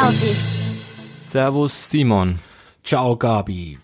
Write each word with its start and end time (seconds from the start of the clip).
Aussicht. 0.00 0.40
Servus 1.18 1.90
Simon. 1.90 2.38
Ciao 2.82 3.16
Gabi. 3.16 3.78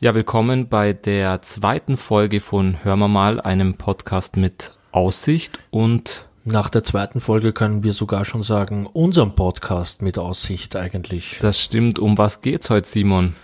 Ja, 0.00 0.14
willkommen 0.14 0.68
bei 0.68 0.92
der 0.94 1.42
zweiten 1.42 1.96
Folge 1.96 2.40
von 2.40 2.82
Hör 2.82 2.96
mal 2.96 3.08
mal, 3.08 3.40
einem 3.40 3.74
Podcast 3.74 4.36
mit 4.36 4.78
Aussicht 4.92 5.58
und 5.70 6.26
Nach 6.44 6.70
der 6.70 6.84
zweiten 6.84 7.20
Folge 7.20 7.52
können 7.52 7.82
wir 7.82 7.92
sogar 7.92 8.24
schon 8.24 8.42
sagen, 8.42 8.86
unserem 8.86 9.34
Podcast 9.34 10.00
mit 10.00 10.16
Aussicht 10.18 10.74
eigentlich. 10.76 11.38
das 11.40 11.60
stimmt. 11.60 11.98
Um 11.98 12.16
was 12.16 12.40
geht's 12.40 12.70
heute, 12.70 12.88
Simon? 12.88 13.36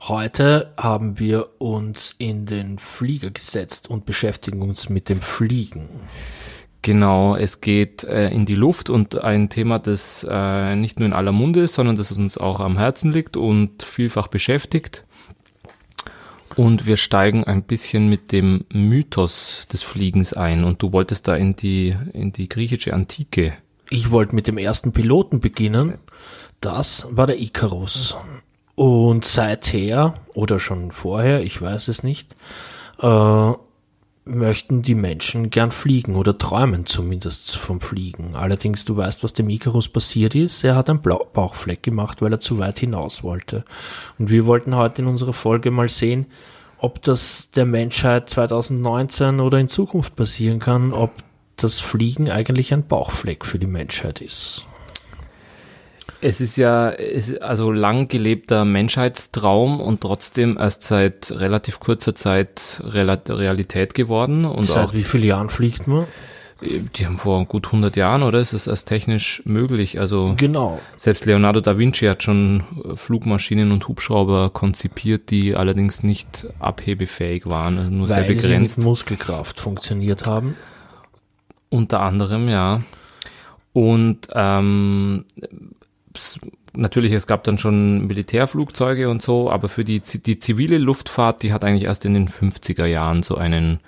Heute 0.00 0.72
haben 0.78 1.18
wir 1.18 1.48
uns 1.58 2.14
in 2.18 2.46
den 2.46 2.78
Flieger 2.78 3.30
gesetzt 3.30 3.90
und 3.90 4.06
beschäftigen 4.06 4.62
uns 4.62 4.88
mit 4.88 5.08
dem 5.08 5.20
Fliegen. 5.20 5.88
Genau, 6.86 7.34
es 7.34 7.60
geht 7.60 8.04
äh, 8.04 8.28
in 8.28 8.46
die 8.46 8.54
Luft 8.54 8.90
und 8.90 9.20
ein 9.20 9.48
Thema, 9.48 9.80
das 9.80 10.24
äh, 10.30 10.76
nicht 10.76 11.00
nur 11.00 11.06
in 11.08 11.14
aller 11.14 11.32
Munde 11.32 11.62
ist, 11.62 11.74
sondern 11.74 11.96
das 11.96 12.12
uns 12.12 12.38
auch 12.38 12.60
am 12.60 12.78
Herzen 12.78 13.10
liegt 13.10 13.36
und 13.36 13.82
vielfach 13.82 14.28
beschäftigt. 14.28 15.02
Und 16.54 16.86
wir 16.86 16.96
steigen 16.96 17.42
ein 17.42 17.64
bisschen 17.64 18.08
mit 18.08 18.30
dem 18.30 18.66
Mythos 18.72 19.66
des 19.66 19.82
Fliegens 19.82 20.32
ein. 20.32 20.62
Und 20.62 20.80
du 20.80 20.92
wolltest 20.92 21.26
da 21.26 21.34
in 21.34 21.56
die, 21.56 21.96
in 22.12 22.32
die 22.32 22.48
griechische 22.48 22.94
Antike. 22.94 23.54
Ich 23.90 24.12
wollte 24.12 24.36
mit 24.36 24.46
dem 24.46 24.56
ersten 24.56 24.92
Piloten 24.92 25.40
beginnen. 25.40 25.98
Das 26.60 27.08
war 27.10 27.26
der 27.26 27.40
Icarus. 27.40 28.14
Und 28.76 29.24
seither, 29.24 30.14
oder 30.34 30.60
schon 30.60 30.92
vorher, 30.92 31.40
ich 31.40 31.60
weiß 31.60 31.88
es 31.88 32.04
nicht, 32.04 32.36
äh, 33.00 33.52
möchten 34.26 34.82
die 34.82 34.96
Menschen 34.96 35.50
gern 35.50 35.70
fliegen 35.70 36.16
oder 36.16 36.36
träumen 36.36 36.84
zumindest 36.84 37.56
vom 37.56 37.80
Fliegen. 37.80 38.34
Allerdings, 38.34 38.84
du 38.84 38.96
weißt, 38.96 39.22
was 39.22 39.32
dem 39.32 39.48
Icarus 39.48 39.88
passiert 39.88 40.34
ist. 40.34 40.64
Er 40.64 40.74
hat 40.74 40.90
einen 40.90 41.00
Blau 41.00 41.26
Bauchfleck 41.32 41.82
gemacht, 41.82 42.20
weil 42.20 42.32
er 42.32 42.40
zu 42.40 42.58
weit 42.58 42.80
hinaus 42.80 43.22
wollte. 43.22 43.64
Und 44.18 44.30
wir 44.30 44.46
wollten 44.46 44.74
heute 44.74 45.02
in 45.02 45.08
unserer 45.08 45.32
Folge 45.32 45.70
mal 45.70 45.88
sehen, 45.88 46.26
ob 46.78 47.00
das 47.02 47.52
der 47.52 47.66
Menschheit 47.66 48.28
2019 48.28 49.40
oder 49.40 49.58
in 49.58 49.68
Zukunft 49.68 50.16
passieren 50.16 50.58
kann, 50.58 50.92
ob 50.92 51.12
das 51.54 51.78
Fliegen 51.78 52.28
eigentlich 52.28 52.74
ein 52.74 52.86
Bauchfleck 52.86 53.44
für 53.44 53.58
die 53.58 53.66
Menschheit 53.66 54.20
ist. 54.20 54.66
Es 56.20 56.40
ist 56.40 56.56
ja 56.56 56.90
es 56.90 57.36
also 57.38 57.70
lang 57.70 58.08
gelebter 58.08 58.64
Menschheitstraum 58.64 59.80
und 59.80 60.00
trotzdem 60.00 60.56
erst 60.58 60.82
seit 60.82 61.30
relativ 61.30 61.78
kurzer 61.80 62.14
Zeit 62.14 62.80
Realität 62.84 63.94
geworden. 63.94 64.44
Und 64.44 64.64
Seit 64.64 64.88
auch, 64.88 64.94
wie 64.94 65.04
vielen 65.04 65.24
Jahren 65.24 65.50
fliegt 65.50 65.86
man? 65.86 66.06
die 66.62 67.04
haben 67.04 67.18
vor 67.18 67.44
gut 67.44 67.66
100 67.66 67.96
Jahren, 67.96 68.22
oder? 68.22 68.40
Ist 68.40 68.54
es 68.54 68.66
erst 68.66 68.88
technisch 68.88 69.42
möglich? 69.44 70.00
Also 70.00 70.32
Genau. 70.38 70.80
selbst 70.96 71.26
Leonardo 71.26 71.60
da 71.60 71.76
Vinci 71.76 72.06
hat 72.06 72.22
schon 72.22 72.64
äh, 72.82 72.96
Flugmaschinen 72.96 73.72
und 73.72 73.86
Hubschrauber 73.86 74.48
konzipiert, 74.48 75.30
die 75.30 75.54
allerdings 75.54 76.02
nicht 76.02 76.46
abhebefähig 76.58 77.44
waren, 77.44 77.76
also 77.76 77.90
nur 77.90 78.06
sehr 78.08 78.16
Weil 78.16 78.28
sie 78.28 78.34
begrenzt. 78.36 78.78
mit 78.78 78.86
Muskelkraft 78.86 79.60
funktioniert 79.60 80.26
haben. 80.26 80.56
Unter 81.68 82.00
anderem, 82.00 82.48
ja. 82.48 82.80
Und 83.74 84.28
ähm, 84.32 85.26
natürlich, 86.74 87.12
es 87.12 87.26
gab 87.26 87.44
dann 87.44 87.58
schon 87.58 88.06
Militärflugzeuge 88.06 89.08
und 89.08 89.22
so, 89.22 89.50
aber 89.50 89.68
für 89.68 89.84
die, 89.84 90.00
die 90.00 90.38
zivile 90.38 90.78
Luftfahrt, 90.78 91.42
die 91.42 91.52
hat 91.52 91.64
eigentlich 91.64 91.84
erst 91.84 92.04
in 92.04 92.14
den 92.14 92.28
50er 92.28 92.86
Jahren 92.86 93.22
so 93.22 93.36
einen 93.36 93.80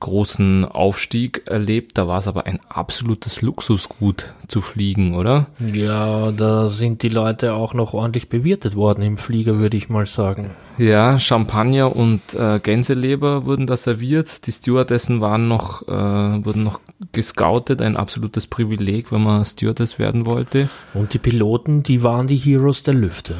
großen 0.00 0.64
Aufstieg 0.64 1.42
erlebt. 1.46 1.96
Da 1.98 2.06
war 2.06 2.18
es 2.18 2.28
aber 2.28 2.46
ein 2.46 2.60
absolutes 2.68 3.42
Luxusgut 3.42 4.34
zu 4.48 4.60
fliegen, 4.60 5.14
oder? 5.14 5.48
Ja, 5.72 6.32
da 6.32 6.68
sind 6.68 7.02
die 7.02 7.08
Leute 7.08 7.54
auch 7.54 7.74
noch 7.74 7.94
ordentlich 7.94 8.28
bewirtet 8.28 8.76
worden 8.76 9.02
im 9.02 9.18
Flieger, 9.18 9.58
würde 9.58 9.76
ich 9.76 9.88
mal 9.88 10.06
sagen. 10.06 10.50
Ja, 10.76 11.18
Champagner 11.18 11.94
und 11.94 12.34
äh, 12.34 12.58
Gänseleber 12.60 13.44
wurden 13.46 13.66
da 13.66 13.76
serviert. 13.76 14.46
Die 14.46 14.52
Stewardessen 14.52 15.20
waren 15.20 15.48
noch, 15.48 15.86
äh, 15.86 16.44
wurden 16.44 16.64
noch 16.64 16.80
gescoutet, 17.12 17.80
ein 17.80 17.96
absolutes 17.96 18.46
Privileg, 18.46 19.12
wenn 19.12 19.22
man 19.22 19.44
Stewardess 19.44 19.98
werden 19.98 20.26
wollte. 20.26 20.68
Und 20.92 21.14
die 21.14 21.18
Piloten, 21.18 21.82
die 21.82 22.02
waren 22.02 22.26
die 22.26 22.36
Heroes 22.36 22.82
der 22.82 22.94
Lüfte. 22.94 23.36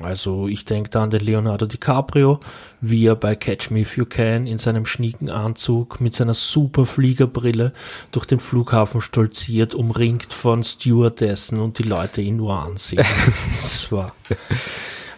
Also 0.00 0.48
ich 0.48 0.64
denke 0.64 0.90
da 0.90 1.02
an 1.02 1.10
den 1.10 1.20
Leonardo 1.20 1.66
DiCaprio, 1.66 2.40
wie 2.80 3.06
er 3.06 3.16
bei 3.16 3.36
Catch 3.36 3.70
Me 3.70 3.80
If 3.80 3.96
You 3.96 4.06
Can 4.06 4.46
in 4.46 4.58
seinem 4.58 4.86
schnieken 4.86 5.28
Anzug 5.28 6.00
mit 6.00 6.14
seiner 6.14 6.34
super 6.34 6.86
Fliegerbrille 6.86 7.72
durch 8.10 8.26
den 8.26 8.40
Flughafen 8.40 9.00
stolziert, 9.00 9.74
umringt 9.74 10.32
von 10.32 10.64
Stewardessen 10.64 11.60
und 11.60 11.78
die 11.78 11.84
Leute 11.84 12.22
ihn 12.22 12.36
nur 12.36 12.58
ansehen. 12.58 13.04
das 13.50 13.92
war, 13.92 14.14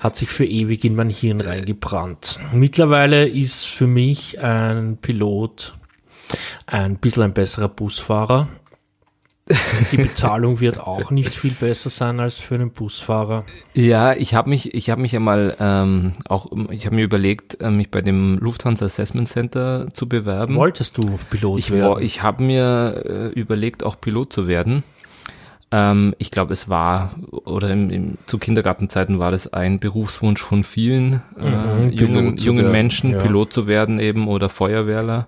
hat 0.00 0.16
sich 0.16 0.30
für 0.30 0.44
ewig 0.44 0.84
in 0.84 0.96
mein 0.96 1.10
Hirn 1.10 1.40
reingebrannt. 1.40 2.40
Mittlerweile 2.52 3.28
ist 3.28 3.66
für 3.66 3.86
mich 3.86 4.40
ein 4.40 4.96
Pilot 4.96 5.74
ein 6.66 6.96
bisschen 6.96 7.22
ein 7.22 7.34
besserer 7.34 7.68
Busfahrer. 7.68 8.48
Die 9.90 9.96
Bezahlung 9.96 10.60
wird 10.60 10.78
auch 10.78 11.10
nicht 11.10 11.30
viel 11.30 11.50
besser 11.50 11.90
sein 11.90 12.20
als 12.20 12.38
für 12.38 12.54
einen 12.54 12.70
Busfahrer. 12.70 13.44
Ja, 13.74 14.14
ich 14.14 14.34
habe 14.34 14.48
mich, 14.48 14.72
ich 14.72 14.88
habe 14.88 15.00
mich 15.00 15.16
einmal 15.16 15.56
ähm, 15.58 16.12
auch, 16.28 16.46
ich 16.70 16.86
habe 16.86 16.94
mir 16.94 17.02
überlegt, 17.02 17.60
äh, 17.60 17.70
mich 17.70 17.90
bei 17.90 18.02
dem 18.02 18.38
Lufthansa 18.38 18.84
Assessment 18.84 19.28
Center 19.28 19.88
zu 19.92 20.08
bewerben. 20.08 20.54
Wolltest 20.54 20.96
du 20.96 21.18
Pilot 21.30 21.58
ich 21.58 21.70
werden? 21.72 22.02
ich 22.02 22.22
habe 22.22 22.44
mir 22.44 23.02
äh, 23.04 23.38
überlegt, 23.38 23.82
auch 23.82 24.00
Pilot 24.00 24.32
zu 24.32 24.46
werden. 24.46 24.84
Ähm, 25.72 26.14
ich 26.18 26.30
glaube, 26.30 26.52
es 26.52 26.68
war, 26.68 27.16
oder 27.30 27.70
im, 27.70 27.90
im, 27.90 28.18
zu 28.26 28.38
Kindergartenzeiten 28.38 29.18
war 29.18 29.32
das 29.32 29.52
ein 29.52 29.80
Berufswunsch 29.80 30.40
von 30.40 30.62
vielen 30.62 31.22
äh, 31.36 31.50
Mhm, 31.50 31.92
jungen, 31.92 32.36
jungen 32.36 32.70
Menschen, 32.70 33.12
ja. 33.12 33.18
Pilot 33.18 33.52
zu 33.52 33.66
werden 33.66 33.98
eben 33.98 34.28
oder 34.28 34.48
Feuerwehrler 34.48 35.26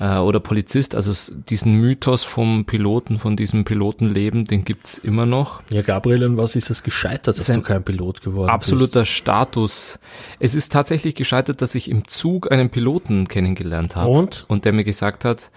äh, 0.00 0.18
oder 0.18 0.40
Polizist. 0.40 0.94
Also 0.94 1.10
es, 1.10 1.34
diesen 1.48 1.74
Mythos 1.74 2.24
vom 2.24 2.64
Piloten, 2.64 3.18
von 3.18 3.36
diesem 3.36 3.64
Pilotenleben, 3.64 4.44
den 4.44 4.64
gibt's 4.64 4.98
immer 4.98 5.26
noch. 5.26 5.62
ja, 5.70 5.82
Gabriel, 5.82 6.24
an 6.24 6.36
was 6.36 6.56
ist 6.56 6.70
es 6.70 6.82
gescheitert, 6.82 7.38
dass 7.38 7.46
du 7.46 7.52
ein 7.52 7.62
kein 7.62 7.84
Pilot 7.84 8.22
geworden 8.22 8.50
Absoluter 8.50 9.00
bist? 9.00 9.12
Status. 9.12 9.98
Es 10.38 10.54
ist 10.54 10.72
tatsächlich 10.72 11.14
gescheitert, 11.14 11.62
dass 11.62 11.74
ich 11.74 11.90
im 11.90 12.06
Zug 12.06 12.50
einen 12.50 12.70
Piloten 12.70 13.28
kennengelernt 13.28 13.96
habe. 13.96 14.10
Und? 14.10 14.44
Und 14.48 14.64
der 14.64 14.72
mir 14.72 14.84
gesagt 14.84 15.24
hat, 15.24 15.50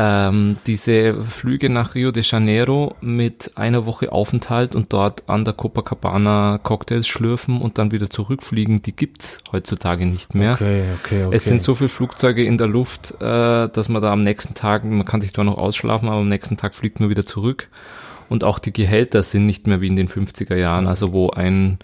ähm, 0.00 0.58
diese 0.68 1.20
Flüge 1.22 1.68
nach 1.68 1.96
Rio 1.96 2.12
de 2.12 2.22
Janeiro 2.24 2.94
mit 3.00 3.50
einer 3.56 3.84
Woche 3.84 4.12
Aufenthalt 4.12 4.76
und 4.76 4.92
dort 4.92 5.28
an 5.28 5.44
der 5.44 5.54
Copacabana 5.54 6.60
Cocktails 6.62 7.08
schlürfen 7.08 7.60
und 7.60 7.78
dann 7.78 7.90
wieder 7.90 8.08
zurückfliegen, 8.08 8.80
die 8.80 8.94
gibt's 8.94 9.40
heutzutage 9.50 10.06
nicht 10.06 10.36
mehr. 10.36 10.52
Okay, 10.52 10.84
okay, 11.02 11.24
okay. 11.24 11.36
Es 11.36 11.46
sind 11.46 11.60
so 11.60 11.74
viele 11.74 11.88
Flugzeuge 11.88 12.44
in 12.44 12.58
der 12.58 12.68
Luft, 12.68 13.20
äh, 13.20 13.68
dass 13.68 13.88
man 13.88 14.00
da 14.00 14.12
am 14.12 14.20
nächsten 14.20 14.54
Tag, 14.54 14.84
man 14.84 15.04
kann 15.04 15.20
sich 15.20 15.34
zwar 15.34 15.44
noch 15.44 15.58
ausschlafen, 15.58 16.08
aber 16.08 16.18
am 16.18 16.28
nächsten 16.28 16.56
Tag 16.56 16.76
fliegt 16.76 17.00
man 17.00 17.10
wieder 17.10 17.26
zurück. 17.26 17.68
Und 18.28 18.44
auch 18.44 18.60
die 18.60 18.72
Gehälter 18.72 19.24
sind 19.24 19.46
nicht 19.46 19.66
mehr 19.66 19.80
wie 19.80 19.88
in 19.88 19.96
den 19.96 20.06
50er 20.06 20.54
Jahren, 20.54 20.86
also 20.86 21.12
wo 21.12 21.30
ein 21.30 21.78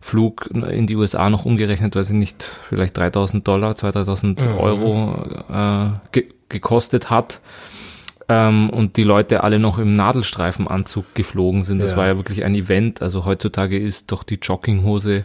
Flug 0.00 0.48
in 0.52 0.88
die 0.88 0.96
USA 0.96 1.30
noch 1.30 1.44
umgerechnet, 1.44 1.94
weiß 1.94 2.08
ich 2.08 2.16
nicht, 2.16 2.50
vielleicht 2.68 2.96
3000 2.96 3.46
Dollar, 3.46 3.76
2000 3.76 4.40
Mhm. 4.40 4.58
Euro 4.58 5.14
äh, 5.52 5.90
gekostet 6.50 7.08
hat. 7.08 7.40
Ähm, 8.28 8.70
und 8.70 8.96
die 8.96 9.02
Leute 9.02 9.42
alle 9.42 9.58
noch 9.58 9.78
im 9.78 9.94
Nadelstreifenanzug 9.96 11.14
geflogen 11.14 11.64
sind. 11.64 11.80
Das 11.82 11.92
Ja. 11.92 11.96
war 11.96 12.06
ja 12.06 12.16
wirklich 12.16 12.44
ein 12.44 12.54
Event. 12.54 13.02
Also 13.02 13.24
heutzutage 13.24 13.78
ist 13.78 14.12
doch 14.12 14.22
die 14.22 14.36
Jogginghose 14.36 15.24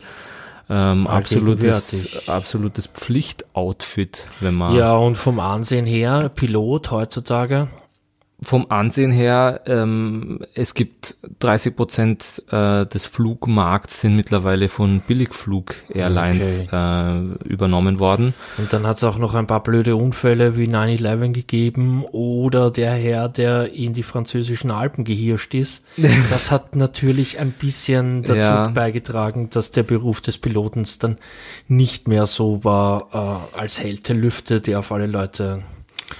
ähm, 0.67 1.05
absolutes, 1.05 2.27
absolutes 2.27 2.87
Pflichtoutfit, 2.87 4.27
wenn 4.39 4.55
man 4.55 4.73
Ja, 4.75 4.95
und 4.95 5.15
vom 5.17 5.39
Ansehen 5.39 5.85
her, 5.85 6.29
Pilot 6.33 6.89
heutzutage, 6.89 7.67
vom 8.41 8.65
Ansehen 8.69 9.11
her, 9.11 9.61
ähm, 9.65 10.39
es 10.53 10.73
gibt 10.73 11.15
30 11.39 11.75
Prozent 11.75 12.43
äh, 12.51 12.85
des 12.85 13.05
Flugmarkts 13.05 14.01
sind 14.01 14.15
mittlerweile 14.17 14.67
von 14.67 15.01
Billigflug-Airlines 15.07 16.63
äh, 16.71 17.47
übernommen 17.47 17.99
worden. 17.99 18.33
Und 18.57 18.73
dann 18.73 18.85
hat 18.85 18.97
es 18.97 19.03
auch 19.03 19.17
noch 19.17 19.35
ein 19.35 19.47
paar 19.47 19.63
blöde 19.63 19.95
Unfälle 19.95 20.57
wie 20.57 20.65
9-11 20.67 21.31
gegeben 21.31 22.03
oder 22.11 22.71
der 22.71 22.93
Herr, 22.93 23.29
der 23.29 23.73
in 23.73 23.93
die 23.93 24.03
französischen 24.03 24.69
Alpen 24.71 25.03
gehirscht 25.05 25.53
ist. 25.53 25.83
Das 26.29 26.51
hat 26.51 26.75
natürlich 26.75 27.39
ein 27.39 27.51
bisschen 27.51 28.23
dazu 28.23 28.39
Ja. 28.39 28.67
beigetragen, 28.67 29.49
dass 29.51 29.71
der 29.71 29.83
Beruf 29.83 30.21
des 30.21 30.37
Pilotens 30.37 30.99
dann 30.99 31.17
nicht 31.67 32.07
mehr 32.07 32.27
so 32.27 32.63
war 32.63 33.47
äh, 33.53 33.57
als 33.57 33.79
Held 33.79 34.07
der 34.09 34.15
Lüfte, 34.15 34.59
der 34.59 34.79
auf 34.79 34.91
alle 34.91 35.07
Leute 35.07 35.63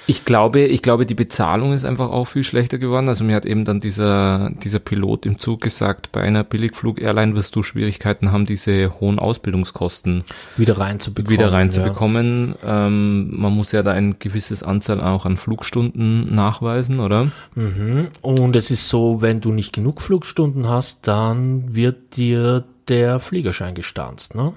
Ich 0.08 0.26
glaube, 0.26 0.62
ich 0.62 0.82
glaube, 0.82 1.06
die 1.06 1.16
Bezahlung 1.16 1.74
ist 1.74 1.86
einfach 1.86 2.10
auch 2.10 2.26
viel 2.26 2.44
schlechter 2.44 2.78
geworden. 2.78 3.08
Also 3.08 3.24
mir 3.24 3.36
hat 3.36 3.46
eben 3.46 3.66
dann 3.66 3.80
dieser, 3.80 4.52
dieser 4.64 4.80
Pilot 4.80 5.26
im 5.26 5.38
Zug 5.40 5.62
gesagt, 5.62 6.12
bei 6.12 6.22
einer 6.22 6.44
Billigflug-Airline 6.44 7.36
wirst 7.36 7.56
du 7.56 7.64
Schwierigkeiten 7.64 8.32
haben, 8.32 8.46
diese 8.46 9.00
hohen 9.00 9.20
Ausbildungskosten 9.20 10.24
wieder 10.58 10.78
reinzubekommen. 10.78 11.30
Wieder 11.30 11.52
reinzubekommen. 11.52 12.56
Ja. 12.64 12.88
Ähm, 12.88 13.40
man 13.40 13.54
muss 13.54 13.72
ja 13.72 13.84
da 13.84 13.92
ein 13.92 14.18
gewisses 14.20 14.64
Anzahl 14.64 15.02
auch 15.02 15.26
an 15.26 15.38
Flugstunden 15.38 16.34
nachweisen, 16.34 17.00
oder? 17.00 17.32
Mhm. 17.56 18.08
Und 18.22 18.56
es 18.56 18.72
ist 18.72 18.90
so, 18.90 19.22
wenn 19.22 19.42
du 19.42 19.52
nicht 19.52 19.74
genug 19.74 20.02
Flugstunden 20.02 20.68
hast, 20.68 21.08
dann 21.08 21.76
wird 21.76 22.18
dir 22.18 22.64
der 22.88 23.20
Fliegerschein 23.20 23.76
gestanzt, 23.76 24.36
ne? 24.36 24.54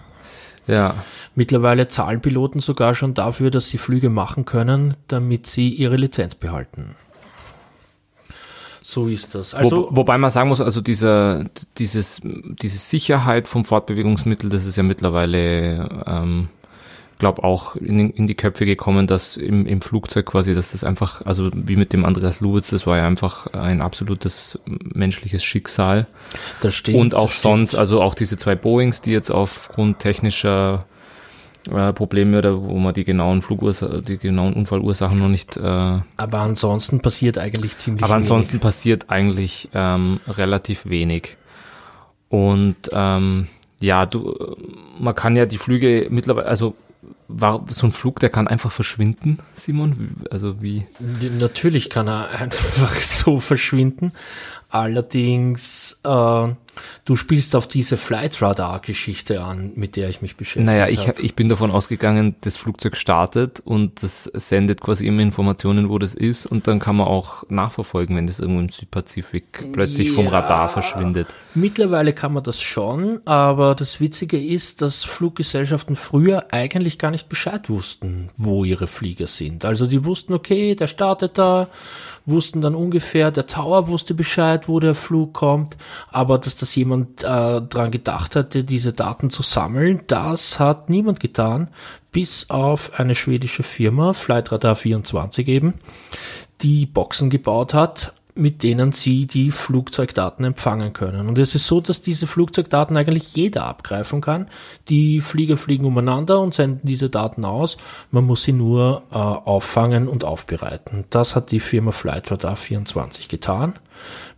Ja. 0.68 1.02
Mittlerweile 1.34 1.88
zahlen 1.88 2.20
Piloten 2.20 2.60
sogar 2.60 2.94
schon 2.94 3.14
dafür, 3.14 3.50
dass 3.50 3.68
sie 3.68 3.78
Flüge 3.78 4.10
machen 4.10 4.44
können, 4.44 4.94
damit 5.08 5.46
sie 5.46 5.70
ihre 5.70 5.96
Lizenz 5.96 6.34
behalten. 6.34 6.94
So 8.82 9.08
ist 9.08 9.34
das. 9.34 9.54
Also, 9.54 9.88
Wo, 9.90 9.96
wobei 9.96 10.16
man 10.16 10.30
sagen 10.30 10.48
muss, 10.48 10.60
also 10.60 10.80
dieser, 10.80 11.44
dieses, 11.78 12.20
diese 12.22 12.78
Sicherheit 12.78 13.48
vom 13.48 13.64
Fortbewegungsmittel, 13.64 14.48
das 14.48 14.64
ist 14.64 14.76
ja 14.76 14.82
mittlerweile 14.82 16.04
ähm, 16.06 16.48
glaube 17.18 17.44
auch 17.44 17.76
in, 17.76 18.10
in, 18.10 18.26
die 18.26 18.34
Köpfe 18.34 18.64
gekommen, 18.64 19.06
dass 19.06 19.36
im, 19.36 19.66
im 19.66 19.80
Flugzeug 19.80 20.26
quasi, 20.26 20.54
dass 20.54 20.72
das 20.72 20.84
einfach, 20.84 21.24
also 21.26 21.50
wie 21.52 21.76
mit 21.76 21.92
dem 21.92 22.04
Andreas 22.04 22.40
Lubitz, 22.40 22.70
das 22.70 22.86
war 22.86 22.98
ja 22.98 23.06
einfach 23.06 23.48
ein 23.48 23.82
absolutes 23.82 24.58
menschliches 24.66 25.42
Schicksal. 25.42 26.06
Das 26.60 26.74
stimmt. 26.74 26.98
Und 26.98 27.14
auch 27.14 27.32
sonst, 27.32 27.70
stimmt. 27.70 27.80
also 27.80 28.02
auch 28.02 28.14
diese 28.14 28.36
zwei 28.36 28.54
Boeings, 28.54 29.00
die 29.00 29.10
jetzt 29.10 29.30
aufgrund 29.30 29.98
technischer 29.98 30.86
äh, 31.70 31.92
Probleme 31.92 32.38
oder 32.38 32.62
wo 32.62 32.78
man 32.78 32.94
die 32.94 33.04
genauen 33.04 33.42
Flugursachen, 33.42 34.04
die 34.04 34.16
genauen 34.16 34.54
Unfallursachen 34.54 35.18
noch 35.18 35.28
nicht. 35.28 35.56
Äh, 35.56 35.60
aber 35.60 36.38
ansonsten 36.38 37.00
passiert 37.00 37.36
eigentlich 37.38 37.76
ziemlich 37.76 38.04
Aber 38.04 38.14
ansonsten 38.14 38.54
wenig. 38.54 38.62
passiert 38.62 39.10
eigentlich 39.10 39.68
ähm, 39.74 40.20
relativ 40.28 40.86
wenig. 40.86 41.36
Und 42.28 42.76
ähm, 42.92 43.48
ja, 43.80 44.06
du, 44.06 44.56
man 44.98 45.14
kann 45.14 45.36
ja 45.36 45.46
die 45.46 45.58
Flüge 45.58 46.08
mittlerweile, 46.10 46.46
also 46.46 46.74
war 47.28 47.64
so 47.68 47.86
ein 47.86 47.92
Flug, 47.92 48.20
der 48.20 48.30
kann 48.30 48.48
einfach 48.48 48.72
verschwinden, 48.72 49.38
Simon? 49.54 50.16
Also 50.30 50.62
wie? 50.62 50.86
Natürlich 51.38 51.90
kann 51.90 52.08
er 52.08 52.30
einfach 52.40 53.00
so 53.00 53.38
verschwinden. 53.38 54.12
Allerdings, 54.70 56.00
äh, 56.04 56.48
du 57.04 57.16
spielst 57.16 57.56
auf 57.56 57.66
diese 57.66 57.96
Flight 57.96 58.40
Radar 58.42 58.80
Geschichte 58.80 59.42
an, 59.42 59.72
mit 59.74 59.96
der 59.96 60.08
ich 60.08 60.22
mich 60.22 60.36
beschäftige. 60.36 60.66
Naja, 60.66 60.88
ich, 60.88 61.08
ich 61.18 61.34
bin 61.34 61.48
davon 61.48 61.70
ausgegangen, 61.70 62.36
das 62.42 62.56
Flugzeug 62.56 62.96
startet 62.96 63.60
und 63.64 64.02
das 64.02 64.24
sendet 64.24 64.80
quasi 64.80 65.06
immer 65.06 65.22
Informationen, 65.22 65.88
wo 65.88 65.98
das 65.98 66.14
ist 66.14 66.46
und 66.46 66.66
dann 66.66 66.78
kann 66.78 66.96
man 66.96 67.06
auch 67.06 67.44
nachverfolgen, 67.48 68.16
wenn 68.16 68.26
das 68.26 68.40
irgendwo 68.40 68.60
im 68.60 68.68
Südpazifik 68.68 69.72
plötzlich 69.72 70.08
ja, 70.08 70.14
vom 70.14 70.28
Radar 70.28 70.68
verschwindet. 70.68 71.34
Mittlerweile 71.54 72.12
kann 72.12 72.32
man 72.32 72.42
das 72.42 72.60
schon, 72.60 73.20
aber 73.24 73.74
das 73.74 74.00
Witzige 74.00 74.42
ist, 74.42 74.82
dass 74.82 75.04
Fluggesellschaften 75.04 75.96
früher 75.96 76.46
eigentlich 76.52 76.98
gar 76.98 77.10
nicht 77.10 77.28
Bescheid 77.28 77.68
wussten, 77.68 78.30
wo 78.36 78.64
ihre 78.64 78.86
Flieger 78.86 79.26
sind. 79.26 79.64
Also 79.64 79.86
die 79.86 80.04
wussten, 80.04 80.32
okay, 80.32 80.74
der 80.74 80.86
startet 80.86 81.38
da 81.38 81.68
wussten 82.28 82.60
dann 82.60 82.74
ungefähr, 82.74 83.30
der 83.30 83.46
Tower 83.46 83.88
wusste 83.88 84.14
Bescheid, 84.14 84.68
wo 84.68 84.80
der 84.80 84.94
Flug 84.94 85.32
kommt, 85.32 85.76
aber 86.10 86.38
dass 86.38 86.56
das 86.56 86.67
jemand 86.74 87.22
äh, 87.22 87.60
dran 87.60 87.90
gedacht 87.90 88.36
hatte, 88.36 88.64
diese 88.64 88.92
Daten 88.92 89.30
zu 89.30 89.42
sammeln, 89.42 90.02
das 90.06 90.58
hat 90.58 90.90
niemand 90.90 91.20
getan, 91.20 91.70
bis 92.12 92.50
auf 92.50 92.98
eine 92.98 93.14
schwedische 93.14 93.62
Firma, 93.62 94.12
Flightradar 94.12 94.76
24 94.76 95.48
eben, 95.48 95.74
die 96.62 96.86
Boxen 96.86 97.30
gebaut 97.30 97.74
hat, 97.74 98.14
mit 98.38 98.62
denen 98.62 98.92
sie 98.92 99.26
die 99.26 99.50
Flugzeugdaten 99.50 100.44
empfangen 100.44 100.92
können. 100.92 101.28
Und 101.28 101.38
es 101.38 101.54
ist 101.54 101.66
so, 101.66 101.80
dass 101.80 102.02
diese 102.02 102.28
Flugzeugdaten 102.28 102.96
eigentlich 102.96 103.34
jeder 103.34 103.64
abgreifen 103.64 104.20
kann. 104.20 104.48
Die 104.88 105.20
Flieger 105.20 105.56
fliegen 105.56 105.84
umeinander 105.84 106.38
und 106.40 106.54
senden 106.54 106.86
diese 106.86 107.10
Daten 107.10 107.44
aus. 107.44 107.76
Man 108.12 108.24
muss 108.24 108.44
sie 108.44 108.52
nur 108.52 109.02
äh, 109.10 109.16
auffangen 109.16 110.06
und 110.06 110.24
aufbereiten. 110.24 111.04
Das 111.10 111.34
hat 111.34 111.50
die 111.50 111.58
Firma 111.58 111.90
Flightradar 111.90 112.56
24 112.56 113.28
getan. 113.28 113.74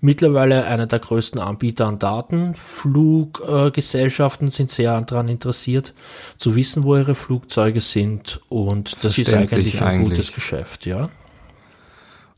Mittlerweile 0.01 0.65
einer 0.65 0.87
der 0.87 0.99
größten 0.99 1.39
Anbieter 1.39 1.87
an 1.87 1.99
Daten. 1.99 2.55
Fluggesellschaften 2.55 4.49
äh, 4.49 4.51
sind 4.51 4.71
sehr 4.71 4.99
daran 5.03 5.29
interessiert, 5.29 5.93
zu 6.39 6.57
wissen, 6.57 6.85
wo 6.85 6.97
ihre 6.97 7.15
Flugzeuge 7.15 7.83
sind. 7.83 8.41
Und 8.49 9.05
das 9.05 9.19
ist 9.19 9.35
eigentlich 9.35 9.83
ein 9.83 9.87
eigentlich. 9.87 10.11
gutes 10.11 10.33
Geschäft, 10.33 10.87
ja. 10.87 11.11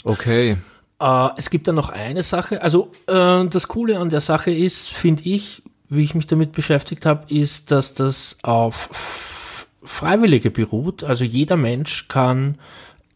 Okay. 0.03 0.57
Äh, 1.03 1.31
es 1.37 1.51
gibt 1.51 1.69
dann 1.69 1.75
noch 1.75 1.91
eine 1.91 2.23
Sache. 2.23 2.63
Also 2.63 2.91
äh, 3.07 3.47
das 3.47 3.69
Coole 3.69 3.99
an 3.99 4.09
der 4.09 4.21
Sache 4.21 4.53
ist, 4.53 4.89
finde 4.89 5.25
ich, 5.25 5.63
wie 5.89 6.05
ich 6.05 6.15
mich 6.15 6.27
damit 6.27 6.53
beschäftigt 6.53 7.05
habe, 7.05 7.33
ist, 7.35 7.71
dass 7.71 7.93
das 7.95 8.39
auf 8.43 9.67
Freiwillige 9.83 10.51
beruht. 10.51 11.03
Also 11.03 11.25
jeder 11.25 11.57
Mensch 11.57 12.07
kann 12.09 12.59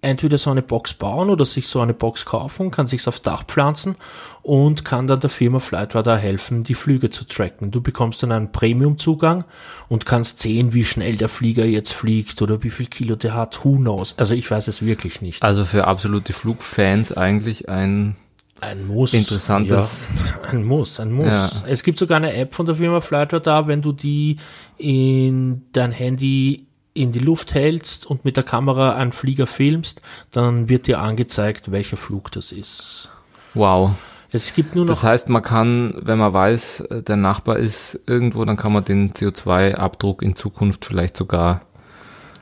entweder 0.07 0.39
so 0.39 0.51
eine 0.51 0.63
Box 0.63 0.95
bauen 0.95 1.29
oder 1.29 1.45
sich 1.45 1.69
so 1.69 1.81
eine 1.81 1.95
Box 1.95 2.25
kaufen, 2.25 2.71
kann 2.71 2.87
sich 2.87 3.07
aufs 3.07 3.23
Dach 3.23 3.45
pflanzen 3.45 3.97
und 4.43 4.85
kann 4.85 5.07
dann 5.07 5.21
der 5.21 5.31
Firma 5.31 5.59
Flightradar 5.59 6.17
helfen, 6.17 6.65
die 6.65 6.75
Flüge 6.75 7.11
zu 7.11 7.25
tracken. 7.25 7.71
Du 7.71 7.81
bekommst 7.81 8.23
dann 8.23 8.33
einen 8.33 8.53
Premium-Zugang 8.53 9.45
und 9.89 10.07
kannst 10.07 10.41
sehen, 10.41 10.73
wie 10.73 10.85
schnell 10.85 11.17
der 11.17 11.29
Flieger 11.29 11.65
jetzt 11.65 11.93
fliegt 11.93 12.41
oder 12.43 12.63
wie 12.63 12.71
viel 12.71 12.87
Kilo 12.87 13.17
der 13.17 13.35
hat. 13.35 13.65
Who 13.65 13.77
knows? 13.77 14.15
Also 14.19 14.35
ich 14.35 14.51
weiß 14.51 14.69
es 14.69 14.83
wirklich 14.83 15.21
nicht. 15.21 15.43
Also 15.43 15.65
für 15.65 15.87
absolute 15.87 16.33
Flugfans 16.33 17.13
eigentlich 17.13 17.69
ein 17.69 18.17
ein 18.61 18.87
Muss. 18.87 19.13
Interessantes. 19.13 20.09
Ja, 20.43 20.49
ein 20.51 20.65
Muss, 20.65 20.99
ein 20.99 21.13
Muss. 21.13 21.27
Ja. 21.27 21.51
Es 21.67 21.83
gibt 21.83 21.99
sogar 21.99 22.17
eine 22.17 22.33
App 22.33 22.55
von 22.55 22.65
der 22.65 22.77
Firma 22.77 23.01
Flightradar, 23.01 23.69
wenn 23.69 23.83
du 23.83 23.93
die 23.93 24.39
in 24.79 25.63
dein 25.73 25.93
Handy 25.93 26.67
in 26.97 27.13
die 27.13 27.19
Luft 27.19 27.55
hältst 27.55 28.07
und 28.07 28.25
mit 28.25 28.37
der 28.37 28.45
Kamera 28.45 28.95
einen 28.95 29.13
Flieger 29.13 29.47
filmst, 29.47 30.01
dann 30.33 30.69
wird 30.69 30.87
dir 30.87 31.01
angezeigt, 31.01 31.71
welcher 31.71 31.97
Flug 31.97 32.33
das 32.33 32.53
ist. 32.53 33.09
Wow. 33.55 33.93
Es 34.33 34.55
gibt 34.55 34.75
nur 34.75 34.85
noch. 34.85 34.91
Das 34.91 35.03
heißt, 35.03 35.29
man 35.29 35.43
kann, 35.43 35.95
wenn 36.03 36.19
man 36.19 36.33
weiß, 36.33 36.89
der 36.91 37.17
Nachbar 37.17 37.59
ist 37.59 38.01
irgendwo, 38.07 38.45
dann 38.45 38.57
kann 38.57 38.73
man 38.73 38.85
den 38.85 39.13
CO2-Abdruck 39.13 40.23
in 40.23 40.35
Zukunft 40.35 40.85
vielleicht 40.85 41.17
sogar. 41.17 41.63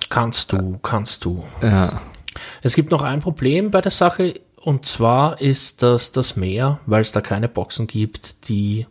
Kannst 0.08 0.52
du, 0.52 0.78
kannst 0.82 1.24
du. 1.24 1.44
Ja. 1.62 2.00
Es 2.62 2.74
gibt 2.74 2.90
noch 2.90 3.02
ein 3.02 3.20
Problem 3.20 3.70
bei 3.70 3.80
der 3.80 3.92
Sache, 3.92 4.40
und 4.56 4.86
zwar 4.86 5.40
ist 5.40 5.82
das 5.82 6.12
das 6.12 6.36
Meer, 6.36 6.80
weil 6.86 7.02
es 7.02 7.12
da 7.12 7.20
keine 7.20 7.48
Boxen 7.48 7.86
gibt, 7.86 8.48
die 8.48 8.86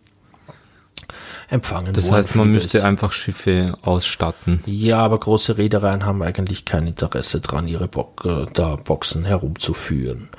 empfangen 1.53 1.94
Das 1.94 2.11
heißt, 2.11 2.35
man 2.35 2.51
müsste 2.51 2.79
ist. 2.79 2.83
einfach 2.83 3.11
Schiffe 3.11 3.77
ausstatten. 3.83 4.61
Ja, 4.65 5.00
aber 5.00 5.19
große 5.19 5.57
Reedereien 5.57 6.05
haben 6.05 6.21
eigentlich 6.23 6.65
kein 6.65 6.88
Interesse 6.88 7.41
dran, 7.41 7.67
ihre 7.67 7.88
Bo 7.88 8.13
äh, 8.23 8.47
da 8.53 8.75
Boxen 8.75 9.24
herumzuführen. 9.24 10.29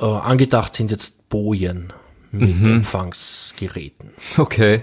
Äh, 0.00 0.06
angedacht 0.06 0.74
sind 0.74 0.90
jetzt 0.90 1.28
Bojen 1.28 1.92
mit 2.32 2.60
mhm. 2.60 2.66
Empfangsgeräten. 2.66 4.10
Okay. 4.38 4.82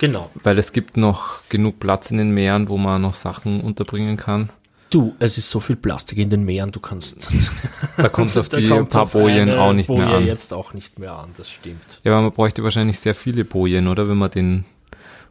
Genau. 0.00 0.30
Weil 0.42 0.58
es 0.58 0.72
gibt 0.72 0.96
noch 0.96 1.40
genug 1.48 1.80
Platz 1.80 2.10
in 2.10 2.18
den 2.18 2.30
Meeren, 2.30 2.68
wo 2.68 2.76
man 2.76 3.02
noch 3.02 3.14
Sachen 3.14 3.60
unterbringen 3.60 4.16
kann. 4.16 4.50
Du, 4.90 5.14
es 5.18 5.36
ist 5.38 5.50
so 5.50 5.60
viel 5.60 5.76
Plastik 5.76 6.18
in 6.18 6.30
den 6.30 6.44
Meeren, 6.44 6.72
du 6.72 6.80
kannst. 6.80 7.28
Da 7.96 8.08
kommt 8.08 8.30
es 8.30 8.36
auf 8.36 8.48
die 8.48 8.68
paar 8.68 9.06
Bojen 9.06 9.50
auch 9.50 9.72
nicht 9.72 9.88
Boje 9.88 10.06
mehr 10.06 10.16
an. 10.18 10.24
jetzt 10.24 10.54
auch 10.54 10.72
nicht 10.72 11.00
mehr 11.00 11.14
an, 11.14 11.30
das 11.36 11.50
stimmt. 11.50 12.00
Ja, 12.04 12.12
aber 12.12 12.22
man 12.22 12.32
bräuchte 12.32 12.62
wahrscheinlich 12.62 13.00
sehr 13.00 13.14
viele 13.14 13.44
Bojen, 13.44 13.88
oder? 13.88 14.08
Wenn 14.08 14.18
man 14.18 14.30
den 14.30 14.64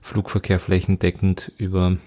Flugverkehr 0.07 0.59
flächendeckend 0.59 1.51
über 1.57 1.97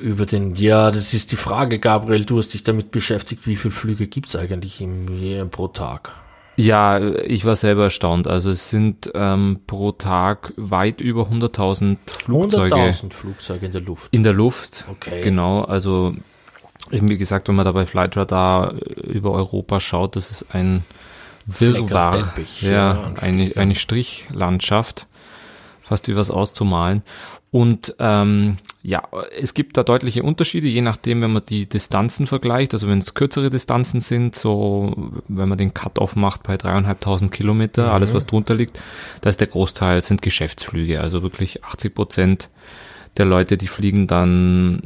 über 0.00 0.26
den, 0.26 0.54
ja, 0.54 0.90
das 0.90 1.12
ist 1.12 1.32
die 1.32 1.36
Frage, 1.36 1.80
Gabriel, 1.80 2.24
du 2.24 2.38
hast 2.38 2.54
dich 2.54 2.62
damit 2.62 2.92
beschäftigt, 2.92 3.46
wie 3.46 3.56
viele 3.56 3.72
Flüge 3.72 4.06
gibt 4.06 4.28
es 4.28 4.36
eigentlich 4.36 4.80
im, 4.80 5.50
pro 5.50 5.68
Tag? 5.68 6.12
Ja, 6.56 7.00
ich 7.00 7.44
war 7.44 7.56
selber 7.56 7.84
erstaunt. 7.84 8.26
Also 8.26 8.50
es 8.50 8.70
sind 8.70 9.10
ähm, 9.14 9.60
pro 9.66 9.92
Tag 9.92 10.52
weit 10.56 11.00
über 11.00 11.24
100.000 11.24 11.98
Flugzeuge. 12.06 12.74
100.000 12.74 13.12
Flugzeuge 13.12 13.66
in 13.66 13.72
der 13.72 13.80
Luft. 13.80 14.14
In 14.14 14.22
der 14.22 14.32
Luft, 14.32 14.86
okay. 14.88 15.20
genau. 15.20 15.62
Also 15.62 16.14
eben 16.92 17.08
wie 17.10 17.18
gesagt, 17.18 17.48
wenn 17.48 17.56
man 17.56 17.64
da 17.64 17.72
bei 17.72 17.86
Flightradar 17.86 18.74
über 18.96 19.32
Europa 19.32 19.80
schaut, 19.80 20.16
das 20.16 20.30
ist 20.30 20.54
ein 20.54 20.84
Wirrwarr, 21.44 22.34
ja, 22.60 22.70
ja 22.70 23.12
eine, 23.20 23.52
eine 23.56 23.74
Strichlandschaft 23.74 25.07
fast 25.88 26.08
wie 26.08 26.16
was 26.16 26.30
auszumalen. 26.30 27.02
Und 27.50 27.96
ähm, 27.98 28.58
ja, 28.82 29.02
es 29.38 29.54
gibt 29.54 29.76
da 29.76 29.82
deutliche 29.82 30.22
Unterschiede, 30.22 30.68
je 30.68 30.82
nachdem, 30.82 31.20
wenn 31.20 31.32
man 31.32 31.42
die 31.48 31.68
Distanzen 31.68 32.26
vergleicht. 32.26 32.72
Also 32.74 32.88
wenn 32.88 32.98
es 32.98 33.14
kürzere 33.14 33.50
Distanzen 33.50 34.00
sind, 34.00 34.36
so 34.36 34.94
wenn 35.26 35.48
man 35.48 35.58
den 35.58 35.74
Cut-off 35.74 36.14
macht 36.14 36.44
bei 36.44 36.56
dreieinhalbtausend 36.56 37.32
Kilometer, 37.32 37.86
mhm. 37.86 37.92
alles 37.92 38.14
was 38.14 38.26
drunter 38.26 38.54
liegt, 38.54 38.80
da 39.20 39.30
ist 39.30 39.40
der 39.40 39.48
Großteil 39.48 40.02
sind 40.02 40.22
Geschäftsflüge. 40.22 41.00
Also 41.00 41.22
wirklich 41.22 41.64
80 41.64 41.94
Prozent 41.94 42.50
der 43.16 43.24
Leute, 43.24 43.56
die 43.56 43.66
fliegen 43.66 44.06
dann 44.06 44.82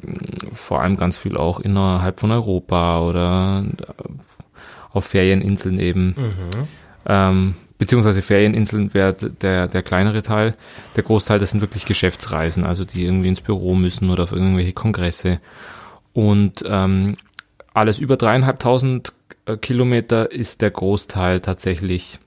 vor 0.54 0.80
allem 0.80 0.96
ganz 0.96 1.16
viel 1.16 1.36
auch 1.36 1.60
innerhalb 1.60 2.18
von 2.18 2.30
Europa 2.30 3.00
oder 3.02 3.64
auf 4.92 5.04
Ferieninseln 5.04 5.78
eben. 5.78 6.14
Mhm. 6.16 6.68
Ähm, 7.06 7.54
beziehungsweise 7.82 8.22
Ferieninseln 8.22 8.94
wäre 8.94 9.12
der, 9.14 9.66
der 9.66 9.82
kleinere 9.82 10.22
Teil. 10.22 10.54
Der 10.94 11.02
Großteil, 11.02 11.40
das 11.40 11.50
sind 11.50 11.62
wirklich 11.62 11.84
Geschäftsreisen, 11.84 12.64
also 12.64 12.84
die 12.84 13.04
irgendwie 13.04 13.26
ins 13.28 13.40
Büro 13.40 13.74
müssen 13.74 14.08
oder 14.10 14.22
auf 14.22 14.30
irgendwelche 14.30 14.72
Kongresse. 14.72 15.40
Und 16.12 16.62
ähm, 16.64 17.16
alles 17.74 17.98
über 17.98 18.16
dreieinhalbtausend 18.16 19.12
äh, 19.46 19.56
Kilometer 19.56 20.30
ist 20.30 20.60
der 20.62 20.70
Großteil 20.70 21.40
tatsächlich 21.40 22.20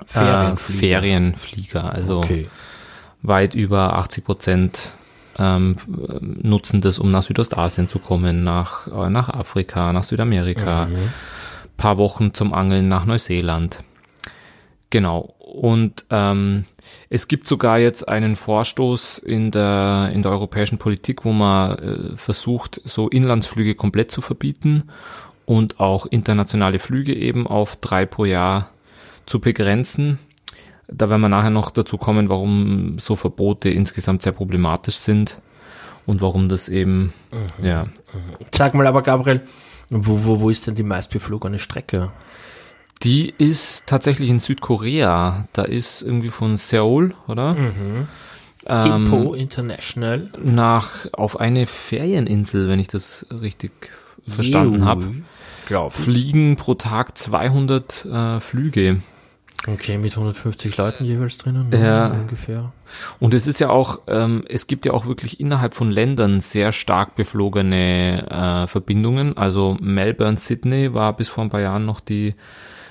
äh, 0.00 0.04
Ferienflieger. 0.06 0.78
Ferienflieger. 1.00 1.92
Also 1.92 2.18
Okay. 2.18 2.48
weit 3.22 3.54
über 3.54 3.96
80 3.96 4.24
Prozent 4.24 4.92
ähm, 5.38 5.76
nutzen 6.20 6.80
das, 6.80 6.98
um 6.98 7.12
nach 7.12 7.22
Südostasien 7.22 7.86
zu 7.86 8.00
kommen, 8.00 8.42
nach, 8.42 8.88
äh, 8.88 9.08
nach 9.08 9.28
Afrika, 9.28 9.92
nach 9.92 10.02
Südamerika, 10.04 10.86
Mhm. 10.86 10.96
paar 11.76 11.96
Wochen 11.96 12.34
zum 12.34 12.52
Angeln 12.52 12.88
nach 12.88 13.04
Neuseeland. 13.06 13.78
Genau. 14.90 15.34
Und 15.38 16.04
ähm, 16.10 16.64
es 17.08 17.28
gibt 17.28 17.46
sogar 17.46 17.78
jetzt 17.78 18.08
einen 18.08 18.36
Vorstoß 18.36 19.18
in 19.18 19.50
der, 19.50 20.10
in 20.12 20.22
der 20.22 20.32
europäischen 20.32 20.78
Politik, 20.78 21.24
wo 21.24 21.32
man 21.32 21.78
äh, 21.78 22.16
versucht, 22.16 22.80
so 22.84 23.08
Inlandsflüge 23.08 23.74
komplett 23.74 24.10
zu 24.10 24.20
verbieten 24.20 24.90
und 25.46 25.80
auch 25.80 26.06
internationale 26.06 26.78
Flüge 26.78 27.14
eben 27.14 27.46
auf 27.46 27.76
drei 27.76 28.06
pro 28.06 28.24
Jahr 28.24 28.70
zu 29.26 29.40
begrenzen. 29.40 30.18
Da 30.88 31.08
werden 31.08 31.20
wir 31.20 31.28
nachher 31.28 31.50
noch 31.50 31.70
dazu 31.70 31.96
kommen, 31.96 32.28
warum 32.28 32.98
so 32.98 33.14
Verbote 33.14 33.70
insgesamt 33.70 34.22
sehr 34.22 34.32
problematisch 34.32 34.96
sind 34.96 35.40
und 36.06 36.20
warum 36.20 36.48
das 36.48 36.68
eben, 36.68 37.12
ja, 37.62 37.86
Sag 38.52 38.74
mal 38.74 38.86
aber, 38.86 39.02
Gabriel, 39.02 39.42
wo, 39.88 40.24
wo, 40.24 40.40
wo 40.40 40.50
ist 40.50 40.66
denn 40.66 40.74
die 40.74 40.82
meistbeflogene 40.82 41.58
Strecke? 41.58 42.10
Die 43.02 43.32
ist 43.38 43.86
tatsächlich 43.86 44.28
in 44.28 44.38
Südkorea. 44.38 45.48
Da 45.52 45.62
ist 45.62 46.02
irgendwie 46.02 46.28
von 46.28 46.56
Seoul, 46.56 47.14
oder? 47.28 47.54
Mhm. 47.54 48.08
Ähm, 48.66 49.10
Gimpo 49.10 49.34
International. 49.34 50.28
nach 50.42 51.06
auf 51.12 51.40
eine 51.40 51.64
Ferieninsel, 51.64 52.68
wenn 52.68 52.78
ich 52.78 52.88
das 52.88 53.26
richtig 53.30 53.72
verstanden 54.28 54.84
habe. 54.84 55.14
Fliegen 55.90 56.56
pro 56.56 56.74
Tag 56.74 57.16
200 57.16 58.04
äh, 58.04 58.40
Flüge. 58.40 59.00
Okay, 59.66 59.98
mit 59.98 60.12
150 60.12 60.76
Leuten 60.78 61.04
jeweils 61.04 61.36
drinnen, 61.36 61.68
ne? 61.68 61.82
Ja. 61.82 62.06
ungefähr. 62.08 62.72
Und 63.18 63.34
es 63.34 63.46
ist 63.46 63.60
ja 63.60 63.68
auch, 63.68 64.00
ähm, 64.06 64.42
es 64.48 64.66
gibt 64.66 64.86
ja 64.86 64.92
auch 64.92 65.04
wirklich 65.04 65.38
innerhalb 65.38 65.74
von 65.74 65.90
Ländern 65.90 66.40
sehr 66.40 66.72
stark 66.72 67.14
beflogene 67.14 68.26
äh, 68.30 68.66
Verbindungen. 68.66 69.36
Also 69.36 69.76
Melbourne, 69.80 70.38
Sydney 70.38 70.94
war 70.94 71.14
bis 71.14 71.28
vor 71.28 71.44
ein 71.44 71.50
paar 71.50 71.60
Jahren 71.60 71.84
noch 71.84 72.00
die 72.00 72.34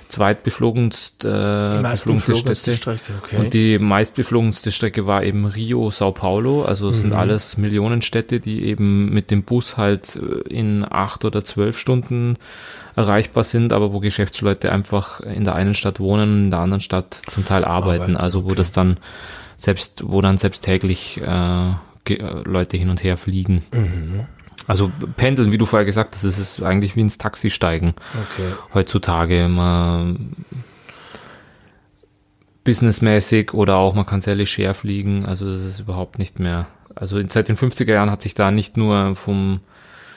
zweitbeflogenste 0.10 1.80
äh, 1.80 1.82
beflogenste. 1.82 2.74
Strecke, 2.76 3.14
okay. 3.24 3.38
Und 3.38 3.54
die 3.54 3.80
meistbeflogenste 3.80 4.72
Strecke 4.72 5.06
war 5.06 5.24
eben 5.24 5.46
Rio, 5.46 5.92
Sao 5.92 6.12
Paulo. 6.12 6.64
Also 6.64 6.90
es 6.90 7.02
sind 7.02 7.14
alles 7.14 7.58
Millionenstädte, 7.58 8.40
die 8.40 8.64
eben 8.64 9.14
mit 9.14 9.32
dem 9.32 9.44
Bus 9.44 9.78
halt 9.78 10.16
äh, 10.18 10.50
in 10.50 10.86
acht 10.90 11.26
oder 11.26 11.44
zwölf 11.44 11.78
Stunden 11.78 12.38
erreichbar 12.96 13.44
sind, 13.44 13.72
aber 13.72 13.94
wo 13.94 14.00
Geschäftsleute 14.00 14.72
einfach 14.72 15.22
in 15.22 15.46
der 15.46 15.56
einen 15.56 15.76
Stadt 15.76 16.00
wohnen, 16.00 16.46
in 16.46 16.52
der 16.52 16.60
anderen 16.60 16.82
Stadt 16.82 17.22
zum 17.30 17.46
Teil 17.46 17.64
arbeiten. 17.64 18.02
Arbeiten, 18.02 18.18
also 18.18 18.44
wo 18.44 18.50
okay. 18.50 18.58
das 18.58 18.72
dann 18.72 18.98
selbst, 19.58 20.04
wo 20.06 20.22
dann 20.22 20.38
selbst 20.38 20.64
täglich 20.64 21.22
äh, 21.22 21.70
äh, 21.70 22.42
Leute 22.46 22.78
hin 22.78 22.90
und 22.90 23.04
her 23.04 23.18
fliegen. 23.18 23.64
Mhm. 23.72 24.26
Also 24.70 24.92
pendeln, 25.18 25.52
wie 25.52 25.58
du 25.58 25.66
vorher 25.66 25.84
gesagt 25.84 26.14
hast, 26.14 26.24
es 26.24 26.38
ist 26.38 26.62
eigentlich 26.62 26.96
wie 26.96 27.02
ins 27.02 27.18
Taxi 27.18 27.50
steigen 27.50 27.96
okay. 28.14 28.54
heutzutage. 28.72 29.48
Man 29.50 30.36
businessmäßig 32.64 33.56
oder 33.56 33.78
auch 33.78 33.96
man 33.96 34.06
kann 34.06 34.22
sehr 34.22 34.36
leger 34.36 34.76
fliegen. 34.76 35.26
Also 35.26 35.50
das 35.50 35.66
ist 35.66 35.80
überhaupt 35.80 36.20
nicht 36.20 36.38
mehr. 36.38 36.68
Also 36.94 37.20
seit 37.30 37.48
den 37.48 37.56
50er 37.56 37.92
Jahren 37.94 38.12
hat 38.12 38.22
sich 38.22 38.36
da 38.36 38.52
nicht 38.52 38.78
nur 38.78 39.16
vom 39.16 39.62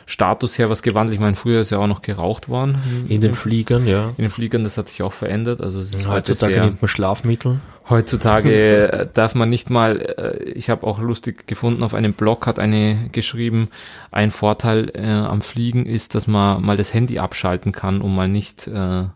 Status 0.06 0.58
her 0.58 0.70
was 0.70 0.82
gewandelt. 0.82 1.14
Ich 1.14 1.20
meine, 1.20 1.36
früher 1.36 1.60
ist 1.60 1.70
ja 1.70 1.78
auch 1.78 1.86
noch 1.86 2.02
geraucht 2.02 2.48
worden. 2.48 3.06
In 3.08 3.20
den 3.20 3.34
Fliegern, 3.34 3.86
ja. 3.86 4.08
in 4.16 4.24
den 4.24 4.30
Fliegern, 4.30 4.64
das 4.64 4.78
hat 4.78 4.88
sich 4.88 5.02
auch 5.02 5.12
verändert. 5.12 5.60
Also 5.60 5.80
es 5.80 5.94
ist 5.94 6.06
Heutzutage 6.08 6.54
sehr, 6.54 6.64
nimmt 6.64 6.82
man 6.82 6.88
Schlafmittel. 6.88 7.60
Heutzutage 7.88 9.10
darf 9.14 9.34
man 9.34 9.48
nicht 9.48 9.70
mal, 9.70 10.00
äh, 10.00 10.44
ich 10.50 10.70
habe 10.70 10.86
auch 10.86 10.98
lustig 11.00 11.46
gefunden, 11.46 11.82
auf 11.82 11.94
einem 11.94 12.12
Blog 12.12 12.46
hat 12.46 12.58
eine 12.58 13.08
geschrieben, 13.10 13.68
ein 14.10 14.30
Vorteil 14.30 14.90
äh, 14.94 15.06
am 15.06 15.42
Fliegen 15.42 15.84
ist, 15.86 16.14
dass 16.14 16.26
man 16.26 16.62
mal 16.62 16.76
das 16.76 16.94
Handy 16.94 17.18
abschalten 17.18 17.72
kann, 17.72 18.00
um 18.00 18.14
mal 18.14 18.28
nicht 18.28 18.66
äh, 18.68 18.70
quasi 18.70 19.10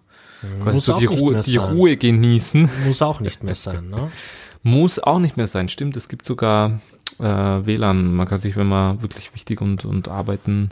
Muss 0.64 0.84
so 0.84 0.98
die, 0.98 1.06
nicht 1.06 1.20
Ruhe, 1.20 1.40
die. 1.40 1.56
Ruhe 1.56 1.96
genießen. 1.96 2.68
Muss 2.86 3.02
auch 3.02 3.20
nicht 3.20 3.44
mehr 3.44 3.54
sein, 3.54 3.88
ne? 3.90 4.08
Muss 4.62 4.98
auch 4.98 5.20
nicht 5.20 5.36
mehr 5.36 5.46
sein, 5.46 5.68
stimmt. 5.68 5.96
Es 5.96 6.08
gibt 6.08 6.26
sogar 6.26 6.80
äh, 7.18 7.25
WLAN. 7.25 8.14
Man 8.14 8.26
kann 8.28 8.40
sich, 8.40 8.56
wenn 8.56 8.66
man 8.68 9.02
wirklich 9.02 9.35
wichtig 9.35 9.61
und, 9.61 9.85
und 9.85 10.08
arbeiten 10.08 10.70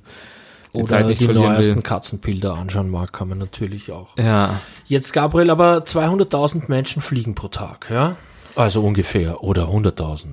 die 0.75 0.79
Oder 0.79 0.87
Zeit 0.89 1.07
nicht 1.07 1.21
die 1.21 1.27
verlieren 1.27 1.53
neuesten 1.55 1.77
will. 1.77 1.83
Katzenbilder 1.83 2.55
anschauen 2.55 2.91
mag, 2.91 3.13
kann 3.13 3.29
man 3.29 3.39
natürlich 3.39 3.93
auch. 3.93 4.17
Ja, 4.19 4.61
Jetzt, 4.87 5.13
Gabriel, 5.13 5.51
aber 5.51 5.79
200.000 5.85 6.65
Menschen 6.69 7.01
fliegen 7.01 7.35
pro 7.35 7.49
Tag, 7.49 7.89
ja? 7.91 8.17
Also 8.57 8.83
ungefähr. 8.83 9.43
Oder 9.43 9.65
100.000. 9.65 10.27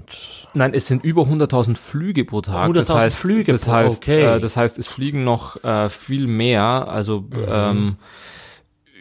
Nein, 0.53 0.73
es 0.75 0.85
sind 0.87 1.03
über 1.03 1.23
100.000 1.23 1.75
Flüge 1.75 2.23
pro 2.25 2.41
Tag. 2.41 2.71
das 2.73 2.89
100.000 2.89 2.95
heißt, 2.99 3.17
Flüge 3.17 3.51
das 3.51 3.65
pro- 3.65 3.71
heißt, 3.71 4.03
okay. 4.03 4.21
äh, 4.35 4.39
das 4.39 4.57
heißt, 4.57 4.77
es 4.77 4.85
fliegen 4.87 5.23
noch 5.23 5.63
äh, 5.63 5.89
viel 5.89 6.27
mehr. 6.27 6.87
Also 6.87 7.25
ähm, 7.47 7.95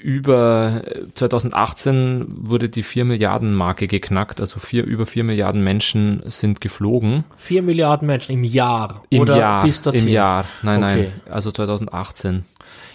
über 0.02 0.82
äh, 0.86 1.04
2018 1.14 2.26
wurde 2.28 2.68
die 2.68 2.82
4 2.82 3.04
Milliarden 3.04 3.54
Marke 3.54 3.86
geknackt. 3.86 4.40
Also 4.40 4.58
vier, 4.60 4.84
über 4.84 5.06
4 5.06 5.24
Milliarden 5.24 5.62
Menschen 5.62 6.22
sind 6.26 6.60
geflogen 6.60 7.24
4 7.36 7.62
Milliarden 7.62 8.06
Menschen 8.06 8.32
im 8.32 8.44
Jahr. 8.44 9.02
im 9.10 9.20
oder 9.22 9.36
Jahr. 9.38 9.64
bis 9.64 9.82
dorthin. 9.82 10.06
Im 10.06 10.12
Jahr. 10.12 10.44
Nein, 10.62 10.82
Okay. 10.82 11.10
nein. 11.26 11.32
Also 11.32 11.50
2018. 11.50 12.44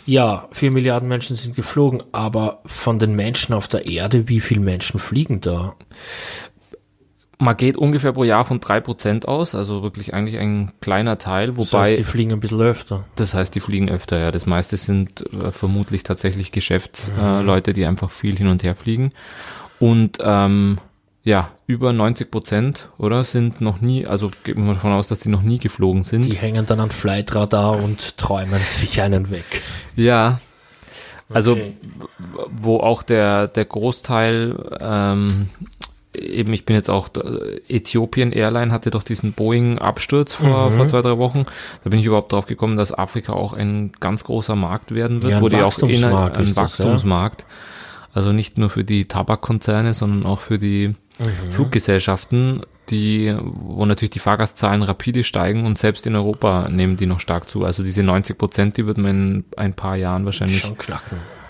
Ja, 0.07 0.47
4 0.51 0.71
Milliarden 0.71 1.09
Menschen 1.09 1.35
sind 1.35 1.55
geflogen, 1.55 2.03
aber 2.12 2.59
von 2.65 3.00
den 3.00 3.15
Menschen 3.15 3.53
auf 3.55 3.67
der 3.67 3.88
Erde, 3.88 4.29
wie 4.29 4.39
viele 4.39 4.62
Menschen 4.62 5.00
fliegen 5.00 5.41
da? 5.41 5.75
Man 7.37 7.57
geht 7.57 7.75
ungefähr 7.75 8.13
pro 8.13 8.23
Jahr 8.23 8.45
von 8.45 8.59
3% 8.61 9.25
aus, 9.25 9.55
also 9.55 9.83
wirklich 9.83 10.13
eigentlich 10.13 10.37
ein 10.39 10.71
kleiner 10.79 11.17
Teil, 11.17 11.47
Das 11.47 11.57
wobei 11.57 11.89
heißt, 11.89 11.99
die 11.99 12.03
fliegen 12.05 12.31
ein 12.31 12.39
bisschen 12.39 12.61
öfter. 12.61 13.03
Das 13.15 13.33
heißt, 13.33 13.53
die 13.55 13.59
fliegen 13.59 13.89
öfter, 13.89 14.17
ja. 14.17 14.31
Das 14.31 14.45
meiste 14.45 14.77
sind 14.77 15.21
äh, 15.33 15.51
vermutlich 15.51 16.03
tatsächlich 16.03 16.51
Geschäftsleute, 16.51 17.71
äh, 17.71 17.73
die 17.73 17.85
einfach 17.85 18.09
viel 18.09 18.37
hin 18.37 18.47
und 18.47 18.63
her 18.63 18.73
fliegen. 18.75 19.11
Und 19.79 20.17
ähm, 20.21 20.77
ja, 21.23 21.49
über 21.67 21.91
90 21.91 22.31
Prozent, 22.31 22.89
oder, 22.97 23.23
sind 23.23 23.59
noch 23.59 23.81
nie, 23.81 24.05
also 24.05 24.31
geht 24.43 24.57
man 24.57 24.67
davon 24.69 24.93
aus, 24.93 25.07
dass 25.07 25.19
die 25.19 25.29
noch 25.29 25.41
nie 25.41 25.57
geflogen 25.57 26.03
sind. 26.03 26.21
Die 26.21 26.37
hängen 26.37 26.65
dann 26.67 26.79
an 26.79 26.91
Flightradar 26.91 27.83
und 27.83 28.17
träumen 28.17 28.59
sich 28.69 29.01
einen 29.01 29.29
weg. 29.29 29.61
Ja. 29.95 30.39
Also, 31.33 31.53
Okay. 31.53 31.73
wo 32.51 32.77
auch 32.77 33.01
der, 33.01 33.47
der 33.47 33.65
Großteil, 33.65 34.77
ähm, 34.79 35.49
eben, 36.17 36.53
ich 36.53 36.65
bin 36.65 36.75
jetzt 36.75 36.89
auch, 36.89 37.10
Äthiopien 37.67 38.31
Airline 38.31 38.72
hatte 38.72 38.89
doch 38.91 39.03
diesen 39.03 39.34
Boeing-Absturz 39.34 40.34
vor, 40.34 40.69
Mhm. 40.72 40.74
vor 40.75 40.88
zwei, 40.88 41.01
drei 41.01 41.17
Wochen. 41.17 41.45
Da 41.84 41.89
bin 41.89 42.00
ich 42.00 42.05
überhaupt 42.05 42.31
drauf 42.31 42.45
gekommen, 42.45 42.77
dass 42.77 42.93
Afrika 42.93 43.34
auch 43.34 43.53
ein 43.53 43.91
ganz 44.00 44.24
großer 44.24 44.55
Markt 44.55 44.93
werden 44.93 45.22
wird, 45.22 45.34
Ja, 45.34 45.41
wo 45.41 45.50
die 45.50 45.55
auch 45.55 45.60
in 45.60 45.65
Wachstumsmarkt 45.89 46.38
ein 46.38 46.43
ist 46.43 46.57
das, 46.57 46.63
Wachstumsmarkt. 46.63 47.45
Also 48.13 48.31
nicht 48.31 48.57
nur 48.57 48.69
für 48.69 48.84
die 48.84 49.05
Tabakkonzerne, 49.07 49.93
sondern 49.93 50.25
auch 50.25 50.39
für 50.39 50.57
die 50.57 50.95
Mhm. 51.19 51.51
Fluggesellschaften, 51.51 52.62
die, 52.89 53.36
wo 53.41 53.86
natürlich 53.86 54.10
die 54.12 54.19
Fahrgastzahlen 54.19 54.84
rapide 54.84 55.24
steigen 55.24 55.65
und 55.65 55.77
selbst 55.77 56.05
in 56.07 56.15
Europa 56.15 56.67
nehmen 56.69 56.98
die 56.98 57.05
noch 57.05 57.19
stark 57.19 57.50
zu. 57.50 57.63
Also 57.65 57.84
diese 57.84 58.03
90 58.03 58.38
Prozent, 58.38 58.77
die 58.77 58.86
wird 58.86 58.98
man 58.98 59.10
in 59.12 59.45
ein 59.57 59.74
paar 59.74 59.95
Jahren 59.95 60.25
wahrscheinlich 60.25 60.65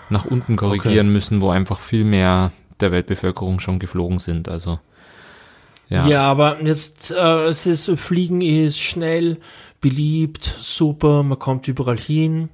nach 0.08 0.24
unten 0.24 0.56
korrigieren 0.56 1.12
müssen, 1.12 1.40
wo 1.40 1.50
einfach 1.50 1.80
viel 1.80 2.04
mehr 2.04 2.52
der 2.80 2.92
Weltbevölkerung 2.92 3.60
schon 3.60 3.78
geflogen 3.78 4.18
sind. 4.18 4.48
Also 4.48 4.78
ja, 5.88 6.06
Ja, 6.06 6.22
aber 6.22 6.62
jetzt, 6.62 7.10
äh, 7.10 7.46
es 7.46 7.66
ist, 7.66 7.90
Fliegen 7.96 8.40
ist 8.40 8.78
schnell, 8.78 9.38
beliebt, 9.80 10.58
super, 10.60 11.22
man 11.22 11.38
kommt 11.38 11.68
überall 11.68 11.98
hin. 11.98 12.48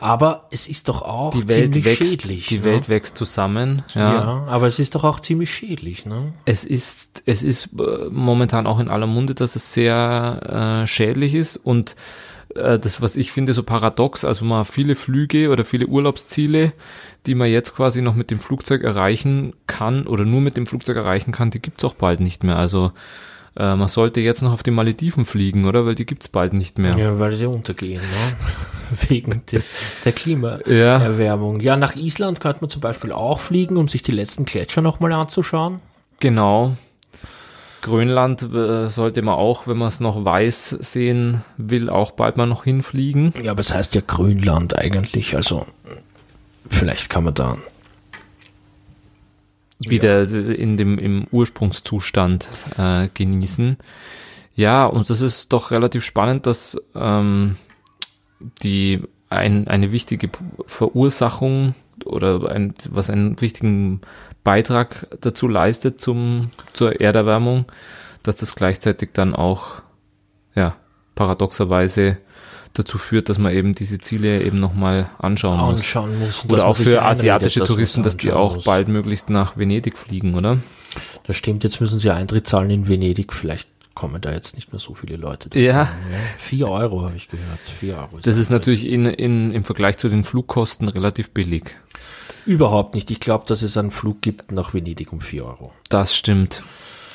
Aber 0.00 0.48
es 0.50 0.66
ist 0.66 0.88
doch 0.88 1.02
auch 1.02 1.32
die 1.32 1.46
Welt 1.46 1.74
ziemlich 1.74 1.84
wächst, 1.84 2.22
schädlich. 2.22 2.46
die 2.46 2.58
ne? 2.58 2.64
Welt 2.64 2.88
wächst 2.88 3.18
zusammen. 3.18 3.82
Ja. 3.94 4.14
Ja. 4.14 4.44
aber 4.48 4.66
es 4.66 4.78
ist 4.78 4.94
doch 4.94 5.04
auch 5.04 5.20
ziemlich 5.20 5.52
schädlich, 5.52 6.06
ne? 6.06 6.32
Es 6.46 6.64
ist, 6.64 7.22
es 7.26 7.42
ist 7.42 7.68
äh, 7.78 8.08
momentan 8.10 8.66
auch 8.66 8.78
in 8.78 8.88
aller 8.88 9.06
Munde, 9.06 9.34
dass 9.34 9.56
es 9.56 9.74
sehr 9.74 10.82
äh, 10.82 10.86
schädlich 10.86 11.34
ist 11.34 11.58
und 11.58 11.96
äh, 12.56 12.78
das, 12.78 13.00
was 13.02 13.16
ich 13.16 13.32
finde, 13.32 13.52
so 13.52 13.62
paradox, 13.62 14.24
also 14.24 14.44
mal 14.44 14.64
viele 14.64 14.94
Flüge 14.94 15.50
oder 15.50 15.64
viele 15.64 15.86
Urlaubsziele, 15.86 16.72
die 17.26 17.34
man 17.34 17.50
jetzt 17.50 17.74
quasi 17.74 18.02
noch 18.02 18.14
mit 18.14 18.30
dem 18.30 18.38
Flugzeug 18.38 18.82
erreichen 18.82 19.54
kann 19.66 20.06
oder 20.06 20.24
nur 20.24 20.40
mit 20.40 20.56
dem 20.56 20.66
Flugzeug 20.66 20.96
erreichen 20.96 21.32
kann, 21.32 21.50
die 21.50 21.60
gibt's 21.60 21.84
auch 21.84 21.94
bald 21.94 22.20
nicht 22.20 22.44
mehr. 22.44 22.56
Also 22.56 22.92
äh, 23.56 23.74
man 23.76 23.88
sollte 23.88 24.20
jetzt 24.20 24.42
noch 24.42 24.52
auf 24.52 24.62
die 24.62 24.70
Malediven 24.70 25.24
fliegen, 25.24 25.64
oder? 25.64 25.86
Weil 25.86 25.94
die 25.94 26.06
gibt's 26.06 26.28
bald 26.28 26.52
nicht 26.52 26.78
mehr. 26.78 26.96
Ja, 26.98 27.18
weil 27.18 27.34
sie 27.34 27.46
untergehen, 27.46 28.02
ne? 28.02 28.36
Wegen 29.08 29.42
de, 29.50 29.62
der 30.04 30.12
Klimaerwärmung. 30.12 31.60
Ja. 31.60 31.72
ja, 31.72 31.76
nach 31.76 31.96
Island 31.96 32.40
könnte 32.40 32.60
man 32.62 32.70
zum 32.70 32.80
Beispiel 32.80 33.12
auch 33.12 33.40
fliegen, 33.40 33.76
um 33.76 33.88
sich 33.88 34.02
die 34.02 34.12
letzten 34.12 34.44
Gletscher 34.44 34.82
nochmal 34.82 35.12
anzuschauen. 35.12 35.80
Genau. 36.20 36.76
Grönland 37.84 38.42
äh, 38.42 38.88
sollte 38.88 39.20
man 39.20 39.34
auch, 39.34 39.66
wenn 39.66 39.76
man 39.76 39.88
es 39.88 40.00
noch 40.00 40.24
weiß 40.24 40.70
sehen 40.80 41.44
will, 41.58 41.90
auch 41.90 42.12
bald 42.12 42.38
mal 42.38 42.46
noch 42.46 42.64
hinfliegen. 42.64 43.34
Ja, 43.42 43.50
aber 43.50 43.60
es 43.60 43.74
heißt 43.74 43.94
ja 43.94 44.00
Grönland 44.04 44.78
eigentlich, 44.78 45.36
also 45.36 45.66
vielleicht 46.70 47.10
kann 47.10 47.24
man 47.24 47.34
da 47.34 47.58
wieder 49.78 50.24
ja. 50.24 50.54
in 50.54 50.78
dem 50.78 50.98
im 50.98 51.26
Ursprungszustand 51.30 52.48
äh, 52.78 53.08
genießen. 53.12 53.76
Ja, 54.56 54.86
und 54.86 55.10
das 55.10 55.20
ist 55.20 55.52
doch 55.52 55.70
relativ 55.70 56.06
spannend, 56.06 56.46
dass 56.46 56.78
ähm, 56.94 57.56
die 58.62 59.02
ein, 59.28 59.68
eine 59.68 59.92
wichtige 59.92 60.30
Verursachung 60.64 61.74
oder 62.06 62.50
ein, 62.50 62.74
was 62.88 63.10
einen 63.10 63.38
wichtigen 63.42 64.00
Beitrag 64.44 65.08
dazu 65.20 65.48
leistet 65.48 66.00
zum, 66.00 66.50
zur 66.72 67.00
Erderwärmung, 67.00 67.64
dass 68.22 68.36
das 68.36 68.54
gleichzeitig 68.54 69.10
dann 69.12 69.34
auch, 69.34 69.82
ja, 70.54 70.76
paradoxerweise 71.14 72.18
dazu 72.74 72.98
führt, 72.98 73.28
dass 73.28 73.38
man 73.38 73.52
eben 73.52 73.74
diese 73.74 73.98
Ziele 73.98 74.42
eben 74.42 74.58
nochmal 74.58 75.08
anschauen, 75.18 75.60
anschauen 75.60 76.18
muss. 76.18 76.44
muss 76.44 76.52
oder 76.52 76.66
auch 76.66 76.76
für 76.76 77.02
asiatische 77.02 77.60
einredet, 77.60 77.68
Touristen, 77.68 78.02
dass 78.02 78.16
die 78.16 78.32
auch 78.32 78.56
muss. 78.56 78.64
bald 78.64 78.88
möglichst 78.88 79.30
nach 79.30 79.56
Venedig 79.56 79.96
fliegen, 79.96 80.34
oder? 80.34 80.58
Das 81.26 81.36
stimmt, 81.36 81.64
jetzt 81.64 81.80
müssen 81.80 81.98
sie 82.00 82.10
Eintritt 82.10 82.46
zahlen 82.46 82.70
in 82.70 82.88
Venedig, 82.88 83.32
vielleicht 83.32 83.68
kommen 83.94 84.20
da 84.20 84.32
jetzt 84.32 84.56
nicht 84.56 84.72
mehr 84.72 84.80
so 84.80 84.94
viele 84.94 85.16
Leute. 85.16 85.48
Dazu. 85.48 85.58
Ja. 85.60 85.88
Vier 86.36 86.68
Euro 86.68 87.02
habe 87.02 87.16
ich 87.16 87.28
gehört. 87.28 87.60
Vier 87.78 87.96
Euro. 87.96 88.16
Ist 88.16 88.26
das 88.26 88.36
ist 88.36 88.50
natürlich 88.50 88.86
in, 88.86 89.06
in, 89.06 89.52
im 89.52 89.64
Vergleich 89.64 89.98
zu 89.98 90.08
den 90.08 90.24
Flugkosten 90.24 90.88
relativ 90.88 91.30
billig. 91.30 91.76
Überhaupt 92.46 92.94
nicht. 92.94 93.10
Ich 93.10 93.20
glaube, 93.20 93.44
dass 93.46 93.62
es 93.62 93.76
einen 93.76 93.90
Flug 93.90 94.20
gibt 94.20 94.52
nach 94.52 94.74
Venedig 94.74 95.12
um 95.12 95.20
vier 95.20 95.46
Euro. 95.46 95.72
Das 95.88 96.14
stimmt. 96.16 96.62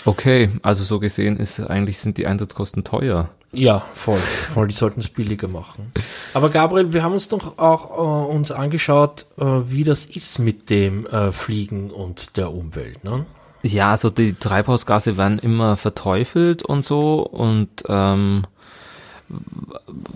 Okay, 0.05 0.49
also 0.63 0.83
so 0.83 0.99
gesehen 0.99 1.37
ist 1.37 1.59
eigentlich 1.59 1.99
sind 1.99 2.17
die 2.17 2.25
Eintrittskosten 2.25 2.83
teuer. 2.83 3.29
Ja, 3.51 3.85
voll, 3.93 4.19
voll. 4.19 4.67
Die 4.67 4.75
sollten 4.75 4.99
es 4.99 5.09
billiger 5.09 5.47
machen. 5.47 5.91
Aber 6.33 6.49
Gabriel, 6.49 6.93
wir 6.93 7.03
haben 7.03 7.13
uns 7.13 7.29
doch 7.29 7.57
auch 7.57 7.89
äh, 7.97 8.31
uns 8.31 8.51
angeschaut, 8.51 9.25
äh, 9.37 9.43
wie 9.43 9.83
das 9.83 10.05
ist 10.05 10.39
mit 10.39 10.69
dem 10.69 11.07
äh, 11.07 11.31
Fliegen 11.31 11.89
und 11.89 12.37
der 12.37 12.53
Umwelt. 12.53 13.03
Ne? 13.03 13.25
Ja, 13.63 13.91
also 13.91 14.09
die 14.09 14.33
Treibhausgase 14.33 15.17
werden 15.17 15.39
immer 15.39 15.75
verteufelt 15.75 16.63
und 16.63 16.85
so 16.85 17.21
und 17.21 17.69
ähm, 17.87 18.43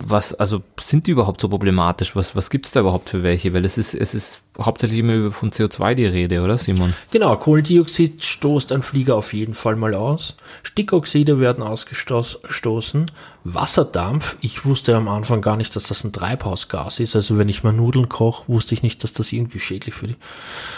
was, 0.06 0.34
also 0.34 0.62
sind 0.78 1.06
die 1.06 1.12
überhaupt 1.12 1.40
so 1.40 1.48
problematisch? 1.48 2.16
Was, 2.16 2.34
was 2.34 2.50
gibt 2.50 2.66
es 2.66 2.72
da 2.72 2.80
überhaupt 2.80 3.10
für 3.10 3.22
welche? 3.22 3.52
Weil 3.54 3.64
es 3.64 3.78
ist, 3.78 3.94
es 3.94 4.14
ist 4.14 4.40
hauptsächlich 4.60 5.00
immer 5.00 5.32
von 5.32 5.50
CO2 5.50 5.94
die 5.94 6.06
Rede, 6.06 6.42
oder 6.42 6.58
Simon? 6.58 6.94
Genau, 7.10 7.36
Kohlendioxid 7.36 8.24
stoßt 8.24 8.72
ein 8.72 8.82
Flieger 8.82 9.16
auf 9.16 9.32
jeden 9.32 9.54
Fall 9.54 9.76
mal 9.76 9.94
aus. 9.94 10.36
Stickoxide 10.62 11.40
werden 11.40 11.62
ausgestoßen. 11.62 13.10
Wasserdampf, 13.44 14.36
ich 14.40 14.64
wusste 14.64 14.96
am 14.96 15.08
Anfang 15.08 15.42
gar 15.42 15.56
nicht, 15.56 15.74
dass 15.76 15.84
das 15.84 16.04
ein 16.04 16.12
Treibhausgas 16.12 17.00
ist. 17.00 17.16
Also 17.16 17.38
wenn 17.38 17.48
ich 17.48 17.62
mal 17.62 17.72
Nudeln 17.72 18.08
koche, 18.08 18.44
wusste 18.46 18.74
ich 18.74 18.82
nicht, 18.82 19.04
dass 19.04 19.12
das 19.12 19.32
irgendwie 19.32 19.60
schädlich 19.60 19.94
für 19.94 20.08
die, 20.08 20.16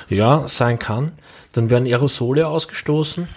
ja, 0.09 0.47
sein 0.49 0.79
kann. 0.79 1.13
Dann 1.53 1.71
werden 1.71 1.87
Aerosole 1.87 2.47
ausgestoßen. 2.47 3.29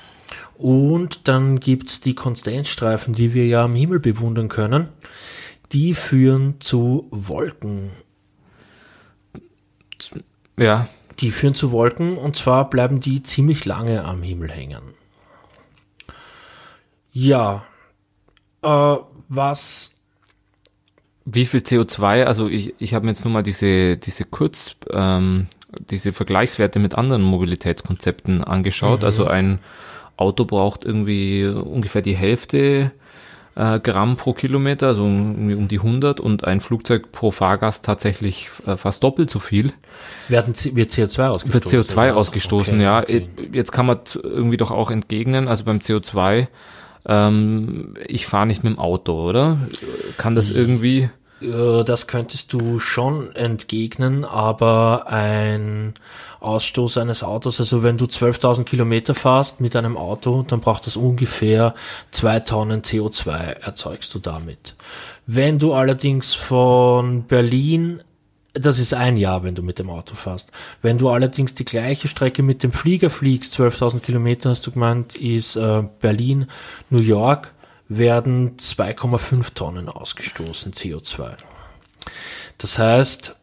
Und 0.60 1.30
dann 1.30 1.62
gibt's 1.62 2.02
die 2.02 2.16
Konstantstreifen, 2.16 3.14
die 3.14 3.34
wir 3.34 3.48
ja 3.48 3.64
am 3.64 3.76
Himmel 3.76 4.02
bewundern 4.02 4.50
können. 4.50 4.90
Die 5.72 5.94
führen 5.94 6.60
zu 6.60 7.08
Wolken. 7.12 7.92
Ja. 10.58 10.90
Die 11.22 11.32
führen 11.32 11.56
zu 11.56 11.72
Wolken 11.72 12.18
und 12.18 12.36
zwar 12.36 12.70
bleiben 12.70 13.00
die 13.00 13.24
ziemlich 13.24 13.64
lange 13.64 14.04
am 14.04 14.22
Himmel 14.22 14.52
hängen. 14.52 14.82
Ja. 17.14 17.66
Äh, 18.62 18.98
was 19.30 19.96
wie 21.24 21.46
viel 21.46 21.62
CO2, 21.62 22.26
also 22.26 22.50
ich, 22.50 22.74
ich 22.80 22.94
habe 22.94 23.06
mir 23.06 23.12
jetzt 23.12 23.24
nur 23.24 23.34
mal 23.34 23.44
diese, 23.44 23.96
diese 23.96 24.26
Kurz, 24.26 24.76
ähm, 24.92 25.48
diese 25.90 26.12
Vergleichswerte 26.12 26.80
mit 26.80 26.96
anderen 26.96 27.22
Mobilitätskonzepten 27.22 28.44
angeschaut. 28.44 29.02
Mhm. 29.02 29.06
Also 29.06 29.26
ein 29.26 29.60
Auto 30.20 30.46
braucht 30.46 30.86
irgendwie 30.86 31.46
ungefähr 31.46 32.02
die 32.02 32.16
Hälfte 32.16 32.92
äh, 33.56 33.80
Gramm 33.80 34.16
pro 34.16 34.34
Kilometer, 34.34 34.88
also 34.88 35.06
irgendwie 35.06 35.56
um 35.56 35.68
die 35.68 35.80
100 35.80 36.20
und 36.20 36.46
ein 36.46 36.62
Flugzeug 36.62 37.12
pro 37.12 37.32
Fahrgast 37.32 37.84
tatsächlich 37.86 38.48
äh, 38.66 38.78
fast 38.78 39.04
doppelt 39.04 39.30
so 39.30 39.40
viel. 39.40 39.74
Werden, 40.28 40.54
wird 40.74 40.92
CO2 40.92 41.28
ausgestoßen? 41.28 41.54
Wird 41.54 41.66
CO2 41.66 42.12
ausgestoßen, 42.12 42.76
okay, 42.76 42.84
ja. 42.84 43.00
Okay. 43.02 43.30
Jetzt 43.52 43.72
kann 43.72 43.86
man 43.86 44.00
irgendwie 44.24 44.58
doch 44.58 44.72
auch 44.72 44.92
entgegnen, 44.92 45.48
also 45.48 45.66
beim 45.66 45.80
CO2, 45.80 46.48
ähm, 47.06 47.96
ich 48.08 48.28
fahre 48.28 48.48
nicht 48.48 48.64
mit 48.64 48.74
dem 48.74 48.80
Auto, 48.80 49.14
oder? 49.14 49.58
Kann 50.18 50.36
das 50.36 50.50
irgendwie 50.50 51.10
das 51.42 52.08
könntest 52.08 52.52
du 52.52 52.80
schon 52.80 53.34
entgegnen, 53.34 54.26
aber 54.26 55.08
ein 55.08 55.94
Ausstoß 56.40 56.98
eines 56.98 57.24
Autos, 57.24 57.60
also 57.60 57.84
wenn 57.84 57.98
du 57.98 58.06
12.000 58.06 58.64
Kilometer 58.64 59.14
fährst 59.14 59.60
mit 59.60 59.76
einem 59.76 59.98
Auto, 59.98 60.44
dann 60.44 60.62
braucht 60.62 60.86
das 60.86 60.96
ungefähr 60.96 61.76
zwei 62.12 62.40
Tonnen 62.40 62.82
CO2 62.82 63.32
erzeugst 63.32 64.14
du 64.16 64.20
damit. 64.20 64.76
Wenn 65.28 65.60
du 65.60 65.74
allerdings 65.74 66.34
von 66.34 67.24
Berlin 67.24 68.02
das 68.54 68.80
ist 68.80 68.94
ein 68.94 69.16
Jahr, 69.16 69.44
wenn 69.44 69.56
du 69.56 69.62
mit 69.62 69.80
dem 69.80 69.90
Auto 69.90 70.16
fährst. 70.16 70.52
Wenn 70.82 70.98
du 70.98 71.10
allerdings 71.10 71.54
die 71.54 71.66
gleiche 71.66 72.08
Strecke 72.08 72.42
mit 72.42 72.64
dem 72.64 72.72
Flieger 72.72 73.10
fliegst, 73.10 73.58
12.000 73.58 74.00
Kilometer 74.00 74.50
hast 74.50 74.66
du 74.66 74.72
gemeint, 74.72 75.18
ist 75.18 75.56
äh, 75.56 75.84
Berlin, 76.02 76.48
New 76.90 77.00
York, 77.00 77.54
werden 77.88 78.58
2,5 78.58 79.54
Tonnen 79.54 79.88
ausgestoßen 79.88 80.74
CO2. 80.74 81.38
Das 82.58 82.78
heißt, 82.78 83.36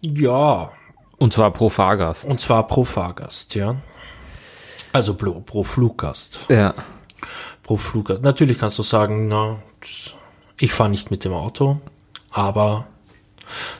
ja. 0.00 0.72
Und 1.18 1.32
zwar 1.32 1.52
pro 1.52 1.68
Fahrgast. 1.68 2.26
Und 2.26 2.40
zwar 2.40 2.66
pro 2.66 2.84
Fahrgast, 2.84 3.54
ja. 3.54 3.76
Also 4.92 5.14
pro, 5.14 5.40
pro 5.40 5.64
Fluggast. 5.64 6.40
Ja. 6.48 6.74
Pro 7.62 7.76
Fluggast. 7.76 8.22
Natürlich 8.22 8.58
kannst 8.58 8.78
du 8.78 8.82
sagen, 8.82 9.28
na, 9.28 9.58
ich 10.58 10.72
fahre 10.72 10.90
nicht 10.90 11.10
mit 11.10 11.24
dem 11.24 11.32
Auto, 11.32 11.80
aber 12.30 12.86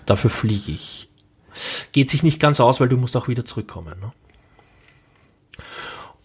dafür 0.04 0.30
fliege 0.30 0.72
ich. 0.72 1.08
Geht 1.92 2.10
sich 2.10 2.22
nicht 2.22 2.40
ganz 2.40 2.60
aus, 2.60 2.80
weil 2.80 2.88
du 2.88 2.96
musst 2.96 3.16
auch 3.16 3.28
wieder 3.28 3.44
zurückkommen. 3.44 3.98
Ne? 4.00 4.12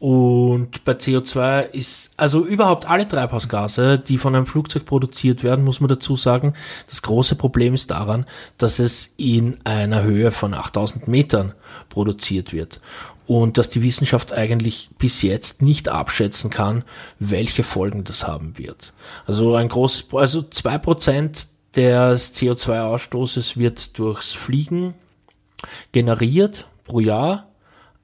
Und 0.02 0.84
bei 0.84 0.94
CO2 0.94 1.70
ist, 1.74 2.10
also 2.18 2.44
überhaupt 2.44 2.90
alle 2.90 3.08
Treibhausgase, 3.08 4.00
die 4.00 4.18
von 4.18 4.34
einem 4.34 4.48
Flugzeug 4.48 4.84
produziert 4.84 5.44
werden, 5.44 5.64
muss 5.64 5.80
man 5.80 5.90
dazu 5.90 6.18
sagen, 6.18 6.56
das 6.90 7.04
große 7.04 7.36
Problem 7.36 7.76
ist 7.76 7.92
daran, 7.92 8.26
dass 8.58 8.80
es 8.80 9.14
in 9.18 9.60
einer 9.64 10.02
Höhe 10.02 10.32
von 10.32 10.56
8000 10.56 11.08
Metern 11.08 11.54
produziert 11.90 12.52
wird. 12.52 12.82
Und 13.28 13.60
dass 13.60 13.70
die 13.70 13.84
Wissenschaft 13.84 14.34
eigentlich 14.34 14.90
bis 14.98 15.22
jetzt 15.22 15.62
nicht 15.62 15.88
abschätzen 15.88 16.50
kann, 16.50 16.84
welche 17.20 17.62
Folgen 17.62 18.04
das 18.04 18.28
haben 18.28 18.58
wird. 18.58 18.94
Also 19.28 19.54
ein 19.54 19.70
großes, 19.70 20.08
also 20.14 20.42
zwei 20.42 20.80
Prozent 20.80 21.46
des 21.76 22.34
CO2-Ausstoßes 22.34 23.56
wird 23.56 24.00
durchs 24.00 24.34
Fliegen 24.34 24.96
generiert 25.92 26.66
pro 26.86 27.02
Jahr. 27.02 27.50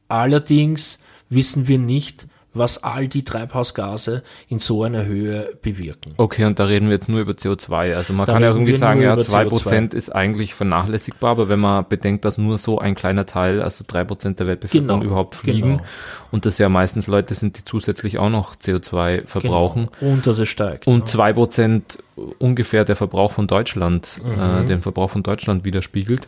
Allerdings 0.09 0.99
wissen 1.29 1.67
wir 1.67 1.79
nicht, 1.79 2.25
was 2.57 2.83
all 2.83 3.07
die 3.07 3.23
Treibhausgase 3.23 4.23
in 4.47 4.59
so 4.59 4.83
einer 4.83 5.05
Höhe 5.05 5.57
bewirken. 5.61 6.13
Okay, 6.17 6.45
und 6.45 6.59
da 6.59 6.65
reden 6.65 6.87
wir 6.87 6.93
jetzt 6.93 7.09
nur 7.09 7.19
über 7.19 7.33
CO2. 7.33 7.95
Also 7.95 8.13
man 8.13 8.25
da 8.25 8.33
kann 8.33 8.41
ja 8.41 8.49
irgendwie 8.49 8.73
sagen, 8.73 9.01
ja, 9.01 9.19
zwei 9.19 9.45
Prozent 9.45 9.93
ist 9.93 10.09
eigentlich 10.09 10.53
vernachlässigbar, 10.53 11.31
aber 11.31 11.49
wenn 11.49 11.59
man 11.59 11.85
bedenkt, 11.87 12.25
dass 12.25 12.37
nur 12.37 12.57
so 12.57 12.79
ein 12.79 12.95
kleiner 12.95 13.25
Teil, 13.25 13.61
also 13.61 13.83
drei 13.87 14.03
Prozent 14.03 14.39
der 14.39 14.47
Weltbevölkerung 14.47 14.99
genau, 14.99 15.11
überhaupt 15.11 15.35
fliegen 15.35 15.77
genau. 15.77 15.83
und 16.31 16.45
das 16.45 16.57
ja 16.57 16.69
meistens 16.69 17.07
Leute 17.07 17.33
sind, 17.35 17.57
die 17.57 17.65
zusätzlich 17.65 18.17
auch 18.17 18.29
noch 18.29 18.55
CO2 18.55 19.25
verbrauchen. 19.27 19.89
Genau. 19.99 20.13
Und 20.13 20.27
dass 20.27 20.39
es 20.39 20.49
steigt. 20.49 20.87
Und 20.87 21.07
zwei 21.07 21.33
Prozent 21.33 21.99
ungefähr 22.39 22.83
der 22.83 22.95
Verbrauch 22.95 23.31
von 23.31 23.47
Deutschland, 23.47 24.19
mhm. 24.23 24.39
äh, 24.39 24.65
den 24.65 24.81
Verbrauch 24.81 25.09
von 25.09 25.23
Deutschland 25.23 25.65
widerspiegelt 25.65 26.27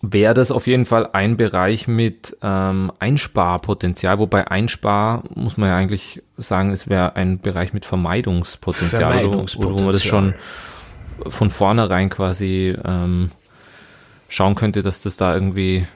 wäre 0.00 0.34
das 0.34 0.50
auf 0.50 0.66
jeden 0.66 0.86
Fall 0.86 1.08
ein 1.12 1.36
Bereich 1.36 1.88
mit 1.88 2.36
ähm, 2.42 2.92
Einsparpotenzial, 2.98 4.18
wobei 4.18 4.48
Einspar, 4.48 5.24
muss 5.34 5.56
man 5.56 5.70
ja 5.70 5.76
eigentlich 5.76 6.22
sagen, 6.36 6.70
es 6.70 6.88
wäre 6.88 7.16
ein 7.16 7.40
Bereich 7.40 7.72
mit 7.72 7.84
Vermeidungspotenzial, 7.84 9.12
Vermeidungspotenzial. 9.12 9.74
Wo, 9.74 9.80
wo 9.80 9.84
man 9.84 9.92
das 9.92 10.04
schon 10.04 10.34
von 11.26 11.50
vornherein 11.50 12.10
quasi 12.10 12.76
ähm, 12.84 13.32
schauen 14.28 14.54
könnte, 14.54 14.82
dass 14.82 15.02
das 15.02 15.16
da 15.16 15.34
irgendwie 15.34 15.86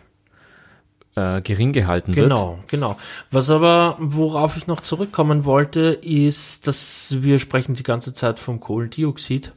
äh, 1.15 1.41
gering 1.43 1.73
gehalten 1.73 2.17
wird. 2.17 2.29
Genau, 2.29 2.59
genau. 2.67 2.97
Was 3.31 3.51
aber, 3.51 3.97
worauf 3.99 4.57
ich 4.57 4.67
noch 4.67 4.81
zurückkommen 4.81 5.45
wollte, 5.45 5.99
ist, 6.03 6.67
dass 6.67 7.17
wir 7.21 7.39
sprechen 7.39 7.75
die 7.75 7.83
ganze 7.83 8.15
Zeit 8.15 8.39
vom 8.39 8.61
Kohlendioxid. 8.61 9.53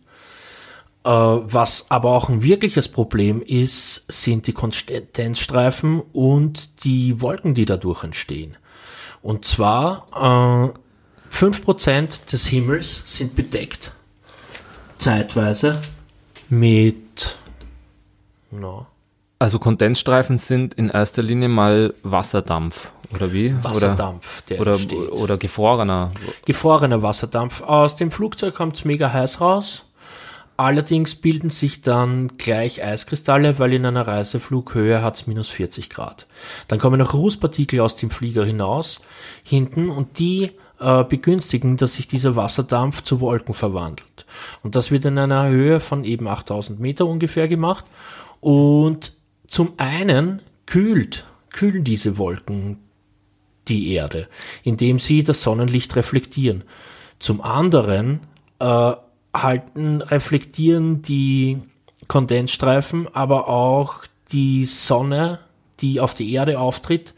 Äh, 1.06 1.10
was 1.10 1.92
aber 1.92 2.10
auch 2.10 2.30
ein 2.30 2.42
wirkliches 2.42 2.88
Problem 2.88 3.44
ist, 3.44 4.12
sind 4.12 4.48
die 4.48 4.54
Konsistenzstreifen 4.54 6.02
und 6.14 6.84
die 6.84 7.22
Wolken, 7.22 7.54
die 7.54 7.66
dadurch 7.66 8.04
entstehen. 8.04 8.58
Und 9.22 9.46
zwar 9.46 10.74
äh, 11.32 11.36
5% 11.36 12.32
des 12.32 12.48
Himmels 12.48 13.04
sind 13.06 13.36
bedeckt, 13.36 13.92
zeitweise, 14.98 15.80
mit 16.50 17.38
no, 18.50 18.88
also 19.38 19.60
Kondensstreifen 19.60 20.40
sind 20.40 20.74
in 20.74 20.90
erster 20.90 21.22
Linie 21.22 21.50
mal 21.50 21.94
Wasserdampf, 22.02 22.92
oder 23.14 23.32
wie? 23.32 23.56
Wasserdampf, 23.64 24.42
der 24.44 24.60
oder, 24.60 24.74
entsteht. 24.74 25.12
oder 25.12 25.38
gefrorener. 25.38 26.12
Gefrorener 26.46 27.04
Wasserdampf. 27.04 27.62
Aus 27.62 27.96
dem 27.96 28.12
Flugzeug 28.12 28.56
kommt 28.56 28.78
es 28.78 28.86
mega 28.86 29.12
heiß 29.14 29.42
raus. 29.42 29.85
Allerdings 30.58 31.16
bilden 31.16 31.50
sich 31.50 31.82
dann 31.82 32.38
gleich 32.38 32.82
Eiskristalle, 32.82 33.60
weil 33.60 33.74
in 33.74 33.86
einer 33.86 34.08
Reiseflughöhe 34.08 35.02
hat 35.02 35.16
es 35.16 35.28
minus 35.28 35.50
40 35.50 35.90
Grad. 35.90 36.28
Dann 36.70 36.80
kommen 36.80 37.00
noch 37.00 37.14
Rußpartikel 37.14 37.82
aus 37.82 37.98
dem 37.98 38.10
Flieger 38.10 38.46
hinaus, 38.46 39.02
hinten, 39.44 39.90
und 39.90 40.18
die 40.18 40.52
äh, 40.80 41.04
begünstigen, 41.04 41.76
dass 41.76 41.96
sich 41.96 42.08
dieser 42.08 42.38
Wasserdampf 42.38 43.04
zu 43.04 43.20
Wolken 43.20 43.54
verwandelt. 43.54 44.26
Und 44.64 44.76
das 44.76 44.92
wird 44.92 45.06
in 45.06 45.18
einer 45.18 45.50
Höhe 45.50 45.82
von 45.82 46.06
eben 46.06 46.28
8000 46.28 46.80
Meter 46.80 47.06
ungefähr 47.06 47.50
gemacht. 47.50 47.86
Und 48.40 49.14
zum 49.48 49.74
einen 49.78 50.42
kühlt, 50.66 51.26
kühlen 51.52 51.84
diese 51.84 52.18
Wolken 52.18 52.80
die 53.68 53.94
Erde, 53.94 54.28
indem 54.64 55.00
sie 55.00 55.24
das 55.24 55.42
Sonnenlicht 55.42 55.96
reflektieren. 55.96 56.64
Zum 57.20 57.42
anderen 57.42 58.22
äh, 58.60 58.94
halten, 59.42 60.02
reflektieren 60.02 61.02
die 61.02 61.62
Kondensstreifen 62.08 63.08
aber 63.14 63.48
auch 63.48 64.06
die 64.32 64.66
Sonne, 64.66 65.40
die 65.82 66.00
auf 66.00 66.14
die 66.14 66.32
Erde 66.34 66.60
auftritt, 66.60 67.14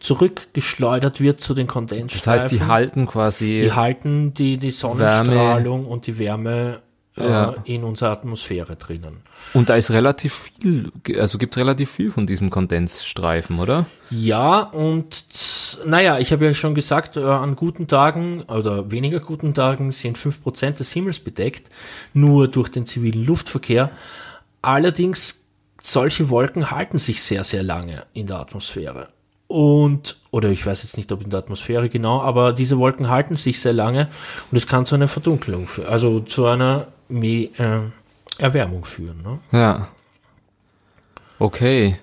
zurückgeschleudert 0.00 1.20
wird 1.20 1.40
zu 1.40 1.54
den 1.54 1.66
Kondensstreifen. 1.66 2.32
Das 2.32 2.42
heißt, 2.44 2.52
die 2.52 2.62
halten 2.62 3.06
quasi. 3.06 3.62
Die 3.62 3.72
halten 3.72 4.34
die, 4.34 4.58
die 4.58 4.70
Sonnenstrahlung 4.70 5.80
Wärme. 5.80 5.88
und 5.88 6.06
die 6.06 6.18
Wärme 6.18 6.82
äh, 7.16 7.28
ja. 7.28 7.54
in 7.64 7.84
unserer 7.84 8.10
Atmosphäre 8.10 8.76
drinnen. 8.76 9.22
Und 9.54 9.68
da 9.68 9.76
ist 9.76 9.90
relativ 9.90 10.50
viel, 10.60 10.92
also 11.18 11.38
gibt 11.38 11.54
es 11.54 11.58
relativ 11.58 11.90
viel 11.90 12.10
von 12.10 12.26
diesem 12.26 12.50
Kondensstreifen, 12.50 13.58
oder? 13.58 13.86
Ja, 14.10 14.60
und 14.60 15.24
naja, 15.84 16.18
ich 16.18 16.32
habe 16.32 16.44
ja 16.44 16.54
schon 16.54 16.74
gesagt, 16.74 17.16
äh, 17.16 17.20
an 17.20 17.56
guten 17.56 17.88
Tagen 17.88 18.42
oder 18.42 18.90
weniger 18.90 19.20
guten 19.20 19.54
Tagen 19.54 19.92
sind 19.92 20.18
5% 20.18 20.78
des 20.78 20.92
Himmels 20.92 21.20
bedeckt, 21.20 21.70
nur 22.12 22.48
durch 22.48 22.68
den 22.68 22.86
zivilen 22.86 23.24
Luftverkehr. 23.24 23.90
Allerdings, 24.62 25.44
solche 25.82 26.28
Wolken 26.30 26.70
halten 26.70 26.98
sich 26.98 27.22
sehr, 27.22 27.44
sehr 27.44 27.62
lange 27.62 28.04
in 28.12 28.26
der 28.26 28.40
Atmosphäre. 28.40 29.08
Und, 29.48 30.16
oder 30.32 30.50
ich 30.50 30.66
weiß 30.66 30.82
jetzt 30.82 30.96
nicht, 30.96 31.12
ob 31.12 31.22
in 31.22 31.30
der 31.30 31.38
Atmosphäre 31.38 31.88
genau, 31.88 32.20
aber 32.20 32.52
diese 32.52 32.78
Wolken 32.78 33.08
halten 33.08 33.36
sich 33.36 33.60
sehr 33.60 33.72
lange 33.72 34.08
und 34.50 34.56
es 34.56 34.66
kann 34.66 34.86
zu 34.86 34.96
einer 34.96 35.06
Verdunkelung 35.06 35.68
führen, 35.68 35.86
also 35.86 36.18
zu 36.18 36.46
einer 36.46 36.88
mehr, 37.08 37.48
äh, 37.58 38.42
Erwärmung 38.42 38.84
führen. 38.84 39.22
Ne? 39.22 39.38
Ja. 39.52 39.88
Okay. 41.38 41.98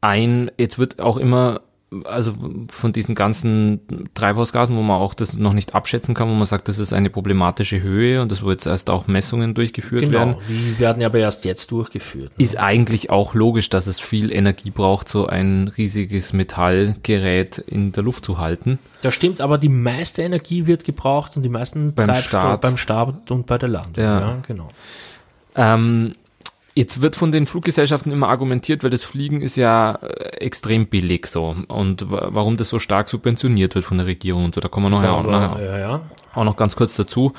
Ein, 0.00 0.50
jetzt 0.58 0.78
wird 0.78 1.00
auch 1.00 1.16
immer, 1.16 1.62
also 2.04 2.34
von 2.68 2.92
diesen 2.92 3.14
ganzen 3.14 3.80
Treibhausgasen, 4.14 4.76
wo 4.76 4.82
man 4.82 5.00
auch 5.00 5.14
das 5.14 5.36
noch 5.36 5.54
nicht 5.54 5.74
abschätzen 5.74 6.14
kann, 6.14 6.28
wo 6.28 6.34
man 6.34 6.46
sagt, 6.46 6.68
das 6.68 6.78
ist 6.78 6.92
eine 6.92 7.08
problematische 7.08 7.80
Höhe 7.80 8.20
und 8.20 8.30
das 8.30 8.42
wo 8.42 8.50
jetzt 8.50 8.66
erst 8.66 8.90
auch 8.90 9.06
Messungen 9.06 9.54
durchgeführt 9.54 10.02
genau, 10.02 10.18
werden. 10.18 10.36
Die 10.48 10.78
werden 10.78 11.02
aber 11.02 11.18
erst 11.18 11.44
jetzt 11.46 11.70
durchgeführt. 11.70 12.36
Ne? 12.36 12.44
Ist 12.44 12.58
eigentlich 12.58 13.10
auch 13.10 13.34
logisch, 13.34 13.70
dass 13.70 13.86
es 13.86 14.00
viel 14.00 14.32
Energie 14.32 14.70
braucht, 14.70 15.08
so 15.08 15.26
ein 15.26 15.68
riesiges 15.68 16.32
Metallgerät 16.32 17.58
in 17.58 17.92
der 17.92 18.02
Luft 18.02 18.24
zu 18.24 18.38
halten. 18.38 18.78
Das 19.00 19.14
stimmt, 19.14 19.40
aber 19.40 19.56
die 19.56 19.70
meiste 19.70 20.22
Energie 20.22 20.66
wird 20.66 20.84
gebraucht 20.84 21.36
und 21.36 21.42
die 21.42 21.48
meisten 21.48 21.94
beim 21.94 22.14
Start. 22.14 22.60
beim 22.60 22.76
Start 22.76 23.30
und 23.30 23.46
bei 23.46 23.56
der 23.56 23.68
Landung. 23.70 24.04
Ja, 24.04 24.20
ja 24.20 24.42
genau. 24.46 24.68
Ähm, 25.54 26.16
jetzt 26.78 27.00
wird 27.00 27.16
von 27.16 27.32
den 27.32 27.46
Fluggesellschaften 27.46 28.12
immer 28.12 28.28
argumentiert, 28.28 28.84
weil 28.84 28.90
das 28.90 29.04
Fliegen 29.04 29.40
ist 29.40 29.56
ja 29.56 29.96
äh, 29.96 30.36
extrem 30.38 30.86
billig 30.86 31.26
so 31.26 31.56
und 31.66 32.04
warum 32.08 32.56
das 32.56 32.68
so 32.68 32.78
stark 32.78 33.08
subventioniert 33.08 33.74
wird 33.74 33.84
von 33.84 33.98
der 33.98 34.06
Regierung 34.06 34.44
und 34.44 34.54
so, 34.54 34.60
da 34.60 34.68
kommen 34.68 34.86
wir 34.86 34.96
nachher, 34.96 35.08
ja, 35.08 35.14
auch, 35.14 35.24
nachher 35.24 35.64
ja, 35.64 35.78
ja. 35.78 36.00
auch 36.34 36.44
noch 36.44 36.56
ganz 36.56 36.76
kurz 36.76 36.94
dazu. 36.94 37.32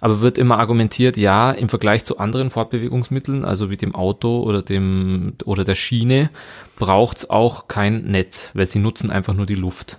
Aber 0.00 0.22
wird 0.22 0.38
immer 0.38 0.58
argumentiert, 0.58 1.18
ja, 1.18 1.50
im 1.50 1.68
Vergleich 1.68 2.06
zu 2.06 2.18
anderen 2.18 2.48
Fortbewegungsmitteln, 2.48 3.44
also 3.44 3.68
wie 3.68 3.76
dem 3.76 3.94
Auto 3.94 4.40
oder 4.40 4.62
dem 4.62 5.34
oder 5.44 5.64
der 5.64 5.74
Schiene, 5.74 6.30
braucht's 6.78 7.28
auch 7.28 7.68
kein 7.68 8.02
Netz, 8.04 8.50
weil 8.54 8.64
sie 8.64 8.78
nutzen 8.78 9.10
einfach 9.10 9.34
nur 9.34 9.44
die 9.44 9.56
Luft. 9.56 9.98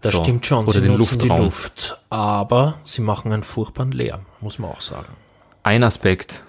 Das 0.00 0.12
so. 0.12 0.22
stimmt 0.22 0.46
schon. 0.46 0.64
Oder 0.64 0.80
sie 0.80 0.88
den 0.88 0.96
Luftraum. 0.96 1.42
Luft, 1.42 2.00
aber 2.08 2.78
sie 2.84 3.02
machen 3.02 3.30
einen 3.30 3.42
furchtbaren 3.42 3.92
Lärm, 3.92 4.24
muss 4.40 4.58
man 4.58 4.70
auch 4.70 4.80
sagen. 4.80 5.12
Ein 5.64 5.84
Aspekt. 5.84 6.44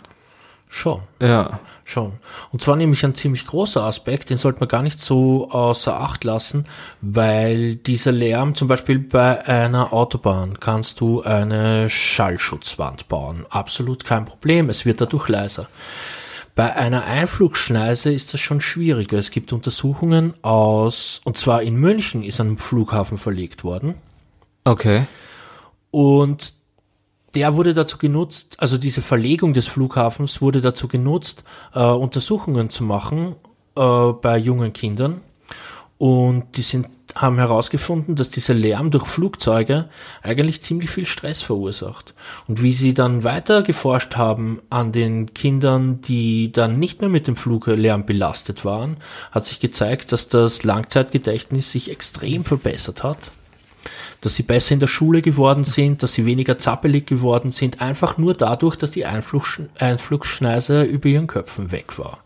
Schon. 0.70 1.02
Ja. 1.20 1.60
Schon. 1.86 2.14
Und 2.52 2.62
zwar 2.62 2.76
nämlich 2.76 3.06
ein 3.06 3.16
ziemlich 3.16 3.48
großer 3.48 3.82
Aspekt, 3.82 4.30
den 4.30 4.36
sollte 4.36 4.60
man 4.60 4.68
gar 4.68 4.82
nicht 4.82 5.00
so 5.00 5.50
außer 5.50 5.98
Acht 5.98 6.26
lassen, 6.26 6.66
weil 7.00 7.78
dieser 7.78 8.12
Lärm, 8.12 8.56
zum 8.56 8.68
Beispiel 8.68 9.00
bei 9.00 9.46
einer 9.48 9.94
Autobahn, 9.94 10.60
kannst 10.60 11.00
du 11.00 11.22
eine 11.22 11.90
Schallschutzwand 11.90 13.08
bauen. 13.08 13.46
Absolut 13.50 14.04
kein 14.04 14.26
Problem. 14.26 14.70
Es 14.70 14.86
wird 14.86 15.00
dadurch 15.00 15.30
leiser. 15.30 15.68
Bei 16.56 16.76
einer 16.76 17.06
Einflugschneise 17.06 18.12
ist 18.12 18.34
das 18.34 18.42
schon 18.42 18.60
schwieriger. 18.60 19.18
Es 19.18 19.32
gibt 19.32 19.54
Untersuchungen 19.54 20.34
aus, 20.42 21.22
und 21.24 21.38
zwar 21.38 21.62
in 21.62 21.76
München 21.76 22.22
ist 22.22 22.42
ein 22.42 22.58
Flughafen 22.58 23.18
verlegt 23.18 23.64
worden. 23.64 23.96
Okay. 24.66 25.06
Und 25.92 26.57
der 27.38 27.56
wurde 27.56 27.76
dazu 27.76 28.00
genutzt, 28.00 28.56
also 28.58 28.80
diese 28.80 29.04
Verlegung 29.04 29.54
des 29.54 29.68
Flughafens 29.68 30.42
wurde 30.42 30.60
dazu 30.60 30.88
genutzt, 30.88 31.44
äh, 31.76 31.84
Untersuchungen 31.84 32.72
zu 32.72 32.84
machen 32.84 33.36
äh, 33.76 34.12
bei 34.22 34.40
jungen 34.40 34.74
Kindern. 34.74 35.22
Und 36.00 36.58
die 36.58 36.64
sind 36.64 36.88
haben 37.16 37.38
herausgefunden, 37.38 38.16
dass 38.16 38.32
dieser 38.32 38.54
Lärm 38.54 38.92
durch 38.92 39.06
Flugzeuge 39.06 39.90
eigentlich 40.22 40.62
ziemlich 40.62 40.90
viel 40.90 41.06
Stress 41.06 41.42
verursacht. 41.42 42.16
Und 42.48 42.62
wie 42.62 42.74
sie 42.74 42.94
dann 42.94 43.24
weiter 43.24 43.62
geforscht 43.62 44.16
haben 44.16 44.62
an 44.70 44.92
den 44.92 45.34
Kindern, 45.34 46.02
die 46.02 46.52
dann 46.52 46.80
nicht 46.80 47.02
mehr 47.02 47.10
mit 47.10 47.28
dem 47.28 47.36
Fluglärm 47.36 48.06
belastet 48.06 48.66
waren, 48.66 48.98
hat 49.32 49.46
sich 49.46 49.60
gezeigt, 49.60 50.12
dass 50.12 50.28
das 50.28 50.64
Langzeitgedächtnis 50.64 51.72
sich 51.72 51.92
extrem 51.92 52.44
verbessert 52.44 53.04
hat. 53.04 53.20
Dass 54.22 54.36
sie 54.36 54.44
besser 54.44 54.74
in 54.74 54.80
der 54.80 54.88
Schule 54.88 55.22
geworden 55.22 55.64
sind, 55.64 56.04
dass 56.04 56.14
sie 56.14 56.26
weniger 56.26 56.60
zappelig 56.60 57.06
geworden 57.08 57.52
sind, 57.52 57.82
einfach 57.82 58.18
nur 58.18 58.34
dadurch, 58.34 58.76
dass 58.76 58.92
die 58.92 59.06
Einflugschneise 59.06 60.84
über 60.84 61.08
ihren 61.08 61.28
Köpfen 61.28 61.72
weg 61.72 61.98
war. 61.98 62.24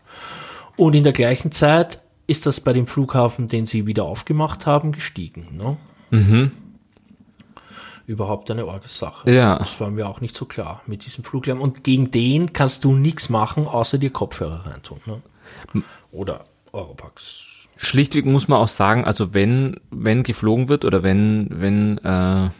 Und 0.76 0.94
in 0.94 1.04
der 1.04 1.12
gleichen 1.12 1.52
Zeit 1.52 2.00
ist 2.26 2.46
das 2.46 2.60
bei 2.60 2.72
dem 2.72 2.86
Flughafen, 2.86 3.46
den 3.46 3.66
sie 3.66 3.86
wieder 3.86 4.04
aufgemacht 4.04 4.66
haben, 4.66 4.92
gestiegen. 4.92 5.48
Ne? 5.56 5.76
Mhm. 6.10 6.52
Überhaupt 8.06 8.50
eine 8.50 8.66
Orgesache. 8.66 9.30
Ja. 9.30 9.58
Das 9.58 9.78
war 9.80 9.90
mir 9.90 10.08
auch 10.08 10.20
nicht 10.20 10.34
so 10.34 10.44
klar 10.44 10.82
mit 10.86 11.06
diesem 11.06 11.24
Fluglärm. 11.24 11.60
Und 11.60 11.84
gegen 11.84 12.10
den 12.10 12.52
kannst 12.52 12.84
du 12.84 12.94
nichts 12.94 13.28
machen, 13.28 13.66
außer 13.66 13.98
dir 13.98 14.10
Kopfhörer 14.10 14.66
reintun. 14.66 15.00
Ne? 15.06 15.22
Oder 16.10 16.44
Europax. 16.72 17.51
Schlichtweg 17.84 18.26
muss 18.26 18.46
man 18.46 18.60
auch 18.60 18.68
sagen, 18.68 19.04
also 19.04 19.34
wenn, 19.34 19.80
wenn 19.90 20.22
geflogen 20.22 20.68
wird 20.68 20.84
oder 20.84 21.02
wenn, 21.02 21.48
wenn 21.50 21.98
äh, 21.98 22.50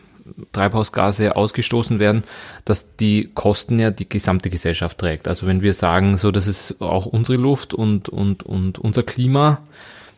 Treibhausgase 0.51 1.37
ausgestoßen 1.37 2.01
werden, 2.01 2.25
dass 2.65 2.97
die 2.97 3.31
Kosten 3.33 3.79
ja 3.79 3.91
die 3.91 4.09
gesamte 4.09 4.51
Gesellschaft 4.51 4.99
trägt. 4.99 5.29
Also 5.29 5.47
wenn 5.47 5.63
wir 5.63 5.75
sagen, 5.75 6.19
so 6.19 6.33
das 6.33 6.49
ist 6.49 6.81
auch 6.81 7.07
unsere 7.07 7.39
Luft 7.39 7.73
und, 7.73 8.09
und, 8.09 8.43
und 8.43 8.79
unser 8.81 9.05
Klima, 9.05 9.63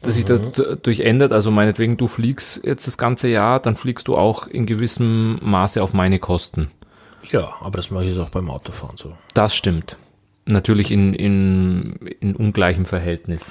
das 0.01 0.15
sich 0.15 0.27
mhm. 0.27 0.53
dadurch 0.55 1.01
ändert, 1.01 1.33
also 1.33 1.51
meinetwegen 1.51 1.99
du 1.99 2.09
fliegst 2.09 2.65
jetzt 2.65 2.87
das 2.87 2.97
ganze 2.97 3.29
Jahr, 3.29 3.61
dann 3.61 3.77
fliegst 3.77 4.09
du 4.09 4.17
auch 4.17 4.47
in 4.47 4.65
gewissem 4.65 5.39
Maße 5.43 5.83
auf 5.83 5.93
meine 5.93 6.19
Kosten. 6.19 6.71
Ja, 7.31 7.55
aber 7.61 7.77
das 7.77 7.91
mache 7.91 8.05
ich 8.05 8.11
jetzt 8.11 8.21
auch 8.21 8.31
beim 8.31 8.51
Autofahren 8.51 8.97
so. 8.97 9.13
Das 9.35 9.55
stimmt. 9.55 9.97
Natürlich 10.47 10.91
in, 10.91 11.15
in, 11.15 11.97
in 12.21 12.37
ungleichem 12.37 12.87
Verhältnis. 12.87 13.51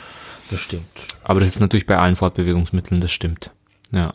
Das 0.51 0.60
stimmt. 0.60 0.86
Aber 1.23 1.39
das 1.39 1.49
ist 1.49 1.60
natürlich 1.60 1.86
bei 1.86 1.97
allen 1.97 2.15
Fortbewegungsmitteln, 2.15 3.01
das 3.01 3.12
stimmt. 3.12 3.51
Ja. 3.91 4.13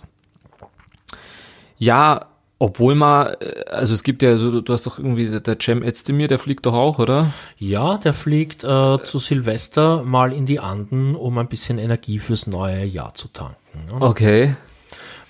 Ja, 1.79 2.27
Obwohl 2.61 2.97
man, 2.97 3.35
äh, 3.41 3.64
also 3.71 3.95
es 3.95 4.03
gibt 4.03 4.23
ja, 4.23 4.37
so, 4.37 4.61
du 4.61 4.73
hast 4.73 4.85
doch 4.87 4.99
irgendwie, 4.99 5.41
der 5.41 5.57
Cem 5.61 5.83
Özdemir, 5.83 6.27
der 6.27 6.41
fliegt 6.41 6.67
doch 6.67 6.75
auch, 6.75 6.99
oder? 6.99 7.33
Ja, 7.57 7.99
der 7.99 8.12
fliegt 8.12 8.64
äh, 8.64 8.99
zu 9.05 9.21
Silvester 9.21 10.03
mal 10.03 10.33
in 10.33 10.45
die 10.45 10.59
Anden, 10.59 11.14
um 11.14 11.38
ein 11.38 11.49
bisschen 11.49 11.79
Energie 11.79 12.19
fürs 12.19 12.49
neue 12.49 12.85
Jahr 12.85 13.14
zu 13.14 13.29
tanken. 13.29 13.87
Ne? 13.87 14.01
Okay. 14.01 14.57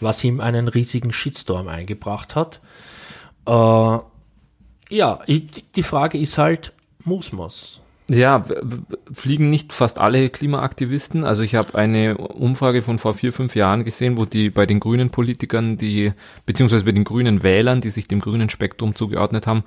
Was 0.00 0.24
ihm 0.24 0.40
einen 0.40 0.68
riesigen 0.68 1.12
Shitstorm 1.12 1.68
eingebracht 1.68 2.34
hat. 2.34 2.60
Äh, 3.46 3.98
ja, 4.90 5.20
ich, 5.26 5.64
die 5.74 5.82
Frage 5.82 6.16
ist 6.16 6.38
halt, 6.38 6.72
muss 7.04 7.32
man's? 7.32 7.80
Ja, 8.10 8.42
fliegen 9.12 9.50
nicht 9.50 9.74
fast 9.74 9.98
alle 9.98 10.30
Klimaaktivisten. 10.30 11.24
Also 11.24 11.42
ich 11.42 11.54
habe 11.54 11.74
eine 11.74 12.16
Umfrage 12.16 12.80
von 12.80 12.98
vor 12.98 13.12
vier, 13.12 13.34
fünf 13.34 13.54
Jahren 13.54 13.84
gesehen, 13.84 14.16
wo 14.16 14.24
die 14.24 14.48
bei 14.48 14.64
den 14.64 14.80
grünen 14.80 15.10
Politikern, 15.10 15.76
die, 15.76 16.14
beziehungsweise 16.46 16.86
bei 16.86 16.92
den 16.92 17.04
grünen 17.04 17.42
Wählern, 17.42 17.82
die 17.82 17.90
sich 17.90 18.08
dem 18.08 18.20
grünen 18.20 18.48
Spektrum 18.48 18.94
zugeordnet 18.94 19.46
haben, 19.46 19.62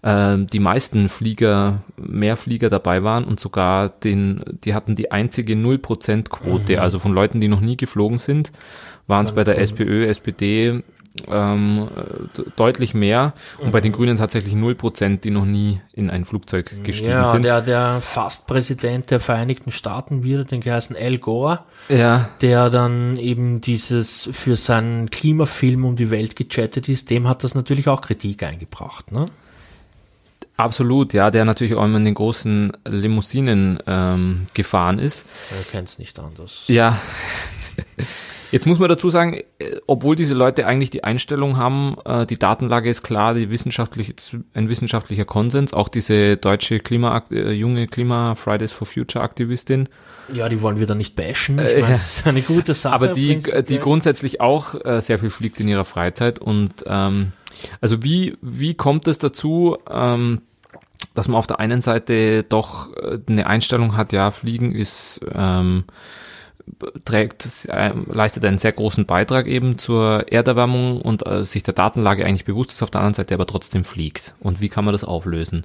äh, 0.00 0.38
die 0.38 0.58
meisten 0.58 1.10
Flieger, 1.10 1.82
mehr 1.98 2.38
Flieger 2.38 2.70
dabei 2.70 3.02
waren 3.02 3.24
und 3.24 3.40
sogar 3.40 3.90
den, 3.90 4.42
die 4.64 4.72
hatten 4.72 4.94
die 4.94 5.10
einzige 5.10 5.54
Null-Prozent-Quote, 5.54 6.76
mhm. 6.76 6.78
also 6.78 6.98
von 6.98 7.12
Leuten, 7.12 7.40
die 7.40 7.48
noch 7.48 7.60
nie 7.60 7.76
geflogen 7.76 8.16
sind, 8.16 8.52
waren 9.06 9.26
es 9.26 9.32
bei 9.32 9.44
der 9.44 9.58
SPÖ, 9.58 10.06
SPD, 10.06 10.82
ähm, 11.28 11.88
deutlich 12.56 12.94
mehr 12.94 13.34
und 13.58 13.70
bei 13.72 13.80
den 13.80 13.92
Grünen 13.92 14.16
tatsächlich 14.16 14.54
0%, 14.54 15.20
die 15.20 15.30
noch 15.30 15.44
nie 15.44 15.80
in 15.92 16.10
ein 16.10 16.24
Flugzeug 16.24 16.72
gestiegen 16.84 17.10
ja, 17.10 17.26
sind. 17.26 17.44
Ja, 17.44 17.60
der, 17.60 17.92
der 17.92 18.00
fast 18.00 18.46
Präsident 18.46 19.10
der 19.10 19.20
Vereinigten 19.20 19.72
Staaten 19.72 20.22
wieder, 20.22 20.44
den 20.44 20.60
geheißen 20.60 20.96
Al 20.96 21.18
Gore, 21.18 21.60
ja. 21.88 22.30
der 22.40 22.70
dann 22.70 23.16
eben 23.16 23.60
dieses 23.60 24.28
für 24.32 24.56
seinen 24.56 25.10
Klimafilm 25.10 25.84
um 25.84 25.96
die 25.96 26.10
Welt 26.10 26.36
gechattet 26.36 26.88
ist, 26.88 27.10
dem 27.10 27.28
hat 27.28 27.44
das 27.44 27.54
natürlich 27.54 27.88
auch 27.88 28.00
Kritik 28.00 28.42
eingebracht, 28.42 29.12
ne? 29.12 29.26
Absolut, 30.56 31.14
ja, 31.14 31.30
der 31.30 31.44
natürlich 31.44 31.74
auch 31.74 31.84
immer 31.84 31.96
in 31.96 32.04
den 32.04 32.14
großen 32.14 32.72
Limousinen 32.84 33.82
ähm, 33.86 34.46
gefahren 34.52 34.98
ist. 34.98 35.24
Er 35.50 35.64
kennt 35.64 35.88
es 35.88 35.98
nicht 35.98 36.18
anders. 36.20 36.64
Ja. 36.68 36.98
Jetzt 38.52 38.66
muss 38.66 38.78
man 38.78 38.90
dazu 38.90 39.08
sagen, 39.08 39.40
äh, 39.58 39.76
obwohl 39.86 40.14
diese 40.14 40.34
Leute 40.34 40.66
eigentlich 40.66 40.90
die 40.90 41.04
Einstellung 41.04 41.56
haben, 41.56 41.96
äh, 42.04 42.26
die 42.26 42.38
Datenlage 42.38 42.90
ist 42.90 43.02
klar, 43.02 43.32
die 43.32 43.48
wissenschaftliche, 43.48 44.12
ein 44.52 44.68
wissenschaftlicher 44.68 45.24
Konsens, 45.24 45.72
auch 45.72 45.88
diese 45.88 46.36
deutsche 46.36 46.78
Klima, 46.78 47.24
äh, 47.30 47.52
junge 47.52 47.88
Klima 47.88 48.34
Fridays 48.34 48.70
for 48.70 48.86
Future 48.86 49.24
Aktivistin. 49.24 49.88
Ja, 50.30 50.50
die 50.50 50.60
wollen 50.60 50.78
wir 50.78 50.86
dann 50.86 50.98
nicht 50.98 51.16
bashen. 51.16 51.58
Ich 51.58 51.80
meine, 51.80 51.94
das 51.94 52.18
ist 52.18 52.26
eine 52.26 52.42
gute 52.42 52.74
Sache. 52.74 52.94
Aber 52.94 53.08
die, 53.08 53.38
die 53.38 53.78
grundsätzlich 53.78 54.40
auch 54.40 54.74
sehr 55.00 55.18
viel 55.18 55.30
fliegt 55.30 55.58
in 55.60 55.68
ihrer 55.68 55.84
Freizeit 55.84 56.38
und 56.38 56.84
ähm, 56.86 57.32
also 57.80 58.02
wie, 58.02 58.36
wie 58.40 58.74
kommt 58.74 59.08
es 59.08 59.18
dazu, 59.18 59.78
ähm, 59.90 60.42
dass 61.14 61.28
man 61.28 61.36
auf 61.36 61.46
der 61.46 61.58
einen 61.58 61.80
Seite 61.80 62.44
doch 62.44 62.90
eine 63.26 63.46
Einstellung 63.46 63.96
hat, 63.96 64.12
ja, 64.12 64.30
Fliegen 64.30 64.74
ist 64.74 65.20
ähm, 65.34 65.84
trägt, 67.04 67.66
äh, 67.68 67.92
leistet 68.06 68.44
einen 68.44 68.58
sehr 68.58 68.72
großen 68.72 69.06
Beitrag 69.06 69.46
eben 69.46 69.78
zur 69.78 70.30
Erderwärmung 70.30 71.00
und 71.00 71.26
äh, 71.26 71.44
sich 71.44 71.62
der 71.62 71.74
Datenlage 71.74 72.24
eigentlich 72.24 72.44
bewusst 72.44 72.72
ist, 72.72 72.82
auf 72.82 72.90
der 72.90 73.00
anderen 73.00 73.14
Seite 73.14 73.34
aber 73.34 73.46
trotzdem 73.46 73.84
fliegt. 73.84 74.34
Und 74.40 74.60
wie 74.60 74.68
kann 74.68 74.84
man 74.84 74.92
das 74.92 75.04
auflösen? 75.04 75.64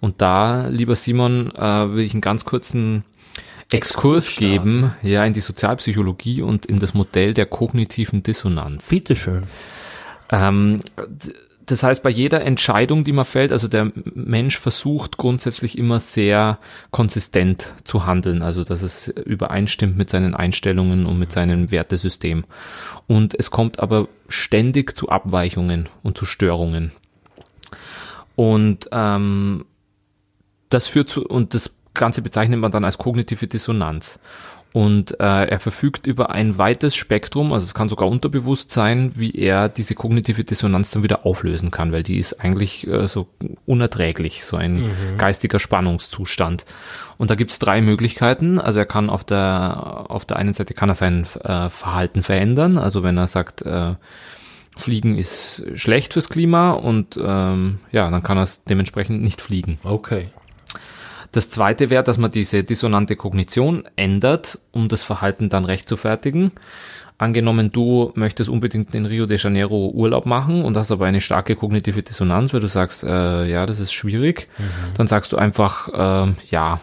Und 0.00 0.20
da, 0.22 0.66
lieber 0.68 0.94
Simon, 0.94 1.52
äh, 1.54 1.94
will 1.94 2.04
ich 2.04 2.14
einen 2.14 2.22
ganz 2.22 2.44
kurzen 2.44 3.04
Exkurs, 3.70 4.28
Exkurs 4.28 4.36
geben, 4.36 4.94
ja, 5.02 5.24
in 5.24 5.32
die 5.32 5.40
Sozialpsychologie 5.40 6.42
und 6.42 6.66
in 6.66 6.80
das 6.80 6.94
Modell 6.94 7.34
der 7.34 7.46
kognitiven 7.46 8.22
Dissonanz. 8.22 8.88
Bitteschön. 8.88 9.44
Ähm, 10.30 10.80
das 11.70 11.82
heißt, 11.82 12.02
bei 12.02 12.10
jeder 12.10 12.42
Entscheidung, 12.42 13.04
die 13.04 13.12
man 13.12 13.24
fällt, 13.24 13.52
also 13.52 13.68
der 13.68 13.92
Mensch 14.14 14.58
versucht 14.58 15.16
grundsätzlich 15.16 15.78
immer 15.78 16.00
sehr 16.00 16.58
konsistent 16.90 17.68
zu 17.84 18.06
handeln, 18.06 18.42
also 18.42 18.64
dass 18.64 18.82
es 18.82 19.08
übereinstimmt 19.08 19.96
mit 19.96 20.10
seinen 20.10 20.34
Einstellungen 20.34 21.06
und 21.06 21.18
mit 21.18 21.32
seinem 21.32 21.70
Wertesystem. 21.70 22.44
Und 23.06 23.34
es 23.38 23.50
kommt 23.50 23.78
aber 23.80 24.08
ständig 24.28 24.96
zu 24.96 25.08
Abweichungen 25.08 25.88
und 26.02 26.18
zu 26.18 26.24
Störungen. 26.24 26.92
Und 28.36 28.88
ähm, 28.92 29.66
das 30.70 30.86
führt 30.86 31.08
zu, 31.08 31.24
und 31.24 31.54
das 31.54 31.74
Ganze 31.94 32.22
bezeichnet 32.22 32.58
man 32.58 32.70
dann 32.70 32.84
als 32.84 32.98
kognitive 32.98 33.46
Dissonanz. 33.46 34.18
Und 34.72 35.18
äh, 35.18 35.46
er 35.46 35.58
verfügt 35.58 36.06
über 36.06 36.30
ein 36.30 36.56
weites 36.56 36.94
Spektrum, 36.94 37.52
also 37.52 37.64
es 37.64 37.74
kann 37.74 37.88
sogar 37.88 38.08
unterbewusst 38.08 38.70
sein, 38.70 39.12
wie 39.16 39.32
er 39.32 39.68
diese 39.68 39.96
kognitive 39.96 40.44
Dissonanz 40.44 40.92
dann 40.92 41.02
wieder 41.02 41.26
auflösen 41.26 41.72
kann, 41.72 41.90
weil 41.90 42.04
die 42.04 42.18
ist 42.18 42.34
eigentlich 42.40 42.86
äh, 42.86 43.08
so 43.08 43.26
unerträglich, 43.66 44.44
so 44.44 44.56
ein 44.56 44.82
mhm. 44.82 45.18
geistiger 45.18 45.58
Spannungszustand. 45.58 46.64
Und 47.18 47.30
da 47.30 47.34
gibt's 47.34 47.58
drei 47.58 47.80
Möglichkeiten. 47.80 48.60
Also 48.60 48.78
er 48.78 48.86
kann 48.86 49.10
auf 49.10 49.24
der 49.24 50.06
auf 50.08 50.24
der 50.24 50.36
einen 50.36 50.54
Seite 50.54 50.74
kann 50.74 50.88
er 50.88 50.94
sein 50.94 51.26
äh, 51.42 51.68
Verhalten 51.68 52.22
verändern, 52.22 52.78
also 52.78 53.02
wenn 53.02 53.18
er 53.18 53.26
sagt, 53.26 53.62
äh, 53.62 53.94
Fliegen 54.76 55.18
ist 55.18 55.62
schlecht 55.74 56.14
fürs 56.14 56.28
Klima 56.28 56.70
und 56.70 57.18
ähm, 57.22 57.80
ja, 57.90 58.08
dann 58.10 58.22
kann 58.22 58.38
er 58.38 58.48
dementsprechend 58.68 59.22
nicht 59.22 59.42
fliegen. 59.42 59.78
Okay. 59.84 60.30
Das 61.32 61.48
zweite 61.48 61.90
wäre, 61.90 62.02
dass 62.02 62.18
man 62.18 62.30
diese 62.30 62.64
dissonante 62.64 63.16
Kognition 63.16 63.84
ändert, 63.96 64.58
um 64.72 64.88
das 64.88 65.02
Verhalten 65.02 65.48
dann 65.48 65.64
rechtfertigen. 65.64 66.52
Angenommen, 67.18 67.70
du 67.70 68.12
möchtest 68.14 68.48
unbedingt 68.48 68.94
in 68.94 69.04
Rio 69.04 69.26
de 69.26 69.36
Janeiro 69.38 69.90
Urlaub 69.90 70.24
machen 70.24 70.64
und 70.64 70.76
hast 70.76 70.90
aber 70.90 71.04
eine 71.04 71.20
starke 71.20 71.54
kognitive 71.54 72.02
Dissonanz, 72.02 72.54
weil 72.54 72.60
du 72.60 72.66
sagst, 72.66 73.04
äh, 73.04 73.44
ja, 73.46 73.66
das 73.66 73.78
ist 73.78 73.92
schwierig, 73.92 74.48
mhm. 74.56 74.94
dann 74.94 75.06
sagst 75.06 75.32
du 75.32 75.36
einfach, 75.36 75.88
äh, 75.88 76.34
ja, 76.50 76.80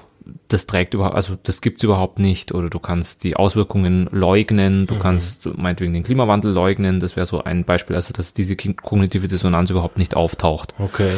das 0.48 0.68
trägt 0.68 0.94
überhaupt, 0.94 1.16
also 1.16 1.38
das 1.42 1.62
gibt's 1.62 1.84
überhaupt 1.84 2.20
nicht 2.20 2.54
oder 2.54 2.70
du 2.70 2.80
kannst 2.80 3.24
die 3.24 3.36
Auswirkungen 3.36 4.10
leugnen, 4.12 4.86
du 4.86 4.96
mhm. 4.96 5.00
kannst 5.00 5.50
meinetwegen 5.58 5.94
den 5.94 6.04
Klimawandel 6.04 6.52
leugnen, 6.52 7.00
das 7.00 7.16
wäre 7.16 7.26
so 7.26 7.44
ein 7.44 7.64
Beispiel, 7.64 7.96
also 7.96 8.14
dass 8.14 8.34
diese 8.34 8.56
kognitive 8.56 9.28
Dissonanz 9.28 9.72
überhaupt 9.72 9.98
nicht 9.98 10.16
auftaucht. 10.16 10.76
Okay. 10.78 11.14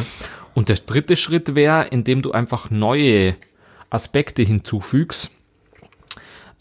Und 0.54 0.70
der 0.70 0.78
dritte 0.78 1.16
Schritt 1.16 1.56
wäre, 1.56 1.88
indem 1.88 2.22
du 2.22 2.32
einfach 2.32 2.70
neue 2.70 3.36
Aspekte 3.90 4.44
hinzufügst, 4.44 5.32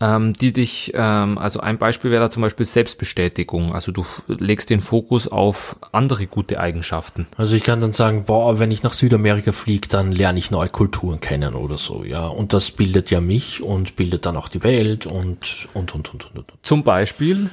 ähm, 0.00 0.32
die 0.32 0.52
dich, 0.52 0.92
ähm, 0.94 1.38
also 1.38 1.60
ein 1.60 1.78
Beispiel 1.78 2.10
wäre 2.10 2.22
da 2.22 2.30
zum 2.30 2.42
Beispiel 2.42 2.64
Selbstbestätigung. 2.64 3.74
Also 3.74 3.90
du 3.90 4.04
legst 4.28 4.70
den 4.70 4.80
Fokus 4.80 5.26
auf 5.26 5.76
andere 5.90 6.26
gute 6.26 6.60
Eigenschaften. 6.60 7.26
Also 7.36 7.56
ich 7.56 7.64
kann 7.64 7.80
dann 7.80 7.92
sagen, 7.92 8.24
boah, 8.24 8.60
wenn 8.60 8.70
ich 8.70 8.84
nach 8.84 8.92
Südamerika 8.92 9.50
fliege, 9.50 9.88
dann 9.88 10.12
lerne 10.12 10.38
ich 10.38 10.52
neue 10.52 10.68
Kulturen 10.68 11.20
kennen 11.20 11.54
oder 11.54 11.78
so, 11.78 12.04
ja. 12.04 12.28
Und 12.28 12.52
das 12.52 12.70
bildet 12.70 13.10
ja 13.10 13.20
mich 13.20 13.60
und 13.60 13.96
bildet 13.96 14.24
dann 14.24 14.36
auch 14.36 14.48
die 14.48 14.62
Welt 14.62 15.06
und 15.06 15.68
und 15.74 15.94
und 15.94 16.14
und 16.14 16.26
und. 16.26 16.36
und. 16.36 16.52
Zum 16.62 16.84
Beispiel, 16.84 17.50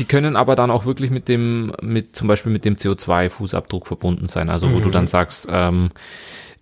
die 0.00 0.04
können 0.04 0.34
aber 0.34 0.56
dann 0.56 0.72
auch 0.72 0.86
wirklich 0.86 1.10
mit 1.10 1.28
dem, 1.28 1.72
mit 1.80 2.16
zum 2.16 2.26
Beispiel 2.26 2.50
mit 2.50 2.64
dem 2.64 2.74
CO2-Fußabdruck 2.74 3.86
verbunden 3.86 4.26
sein. 4.26 4.50
Also 4.50 4.70
wo 4.72 4.78
mhm. 4.78 4.82
du 4.82 4.90
dann 4.90 5.06
sagst, 5.06 5.46
ähm, 5.48 5.90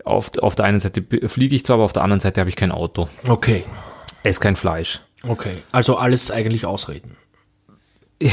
auf, 0.04 0.36
auf 0.38 0.54
der 0.56 0.66
einen 0.66 0.80
Seite 0.80 1.02
fliege 1.28 1.56
ich 1.56 1.64
zwar, 1.64 1.74
aber 1.74 1.84
auf 1.84 1.92
der 1.92 2.02
anderen 2.02 2.20
Seite 2.20 2.40
habe 2.40 2.50
ich 2.50 2.56
kein 2.56 2.72
Auto. 2.72 3.08
Okay. 3.26 3.64
Ess 4.24 4.40
kein 4.40 4.56
Fleisch. 4.56 5.00
Okay, 5.26 5.62
also 5.70 5.96
alles 5.96 6.30
eigentlich 6.30 6.66
Ausreden. 6.66 7.16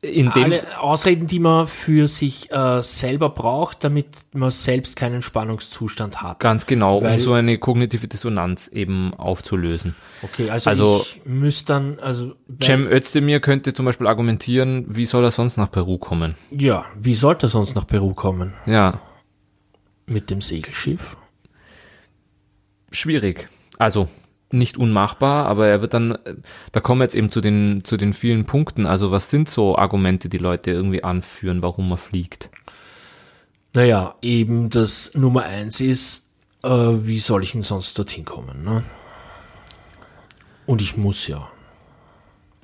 In 0.00 0.30
dem 0.30 0.44
Alle 0.44 0.80
Ausreden, 0.80 1.26
die 1.26 1.40
man 1.40 1.66
für 1.66 2.06
sich 2.06 2.52
äh, 2.52 2.84
selber 2.84 3.30
braucht, 3.30 3.82
damit 3.82 4.06
man 4.32 4.52
selbst 4.52 4.94
keinen 4.94 5.22
Spannungszustand 5.22 6.22
hat. 6.22 6.38
Ganz 6.38 6.66
genau, 6.66 7.02
Weil, 7.02 7.14
um 7.14 7.18
so 7.18 7.32
eine 7.32 7.58
kognitive 7.58 8.06
Dissonanz 8.06 8.68
eben 8.68 9.12
aufzulösen. 9.14 9.96
Okay, 10.22 10.50
also, 10.50 10.70
also 10.70 11.04
ich 11.04 11.24
müsste 11.24 11.72
dann, 11.72 11.98
also 11.98 12.34
Cem 12.62 12.86
Özdemir 12.86 13.40
könnte 13.40 13.74
zum 13.74 13.86
Beispiel 13.86 14.06
argumentieren, 14.06 14.84
wie 14.88 15.04
soll 15.04 15.24
er 15.24 15.32
sonst 15.32 15.56
nach 15.56 15.70
Peru 15.70 15.98
kommen? 15.98 16.36
Ja, 16.52 16.86
wie 16.94 17.14
sollte 17.14 17.46
er 17.46 17.50
sonst 17.50 17.74
nach 17.74 17.86
Peru 17.86 18.14
kommen? 18.14 18.54
Ja. 18.66 19.00
Mit 20.06 20.30
dem 20.30 20.42
Segelschiff? 20.42 21.16
Schwierig. 22.92 23.48
Also 23.78 24.08
nicht 24.50 24.78
unmachbar, 24.78 25.46
aber 25.46 25.66
er 25.66 25.80
wird 25.80 25.94
dann, 25.94 26.18
da 26.72 26.80
kommen 26.80 27.00
wir 27.00 27.04
jetzt 27.04 27.14
eben 27.14 27.30
zu 27.30 27.40
den, 27.40 27.82
zu 27.84 27.96
den 27.96 28.12
vielen 28.12 28.46
Punkten. 28.46 28.86
Also 28.86 29.10
was 29.10 29.30
sind 29.30 29.48
so 29.48 29.76
Argumente, 29.76 30.28
die 30.28 30.38
Leute 30.38 30.70
irgendwie 30.70 31.04
anführen, 31.04 31.62
warum 31.62 31.88
man 31.88 31.98
fliegt? 31.98 32.50
Naja, 33.74 34.14
eben 34.22 34.70
das 34.70 35.12
Nummer 35.14 35.44
eins 35.44 35.80
ist, 35.80 36.28
äh, 36.62 36.68
wie 36.68 37.18
soll 37.18 37.42
ich 37.42 37.52
denn 37.52 37.62
sonst 37.62 37.98
dorthin 37.98 38.24
kommen? 38.24 38.64
Ne? 38.64 38.82
Und 40.66 40.82
ich 40.82 40.96
muss 40.96 41.26
ja. 41.26 41.48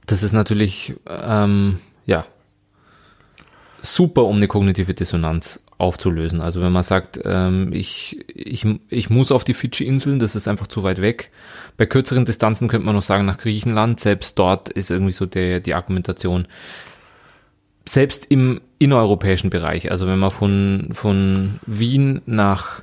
Das 0.07 0.23
ist 0.23 0.33
natürlich, 0.33 0.95
ähm, 1.07 1.81
ja, 2.05 2.27
super, 3.81 4.25
um 4.25 4.37
eine 4.37 4.49
kognitive 4.49 4.95
Dissonanz 4.95 5.64
aufzulösen. 5.85 6.41
Also 6.41 6.63
wenn 6.63 6.73
man 6.73 6.83
sagt, 6.83 7.21
ähm, 7.25 7.71
ich, 7.73 8.25
ich, 8.35 8.67
ich 8.89 9.11
muss 9.11 9.31
auf 9.31 9.45
die 9.45 9.55
Fidschi-Inseln, 9.55 10.19
das 10.19 10.35
ist 10.35 10.49
einfach 10.49 10.67
zu 10.67 10.83
weit 10.83 11.01
weg. 11.01 11.31
Bei 11.77 11.87
kürzeren 11.87 12.25
Distanzen 12.25 12.69
könnte 12.69 12.87
man 12.87 12.95
noch 12.95 13.03
sagen 13.03 13.27
nach 13.27 13.39
Griechenland, 13.39 14.01
selbst 14.01 14.39
dort 14.39 14.69
ist 14.71 14.91
irgendwie 14.91 15.13
so 15.13 15.27
der, 15.27 15.61
die 15.61 15.75
Argumentation, 15.75 16.49
selbst 17.87 18.27
im 18.31 18.61
innereuropäischen 18.79 19.51
Bereich, 19.51 19.91
also 19.91 20.07
wenn 20.07 20.19
man 20.19 20.31
von, 20.31 20.89
von 20.93 21.61
Wien 21.67 22.23
nach, 22.27 22.83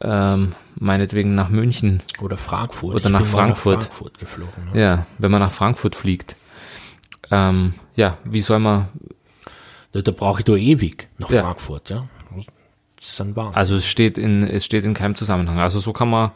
ähm, 0.00 0.54
meinetwegen 0.76 1.34
nach 1.34 1.48
München 1.48 2.02
Oder 2.20 2.36
Frankfurt. 2.36 2.96
Oder 2.96 3.08
nach 3.08 3.24
Frankfurt. 3.24 3.84
Frankfurt 3.84 4.18
geflogen. 4.18 4.52
Ne? 4.72 4.80
Ja, 4.80 5.06
wenn 5.18 5.30
man 5.30 5.40
nach 5.40 5.52
Frankfurt 5.52 5.96
fliegt. 5.96 6.36
Ähm, 7.30 7.74
ja, 7.94 8.18
wie 8.24 8.40
soll 8.40 8.58
man, 8.58 8.88
Da, 9.92 10.00
da 10.02 10.12
brauche 10.12 10.40
ich 10.40 10.44
doch 10.44 10.56
ewig 10.56 11.08
nach 11.18 11.30
Ja. 11.30 11.42
Frankfurt, 11.42 11.90
ja. 11.90 12.06
Das 12.96 13.08
ist 13.12 13.20
ein 13.20 13.34
Wahnsinn. 13.34 13.54
also 13.56 13.74
es 13.76 13.86
steht 13.86 14.18
in, 14.18 14.42
es 14.42 14.64
steht 14.66 14.84
in 14.84 14.94
keinem 14.94 15.14
Zusammenhang. 15.14 15.58
Also 15.58 15.80
so 15.80 15.92
kann 15.92 16.10
man 16.10 16.32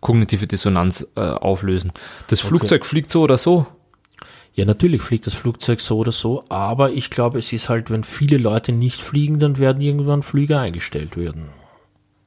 kognitive 0.00 0.46
Dissonanz 0.46 1.06
äh, 1.16 1.20
auflösen. 1.20 1.92
Das 2.28 2.40
Flugzeug 2.40 2.84
fliegt 2.84 3.10
so 3.10 3.22
oder 3.22 3.38
so. 3.38 3.66
ja, 4.54 4.64
natürlich 4.64 5.02
fliegt 5.02 5.26
das 5.26 5.34
Flugzeug 5.34 5.80
so 5.80 5.96
oder 5.98 6.12
so, 6.12 6.44
aber 6.50 6.90
ich 6.92 7.10
glaube, 7.10 7.38
es 7.38 7.52
ist 7.52 7.68
halt, 7.68 7.90
wenn 7.90 8.04
viele 8.04 8.36
Leute 8.36 8.72
nicht 8.72 9.00
fliegen, 9.00 9.38
dann 9.40 9.58
werden 9.58 9.80
irgendwann 9.80 10.22
Flüge 10.22 10.58
eingestellt 10.58 11.16
werden. 11.16 11.48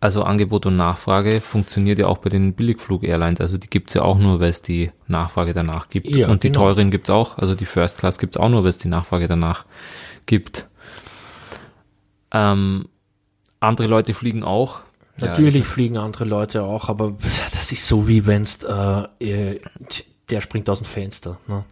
Also 0.01 0.23
Angebot 0.23 0.65
und 0.65 0.77
Nachfrage 0.77 1.41
funktioniert 1.41 1.99
ja 1.99 2.07
auch 2.07 2.17
bei 2.17 2.31
den 2.31 2.55
Billigflug-Airlines. 2.55 3.39
Also 3.39 3.59
die 3.59 3.69
gibt's 3.69 3.93
ja 3.93 4.01
auch 4.01 4.17
nur, 4.17 4.39
weil 4.39 4.49
es 4.49 4.63
die 4.63 4.89
Nachfrage 5.05 5.53
danach 5.53 5.89
gibt. 5.89 6.15
Ja, 6.15 6.27
und 6.27 6.41
die 6.41 6.47
genau. 6.47 6.61
teuren 6.61 6.89
gibt's 6.89 7.11
auch. 7.11 7.37
Also 7.37 7.53
die 7.53 7.65
First 7.65 7.99
Class 7.99 8.17
gibt's 8.17 8.35
auch 8.35 8.49
nur, 8.49 8.63
weil 8.63 8.71
es 8.71 8.79
die 8.79 8.87
Nachfrage 8.87 9.27
danach 9.27 9.63
gibt. 10.25 10.67
Ähm, 12.31 12.87
andere 13.59 13.85
Leute 13.85 14.15
fliegen 14.15 14.43
auch. 14.43 14.81
Ja, 15.19 15.27
Natürlich 15.27 15.65
fliegen 15.67 15.99
andere 15.99 16.25
Leute 16.25 16.63
auch, 16.63 16.89
aber 16.89 17.13
das 17.53 17.71
ist 17.71 17.85
so 17.85 18.07
wie 18.07 18.25
wenn's 18.25 18.63
äh, 18.63 19.03
äh, 19.19 19.61
der 20.31 20.41
springt 20.41 20.69
aus 20.69 20.79
dem 20.79 20.85
Fenster. 20.85 21.37
Ne? 21.47 21.63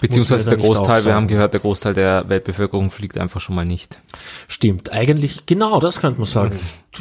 Beziehungsweise 0.00 0.50
der 0.50 0.58
Großteil, 0.58 1.04
wir 1.04 1.14
haben 1.14 1.28
gehört, 1.28 1.54
der 1.54 1.60
Großteil 1.60 1.94
der 1.94 2.28
Weltbevölkerung 2.28 2.90
fliegt 2.90 3.16
einfach 3.16 3.40
schon 3.40 3.54
mal 3.54 3.64
nicht. 3.64 4.00
Stimmt, 4.48 4.92
eigentlich, 4.92 5.46
genau, 5.46 5.80
das 5.80 6.00
könnte 6.00 6.18
man 6.20 6.26
sagen. 6.26 6.58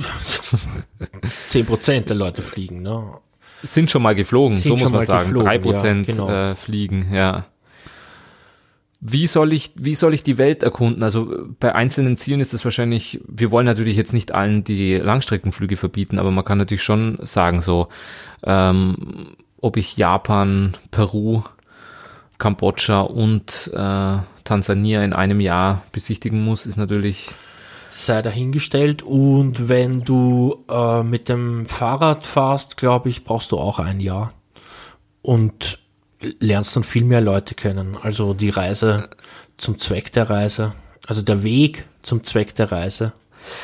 10% 1.50 2.02
der 2.02 2.16
Leute 2.16 2.42
fliegen, 2.42 2.82
ne? 2.82 3.16
Sind 3.64 3.92
schon 3.92 4.02
mal 4.02 4.16
geflogen, 4.16 4.58
Sind 4.58 4.80
so 4.80 4.86
muss 4.86 4.92
man 4.92 5.06
sagen. 5.06 5.34
Drei 5.36 5.58
Prozent 5.58 6.08
ja, 6.08 6.14
genau. 6.14 6.30
äh, 6.30 6.56
fliegen, 6.56 7.14
ja. 7.14 7.46
Wie 9.04 9.26
soll 9.26 9.52
ich, 9.52 9.72
wie 9.76 9.96
soll 9.96 10.14
ich 10.14 10.22
die 10.22 10.38
Welt 10.38 10.62
erkunden? 10.62 11.02
Also 11.02 11.48
bei 11.60 11.74
einzelnen 11.74 12.18
Zielen 12.18 12.40
ist 12.40 12.54
es 12.54 12.64
wahrscheinlich, 12.64 13.20
wir 13.28 13.50
wollen 13.50 13.66
natürlich 13.66 13.98
jetzt 13.98 14.14
nicht 14.14 14.32
allen 14.32 14.64
die 14.64 14.96
Langstreckenflüge 14.98 15.76
verbieten, 15.76 16.20
aber 16.20 16.30
man 16.30 16.46
kann 16.46 16.60
natürlich 16.60 16.84
schon 16.84 17.18
sagen, 17.24 17.64
so, 17.64 17.88
ähm, 18.44 19.36
ob 19.62 19.78
ich 19.78 19.98
Japan, 19.98 20.76
Peru, 20.90 21.44
Kambodscha 22.38 23.02
und 23.02 23.72
äh, 23.74 24.18
Tansania 24.44 25.04
in 25.04 25.14
einem 25.14 25.40
Jahr 25.40 25.84
besichtigen 25.92 26.44
muss, 26.44 26.66
ist 26.66 26.78
natürlich 26.78 27.30
sei 27.92 28.22
dahingestellt. 28.22 29.04
Und 29.04 29.70
wenn 29.70 30.04
du 30.04 30.64
äh, 30.70 31.04
mit 31.04 31.30
dem 31.30 31.68
Fahrrad 31.68 32.26
fahrst, 32.26 32.78
glaube 32.78 33.10
ich, 33.10 33.24
brauchst 33.24 33.52
du 33.52 33.58
auch 33.58 33.80
ein 33.80 34.00
Jahr. 34.00 34.34
Und 35.22 35.80
lernst 36.40 36.76
dann 36.76 36.84
viel 36.84 37.04
mehr 37.04 37.22
Leute 37.22 37.56
kennen. 37.56 37.98
Also 38.02 38.34
die 38.34 38.50
Reise 38.50 39.10
zum 39.58 39.78
Zweck 39.78 40.12
der 40.12 40.30
Reise, 40.30 40.74
also 41.06 41.22
der 41.22 41.44
Weg 41.44 41.86
zum 42.02 42.24
Zweck 42.24 42.56
der 42.56 42.72
Reise, 42.72 43.14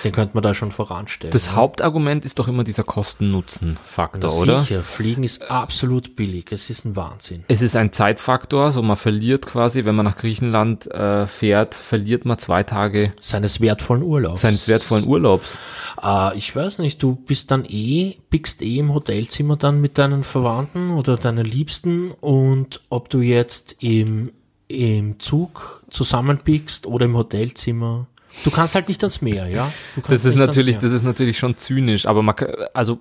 den 0.04 0.12
könnte 0.12 0.34
man 0.34 0.44
da 0.44 0.54
schon 0.54 0.72
voranstellen. 0.72 1.32
Das 1.32 1.56
Hauptargument 1.56 2.26
ist 2.26 2.40
doch 2.40 2.48
immer 2.48 2.64
dieser 2.64 2.84
Kosten-Nutzen-Faktor, 2.84 4.34
oder? 4.36 4.62
Sicher, 4.62 4.84
Fliegen 4.84 5.24
ist 5.24 5.50
absolut 5.50 6.16
billig. 6.16 6.52
Es 6.52 6.70
ist 6.70 6.86
ein 6.86 6.96
Wahnsinn. 6.96 7.44
Es 7.48 7.62
ist 7.62 7.76
ein 7.76 7.92
Zeitfaktor, 7.92 8.72
so 8.72 8.82
man 8.82 8.96
verliert 8.96 9.46
quasi, 9.46 9.86
wenn 9.86 9.96
man 9.96 10.06
nach 10.06 10.16
Griechenland 10.18 10.88
äh, 10.88 11.28
fährt, 11.28 11.76
verliert 11.76 12.26
man 12.26 12.38
zwei 12.38 12.64
Tage 12.64 13.14
Seines 13.20 13.62
wertvollen 13.62 14.04
Urlaubs. 14.04 14.42
seines 14.42 14.68
wertvollen 14.68 15.08
Urlaubs. 15.08 15.58
Ah, 15.98 16.32
ich 16.36 16.56
weiß 16.56 16.80
nicht, 16.80 17.02
du 17.02 17.16
bist 17.16 17.52
dann 17.52 17.66
eh, 17.66 18.18
pickst 18.30 18.62
eh 18.62 18.78
im 18.78 18.94
Hotelzimmer 18.94 19.58
dann 19.58 19.82
mit 19.82 19.98
deinen 19.98 20.24
Verwandten 20.24 20.92
oder 20.92 21.18
deinen 21.18 21.46
Liebsten 21.46 22.12
und 22.12 22.82
ob 22.90 23.10
du 23.10 23.22
jetzt 23.22 23.78
im, 23.80 24.32
im 24.68 25.20
Zug 25.20 25.84
zusammenpickst 25.90 26.86
oder 26.86 27.06
im 27.06 27.16
Hotelzimmer. 27.16 28.08
Du 28.44 28.52
kannst 28.52 28.76
halt 28.76 28.88
nicht 28.88 29.04
ans 29.04 29.22
Meer, 29.22 29.48
ja? 29.48 29.72
Das 30.08 30.26
ist 30.26 30.36
natürlich, 30.36 30.78
das 30.78 30.92
ist 30.92 31.04
natürlich 31.04 31.38
schon 31.38 31.58
zynisch, 31.58 32.06
aber 32.06 32.22
man, 32.24 32.36
also 32.74 33.00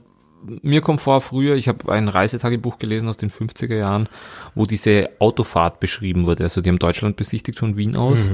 mir 0.62 0.80
kommt 0.80 1.00
vor, 1.00 1.20
früher, 1.20 1.56
ich 1.56 1.68
habe 1.68 1.90
ein 1.92 2.08
Reisetagebuch 2.08 2.78
gelesen 2.78 3.08
aus 3.08 3.16
den 3.16 3.30
50er 3.30 3.74
Jahren, 3.74 4.08
wo 4.54 4.64
diese 4.64 5.10
Autofahrt 5.18 5.80
beschrieben 5.80 6.26
wurde. 6.26 6.44
Also 6.44 6.60
die 6.60 6.68
haben 6.68 6.78
Deutschland 6.78 7.16
besichtigt 7.16 7.58
von 7.58 7.76
Wien 7.76 7.96
aus 7.96 8.30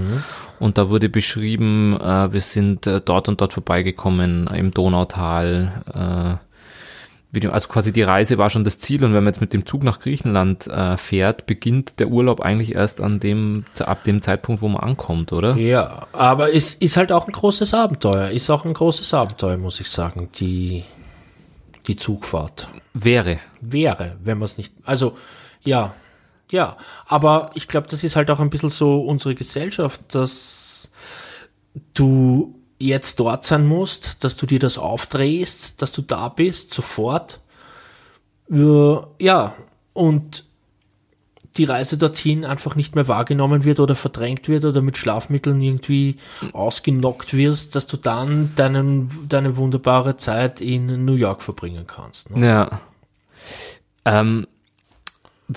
und 0.58 0.78
da 0.78 0.90
wurde 0.90 1.08
beschrieben, 1.08 1.98
äh, 2.00 2.32
wir 2.32 2.40
sind 2.40 2.86
äh, 2.86 3.00
dort 3.00 3.28
und 3.28 3.40
dort 3.40 3.52
vorbeigekommen 3.52 4.46
im 4.48 4.70
Donautal. 4.72 6.38
Äh, 6.40 6.51
also 7.50 7.68
quasi 7.68 7.92
die 7.92 8.02
Reise 8.02 8.36
war 8.36 8.50
schon 8.50 8.64
das 8.64 8.78
Ziel 8.78 9.02
und 9.04 9.14
wenn 9.14 9.24
man 9.24 9.32
jetzt 9.32 9.40
mit 9.40 9.54
dem 9.54 9.64
Zug 9.64 9.82
nach 9.84 10.00
Griechenland 10.00 10.66
äh, 10.66 10.96
fährt, 10.98 11.46
beginnt 11.46 11.98
der 11.98 12.08
Urlaub 12.08 12.40
eigentlich 12.40 12.74
erst 12.74 13.00
an 13.00 13.20
dem, 13.20 13.64
ab 13.78 14.04
dem 14.04 14.20
Zeitpunkt, 14.20 14.60
wo 14.60 14.68
man 14.68 14.82
ankommt, 14.82 15.32
oder? 15.32 15.56
Ja, 15.56 16.06
aber 16.12 16.54
es 16.54 16.74
ist 16.74 16.96
halt 16.98 17.10
auch 17.10 17.26
ein 17.26 17.32
großes 17.32 17.72
Abenteuer. 17.72 18.30
Ist 18.30 18.50
auch 18.50 18.66
ein 18.66 18.74
großes 18.74 19.14
Abenteuer, 19.14 19.56
muss 19.56 19.80
ich 19.80 19.88
sagen, 19.88 20.28
die, 20.38 20.84
die 21.86 21.96
Zugfahrt. 21.96 22.68
Wäre. 22.92 23.38
wäre, 23.62 24.16
wenn 24.22 24.38
man 24.38 24.44
es 24.44 24.58
nicht. 24.58 24.74
Also, 24.84 25.16
ja, 25.62 25.94
ja. 26.50 26.76
Aber 27.06 27.50
ich 27.54 27.66
glaube, 27.66 27.88
das 27.88 28.04
ist 28.04 28.16
halt 28.16 28.30
auch 28.30 28.40
ein 28.40 28.50
bisschen 28.50 28.68
so 28.68 29.00
unsere 29.00 29.34
Gesellschaft, 29.34 30.14
dass 30.14 30.90
du 31.94 32.61
jetzt 32.86 33.20
dort 33.20 33.44
sein 33.44 33.66
musst, 33.66 34.24
dass 34.24 34.36
du 34.36 34.46
dir 34.46 34.58
das 34.58 34.78
aufdrehst, 34.78 35.80
dass 35.82 35.92
du 35.92 36.02
da 36.02 36.28
bist, 36.28 36.74
sofort. 36.74 37.40
Äh, 38.50 38.96
Ja, 39.18 39.54
und 39.92 40.44
die 41.56 41.64
Reise 41.64 41.98
dorthin 41.98 42.44
einfach 42.44 42.76
nicht 42.76 42.94
mehr 42.94 43.08
wahrgenommen 43.08 43.64
wird 43.64 43.78
oder 43.78 43.94
verdrängt 43.94 44.48
wird 44.48 44.64
oder 44.64 44.80
mit 44.80 44.96
Schlafmitteln 44.96 45.60
irgendwie 45.60 46.16
ausgenockt 46.52 47.34
wirst, 47.34 47.74
dass 47.74 47.86
du 47.86 47.98
dann 47.98 48.52
deinen, 48.56 49.28
deine 49.28 49.56
wunderbare 49.56 50.16
Zeit 50.16 50.60
in 50.60 51.04
New 51.04 51.14
York 51.14 51.42
verbringen 51.42 51.86
kannst. 51.86 52.30
Ne? 52.30 52.46
Ja. 52.46 52.80
Ähm, 54.04 54.46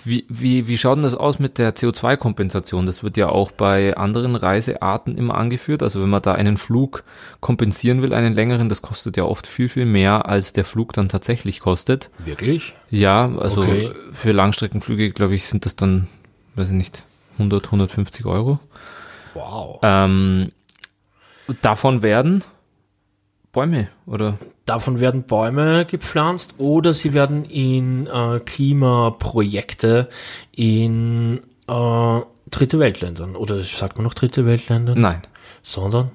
wie, 0.03 0.25
wie, 0.29 0.67
wie 0.67 0.77
schaut 0.77 0.97
denn 0.97 1.03
das 1.03 1.15
aus 1.15 1.39
mit 1.39 1.57
der 1.57 1.75
CO2-Kompensation? 1.75 2.85
Das 2.85 3.03
wird 3.03 3.17
ja 3.17 3.29
auch 3.29 3.51
bei 3.51 3.95
anderen 3.95 4.35
Reisearten 4.35 5.17
immer 5.17 5.35
angeführt. 5.35 5.83
Also 5.83 6.01
wenn 6.01 6.09
man 6.09 6.21
da 6.21 6.33
einen 6.33 6.57
Flug 6.57 7.03
kompensieren 7.39 8.01
will, 8.01 8.13
einen 8.13 8.33
längeren, 8.33 8.69
das 8.69 8.81
kostet 8.81 9.17
ja 9.17 9.23
oft 9.23 9.47
viel, 9.47 9.69
viel 9.69 9.85
mehr, 9.85 10.27
als 10.27 10.53
der 10.53 10.65
Flug 10.65 10.93
dann 10.93 11.09
tatsächlich 11.09 11.59
kostet. 11.59 12.09
Wirklich? 12.19 12.75
Ja, 12.89 13.31
also 13.37 13.61
Okay. 13.61 13.91
für 14.11 14.31
Langstreckenflüge, 14.31 15.11
glaube 15.11 15.35
ich, 15.35 15.45
sind 15.45 15.65
das 15.65 15.75
dann, 15.75 16.07
weiß 16.55 16.69
ich 16.69 16.75
nicht, 16.75 17.03
100, 17.33 17.65
150 17.65 18.25
Euro. 18.25 18.59
Wow. 19.33 19.79
Ähm, 19.83 20.51
davon 21.61 22.01
werden 22.01 22.43
Bäume 23.51 23.87
oder 24.05 24.37
Davon 24.65 24.99
werden 24.99 25.23
Bäume 25.23 25.85
gepflanzt 25.85 26.55
oder 26.57 26.93
sie 26.93 27.13
werden 27.13 27.45
in 27.45 28.07
äh, 28.07 28.39
Klimaprojekte 28.39 30.09
in 30.55 31.39
äh, 31.67 32.19
dritte 32.49 32.79
Weltländern 32.79 33.35
oder 33.35 33.61
sagt 33.63 33.97
man 33.97 34.05
noch 34.05 34.15
dritte 34.15 34.45
Weltländer? 34.45 34.95
nein, 34.95 35.21
Sondern, 35.61 36.09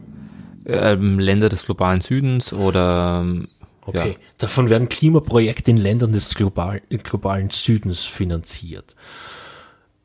ähm, 0.66 1.18
Länder 1.18 1.48
des 1.48 1.64
globalen 1.64 2.00
Südens 2.00 2.52
oder 2.52 3.20
ähm, 3.22 3.48
okay, 3.86 4.10
Ja. 4.12 4.16
davon 4.38 4.68
werden 4.68 4.88
Klimaprojekte 4.88 5.70
in 5.70 5.76
Ländern 5.76 6.12
des 6.12 6.34
global, 6.34 6.82
globalen 7.04 7.50
Südens 7.50 8.00
finanziert. 8.04 8.96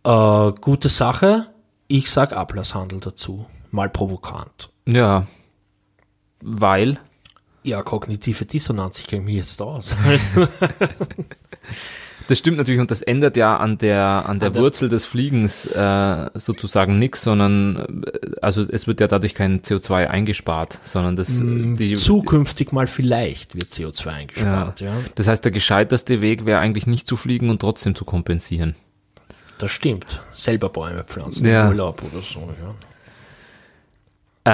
Äh, 0.03 0.51
gute 0.61 0.89
Sache, 0.89 1.47
ich 1.87 2.11
sag 2.11 2.33
Ablasshandel 2.33 2.99
dazu, 2.99 3.47
mal 3.71 3.89
provokant. 3.89 4.69
Ja, 4.87 5.25
weil 6.41 6.99
Ja, 7.65 7.81
kognitive 7.81 8.45
Dissonanz, 8.45 8.99
ich 8.99 9.07
kenne 9.07 9.23
mich 9.23 9.35
jetzt 9.35 9.61
aus. 9.61 9.95
das 12.27 12.39
stimmt 12.39 12.57
natürlich 12.57 12.79
und 12.79 12.91
das 12.91 13.01
ändert 13.01 13.37
ja 13.37 13.57
an 13.57 13.77
der 13.77 14.27
an 14.29 14.39
der 14.39 14.47
An 14.49 14.53
der- 14.53 14.61
Wurzel 14.61 14.89
des 14.89 15.05
Fliegens 15.05 15.65
äh, 15.67 16.29
sozusagen 16.35 16.99
nichts, 16.99 17.23
sondern 17.23 18.03
äh, 18.05 18.31
also 18.41 18.61
es 18.63 18.87
wird 18.87 18.99
ja 18.99 19.07
dadurch 19.07 19.33
kein 19.35 19.61
CO2 19.61 20.07
eingespart, 20.07 20.79
sondern 20.83 21.15
das 21.15 21.29
Mm, 21.29 21.75
die 21.75 21.95
Zukünftig 21.95 22.71
mal 22.71 22.87
vielleicht 22.87 23.55
wird 23.55 23.71
CO2 23.71 24.07
eingespart, 24.07 24.81
ja. 24.81 24.93
das 25.15 25.27
heißt 25.27 25.43
der 25.43 25.51
gescheiterste 25.51 26.21
Weg 26.21 26.45
wäre 26.45 26.59
eigentlich 26.59 26.87
nicht 26.87 27.07
zu 27.07 27.15
fliegen 27.15 27.49
und 27.49 27.59
trotzdem 27.59 27.95
zu 27.95 28.05
kompensieren. 28.05 28.75
Das 29.57 29.71
stimmt. 29.71 30.21
Selber 30.33 30.69
Bäume 30.69 31.03
pflanzen 31.03 31.47
Ja. 31.47 31.63
im 31.63 31.69
Urlaub 31.69 32.01
oder 32.11 32.21
so, 32.21 32.49
ja. 32.61 32.75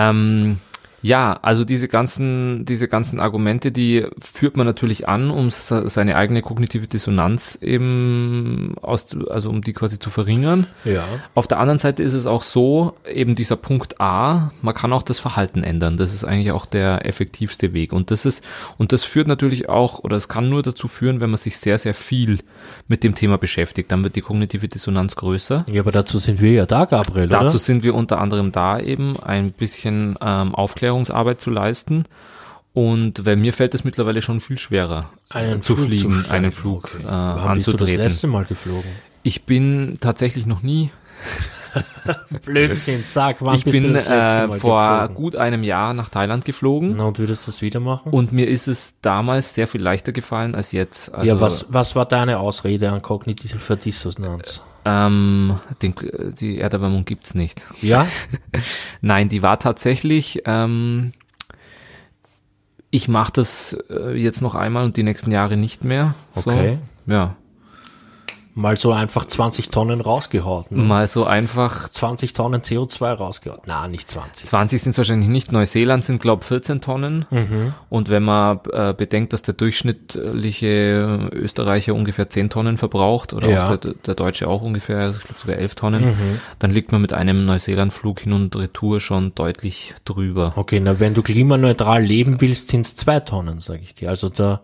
Ähm, 0.10 0.60
Ja, 1.02 1.40
also 1.42 1.66
diese 1.66 1.88
ganzen, 1.88 2.66
diese 2.66 2.88
ganzen 2.88 3.20
Argumente, 3.20 3.72
die 3.72 4.06
führt 4.20 4.58
man 4.58 4.68
natürlich 4.68 5.08
an, 5.08 5.32
um 5.32 5.50
seine 5.50 6.16
eigene 6.16 6.42
kognitive 6.42 6.88
Dissonanz 6.88 7.58
eben 7.62 8.76
aus, 8.82 9.08
also 9.30 9.50
um 9.50 9.62
die 9.62 9.74
quasi 9.74 10.00
zu 10.00 10.10
verringern. 10.10 10.68
Ja. 10.86 11.04
Auf 11.34 11.48
der 11.48 11.60
anderen 11.60 11.80
Seite 11.80 12.04
ist 12.04 12.14
es 12.14 12.26
auch 12.26 12.44
so, 12.44 12.96
eben 13.12 13.36
dieser 13.36 13.56
Punkt 13.56 14.00
A, 14.00 14.52
man 14.62 14.74
kann 14.74 14.94
auch 14.94 15.04
das 15.04 15.20
Verhalten 15.20 15.64
ändern. 15.64 15.98
Das 15.98 16.14
ist 16.14 16.24
eigentlich 16.24 16.52
auch 16.52 16.66
der 16.66 17.06
effektivste 17.06 17.74
Weg. 17.74 17.94
Und 17.94 18.12
das 18.12 18.26
ist, 18.26 18.44
und 18.78 18.92
das 18.92 19.04
führt 19.04 19.28
natürlich 19.28 19.70
auch, 19.70 20.00
oder 20.00 20.18
es 20.18 20.28
kann 20.28 20.50
nur 20.50 20.62
dazu 20.62 20.88
führen, 20.88 21.22
wenn 21.22 21.30
man 21.30 21.38
sich 21.38 21.58
sehr, 21.58 21.78
sehr 21.78 21.94
viel 21.94 22.40
mit 22.88 23.04
dem 23.04 23.16
Thema 23.16 23.38
beschäftigt. 23.38 23.92
Dann 23.92 24.04
wird 24.04 24.16
die 24.16 24.22
kognitive 24.22 24.68
Dissonanz 24.68 25.16
größer. 25.16 25.66
Ja, 25.72 25.82
aber 25.82 25.92
dazu 25.92 26.20
sind 26.20 26.42
wir 26.42 26.52
ja 26.52 26.66
da, 26.66 26.86
Gabriel, 26.86 27.28
Dazu 27.28 27.56
oder? 27.56 27.58
sind 27.60 27.84
wir 27.84 27.96
unter 27.96 28.20
anderem 28.20 28.52
da 28.52 28.80
eben, 28.80 29.18
ein 29.20 29.52
bisschen 29.52 30.16
ähm, 30.22 30.56
Aufklärungsarbeit 30.92 31.42
zu 31.42 31.50
leisten. 31.50 32.04
Und 32.74 33.26
weil 33.26 33.36
mir 33.36 33.52
fällt 33.52 33.74
es 33.76 33.84
mittlerweile 33.84 34.22
schon 34.22 34.40
viel 34.40 34.58
schwerer, 34.58 35.10
Einen 35.30 35.62
zu 35.62 35.76
Flug 35.76 35.88
fliegen, 35.88 36.14
steigen. 36.22 36.32
einen 36.32 36.52
Flug 36.54 36.86
Okay. 36.96 37.04
äh, 37.04 37.08
Wann 37.10 37.56
bist 37.58 37.68
du 37.68 37.74
das 37.74 37.94
letzte 37.94 38.28
Mal 38.28 38.46
geflogen? 38.46 38.90
Ich 39.24 39.44
bin 39.44 39.98
tatsächlich 40.00 40.46
noch 40.46 40.62
nie. 40.64 40.90
Blödsinn, 42.46 43.02
sag, 43.06 43.38
wann 43.42 43.56
ich 43.56 43.64
bist 43.64 43.74
bin 43.76 43.84
du 43.84 43.94
das 43.94 44.06
letzte 44.08 44.44
äh, 44.44 44.48
Mal 44.48 44.60
vor 44.60 44.92
geflogen? 44.94 45.16
gut 45.16 45.36
einem 45.38 45.64
Jahr 45.64 45.94
nach 45.94 46.10
Thailand 46.10 46.44
geflogen. 46.46 46.96
Na, 46.98 47.06
und 47.06 47.18
würdest 47.20 47.48
du 47.48 47.52
das 47.52 47.62
wieder 47.62 47.80
machen? 47.80 48.12
Und 48.12 48.32
mir 48.34 48.48
ist 48.48 48.68
es 48.68 48.96
damals 49.02 49.54
sehr 49.54 49.68
viel 49.68 49.82
leichter 49.82 50.12
gefallen 50.12 50.54
als 50.56 50.72
jetzt. 50.74 51.14
Also, 51.14 51.28
ja, 51.28 51.40
was, 51.42 51.68
was 51.70 51.96
war 51.96 52.06
deine 52.06 52.40
Ausrede 52.40 52.92
an 52.92 53.02
kognitiver 53.02 53.76
Dissonanz? 53.78 54.62
Ähm, 54.84 55.60
den, 55.82 55.94
die 56.40 56.60
Erderwärmung 56.60 57.06
gibt's 57.06 57.36
nicht. 57.36 57.66
Ja? 57.82 58.08
Nein, 59.02 59.30
die 59.30 59.44
war 59.44 59.60
tatsächlich. 59.60 60.42
Ähm, 60.46 61.14
ich 62.90 63.08
mache 63.08 63.32
das 63.34 63.78
äh, 63.90 64.14
jetzt 64.14 64.42
noch 64.42 64.56
einmal 64.56 64.84
und 64.84 64.98
die 64.98 65.04
nächsten 65.04 65.32
Jahre 65.32 65.58
nicht 65.58 65.84
mehr. 65.84 66.16
So. 66.36 66.52
Okay. 66.52 66.78
Ja, 67.06 67.36
Mal 68.54 68.76
so 68.76 68.92
einfach 68.92 69.26
20 69.26 69.70
Tonnen 69.70 70.02
rausgehaut. 70.02 70.72
Ne? 70.72 70.82
mal 70.84 71.08
so 71.08 71.24
einfach. 71.26 71.88
20 71.90 72.34
Tonnen 72.34 72.62
CO2 72.62 73.14
rausgehaut. 73.14 73.62
Na, 73.66 73.88
nicht 73.88 74.10
20. 74.10 74.46
20 74.46 74.82
sind 74.82 74.90
es 74.92 74.98
wahrscheinlich 74.98 75.30
nicht. 75.30 75.54
Neuseeland 75.54 76.04
sind, 76.04 76.22
glaube 76.22 76.44
14 76.44 76.82
Tonnen. 76.82 77.26
Und 77.90 78.10
wenn 78.10 78.24
man 78.24 78.60
äh, 78.74 78.94
bedenkt, 78.94 79.32
dass 79.34 79.42
der 79.42 79.54
durchschnittliche 79.54 81.30
Österreicher 81.32 81.94
ungefähr 81.96 82.30
10 82.30 82.50
Tonnen 82.50 82.78
verbraucht 82.78 83.34
oder 83.34 83.50
Ja. 83.50 83.70
auch 83.70 83.78
der, 83.78 83.94
der 83.94 84.16
Deutsche 84.16 84.48
auch 84.48 84.62
ungefähr, 84.62 85.12
ich 85.12 85.24
glaube 85.24 85.40
sogar 85.40 85.56
11 85.58 85.76
Tonnen, 85.76 86.14
dann 86.60 86.72
liegt 86.72 86.92
man 86.92 87.02
mit 87.02 87.14
einem 87.14 87.46
Neuseeland-Flug 87.46 88.20
hin 88.20 88.34
und 88.34 88.56
retour 88.56 89.00
schon 89.00 89.34
deutlich 89.36 89.94
drüber. 90.06 90.54
Okay, 90.56 90.80
na, 90.80 91.00
wenn 91.00 91.14
du 91.14 91.22
klimaneutral 91.22 92.04
leben 92.04 92.42
willst, 92.42 92.70
sind 92.70 92.86
es 92.86 92.96
zwei 92.96 93.20
Tonnen, 93.20 93.60
sage 93.62 93.82
ich 93.84 93.96
dir. 93.96 94.10
Also 94.10 94.30
da, 94.30 94.62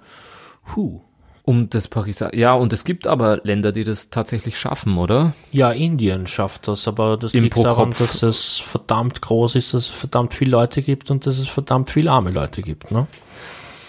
hu. 0.76 1.02
Um 1.48 1.70
das 1.70 1.88
Pariser, 1.88 2.36
ja, 2.36 2.52
und 2.56 2.74
es 2.74 2.84
gibt 2.84 3.08
aber 3.08 3.40
Länder, 3.44 3.72
die 3.72 3.86
das 3.86 4.10
tatsächlich 4.10 4.60
schaffen, 4.60 4.98
oder? 4.98 5.32
Ja, 5.54 5.72
Indien 5.72 6.28
schafft 6.28 6.68
das, 6.68 6.90
aber 6.90 7.16
das 7.16 7.34
Im 7.34 7.44
liegt 7.44 7.56
pro 7.56 7.64
daran, 7.64 7.92
Kopf. 7.92 8.00
dass 8.00 8.22
es 8.22 8.58
verdammt 8.58 9.22
groß 9.22 9.56
ist, 9.56 9.74
dass 9.74 9.84
es 9.84 9.90
verdammt 9.90 10.34
viele 10.34 10.52
Leute 10.52 10.82
gibt 10.82 11.10
und 11.10 11.26
dass 11.26 11.38
es 11.40 11.48
verdammt 11.48 11.90
viele 11.90 12.12
arme 12.12 12.32
Leute 12.32 12.62
gibt. 12.62 12.92
Ne? 12.92 13.08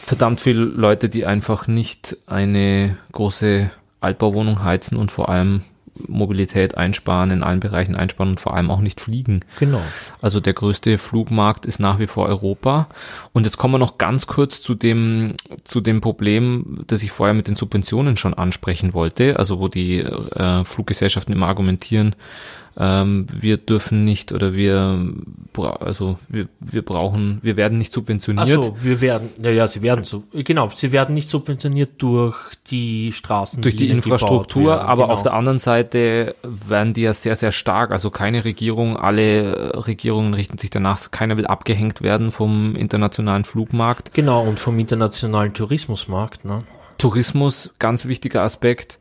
Verdammt 0.02 0.40
viele 0.40 0.60
Leute, 0.60 1.08
die 1.08 1.26
einfach 1.26 1.66
nicht 1.66 2.16
eine 2.28 2.96
große 3.10 3.72
Altbauwohnung 4.00 4.62
heizen 4.62 4.96
und 4.96 5.10
vor 5.10 5.28
allem 5.28 5.62
Mobilität 6.06 6.76
einsparen, 6.76 7.30
in 7.30 7.42
allen 7.42 7.60
Bereichen 7.60 7.96
einsparen 7.96 8.30
und 8.30 8.40
vor 8.40 8.54
allem 8.54 8.70
auch 8.70 8.80
nicht 8.80 9.00
fliegen. 9.00 9.40
Genau. 9.58 9.80
Also 10.20 10.40
der 10.40 10.52
größte 10.52 10.98
Flugmarkt 10.98 11.66
ist 11.66 11.80
nach 11.80 11.98
wie 11.98 12.06
vor 12.06 12.26
Europa. 12.26 12.88
Und 13.32 13.44
jetzt 13.44 13.56
kommen 13.56 13.74
wir 13.74 13.78
noch 13.78 13.98
ganz 13.98 14.26
kurz 14.26 14.62
zu 14.62 14.74
dem, 14.74 15.28
zu 15.64 15.80
dem 15.80 16.00
Problem, 16.00 16.84
das 16.86 17.02
ich 17.02 17.10
vorher 17.10 17.34
mit 17.34 17.48
den 17.48 17.56
Subventionen 17.56 18.16
schon 18.16 18.34
ansprechen 18.34 18.94
wollte. 18.94 19.38
Also 19.38 19.60
wo 19.60 19.68
die 19.68 19.98
äh, 19.98 20.64
Fluggesellschaften 20.64 21.32
immer 21.32 21.48
argumentieren, 21.48 22.14
ähm, 22.80 23.26
wir 23.32 23.56
dürfen 23.56 24.04
nicht 24.04 24.30
oder 24.30 24.52
wir, 24.54 25.04
also 25.80 26.16
wir, 26.28 26.48
wir 26.60 26.82
brauchen, 26.82 27.40
wir 27.42 27.56
werden 27.56 27.76
nicht 27.76 27.92
subventioniert. 27.92 28.46
Also 28.46 28.76
wir 28.80 29.00
werden, 29.00 29.30
naja, 29.36 29.66
sie 29.66 29.82
werden 29.82 30.04
so, 30.04 30.22
genau, 30.32 30.70
sie 30.72 30.92
werden 30.92 31.12
nicht 31.14 31.28
subventioniert 31.28 32.00
durch 32.00 32.36
die 32.70 33.12
Straßen, 33.12 33.60
durch 33.62 33.74
die 33.74 33.86
ihnen 33.86 33.96
Infrastruktur, 33.96 34.76
werden, 34.76 34.86
aber 34.86 35.02
genau. 35.02 35.14
auf 35.14 35.22
der 35.24 35.34
anderen 35.34 35.58
Seite 35.58 36.36
werden 36.44 36.92
die 36.92 37.02
ja 37.02 37.12
sehr, 37.12 37.34
sehr 37.34 37.50
stark. 37.50 37.90
Also 37.90 38.10
keine 38.10 38.44
Regierung, 38.44 38.96
alle 38.96 39.72
äh, 39.72 39.76
Regierungen 39.78 40.34
richten 40.34 40.58
sich 40.58 40.70
danach, 40.70 41.10
keiner 41.10 41.36
will 41.36 41.48
abgehängt 41.48 42.00
werden 42.00 42.30
vom 42.30 42.76
internationalen 42.76 43.44
Flugmarkt. 43.44 44.14
Genau, 44.14 44.44
und 44.44 44.60
vom 44.60 44.78
internationalen 44.78 45.52
Tourismusmarkt, 45.52 46.44
ne? 46.44 46.62
Tourismus, 46.96 47.74
ganz 47.78 48.06
wichtiger 48.06 48.42
Aspekt. 48.42 48.98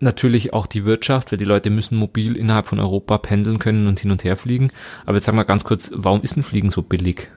Natürlich 0.00 0.52
auch 0.52 0.66
die 0.66 0.84
Wirtschaft, 0.84 1.32
weil 1.32 1.38
die 1.38 1.44
Leute 1.44 1.70
müssen 1.70 1.96
mobil 1.96 2.36
innerhalb 2.36 2.66
von 2.66 2.78
Europa 2.78 3.18
pendeln 3.18 3.58
können 3.58 3.86
und 3.88 3.98
hin 3.98 4.10
und 4.10 4.24
her 4.24 4.36
fliegen. 4.36 4.70
Aber 5.06 5.16
jetzt 5.16 5.24
sag 5.26 5.34
mal 5.34 5.42
ganz 5.42 5.64
kurz, 5.64 5.90
warum 5.94 6.22
ist 6.22 6.36
ein 6.36 6.42
Fliegen 6.42 6.70
so 6.70 6.82
billig? 6.82 7.28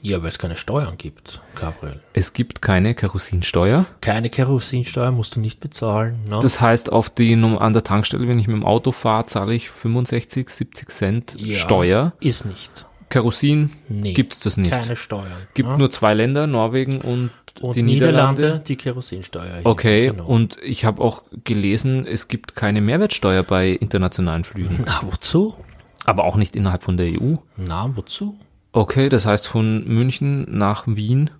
Ja, 0.00 0.20
weil 0.20 0.28
es 0.28 0.38
keine 0.38 0.58
Steuern 0.58 0.98
gibt, 0.98 1.40
Gabriel. 1.54 1.98
Es 2.12 2.34
gibt 2.34 2.60
keine 2.60 2.94
Kerosinsteuer. 2.94 3.86
Keine 4.02 4.28
Kerosinsteuer 4.28 5.10
musst 5.12 5.34
du 5.36 5.40
nicht 5.40 5.60
bezahlen, 5.60 6.18
ne? 6.28 6.40
Das 6.42 6.60
heißt, 6.60 6.92
auf 6.92 7.08
die 7.08 7.32
an 7.34 7.72
der 7.72 7.84
Tankstelle, 7.84 8.28
wenn 8.28 8.38
ich 8.38 8.46
mit 8.46 8.54
dem 8.54 8.66
Auto 8.66 8.92
fahre, 8.92 9.24
zahle 9.24 9.54
ich 9.54 9.70
65, 9.70 10.50
70 10.50 10.88
Cent 10.90 11.36
Ja, 11.38 11.54
Steuer. 11.56 12.12
Ist 12.20 12.44
nicht. 12.44 12.84
Kerosin 13.08 13.70
Nee. 13.88 14.12
gibt's 14.12 14.40
das 14.40 14.58
nicht. 14.58 14.72
Keine 14.72 14.96
Steuern. 14.96 15.30
Gibt 15.54 15.70
ne? 15.70 15.78
nur 15.78 15.90
zwei 15.90 16.12
Länder, 16.12 16.46
Norwegen 16.46 17.00
und, 17.00 17.30
und 17.60 17.76
die 17.76 17.82
Niederlande, 17.82 18.40
Niederlande. 18.42 18.64
die 18.66 18.76
Kerosinsteuer. 18.76 19.56
hier, 19.56 19.66
Okay, 19.66 20.08
Genau. 20.10 20.26
und 20.26 20.56
ich 20.62 20.84
habe 20.84 21.02
auch 21.02 21.22
gelesen, 21.44 22.06
es 22.06 22.28
gibt 22.28 22.54
keine 22.56 22.80
Mehrwertsteuer 22.80 23.42
bei 23.42 23.70
internationalen 23.70 24.44
Flügen, 24.44 24.82
Na, 24.86 25.00
wozu? 25.02 25.54
aber 26.04 26.24
auch 26.24 26.36
nicht 26.36 26.56
innerhalb 26.56 26.82
von 26.82 26.96
der 26.96 27.06
EU. 27.20 27.34
Na, 27.56 27.90
wozu? 27.94 28.36
Okay, 28.72 29.08
das 29.08 29.24
heißt 29.26 29.46
von 29.46 29.84
München 29.86 30.46
nach 30.58 30.84
Wien 30.86 31.30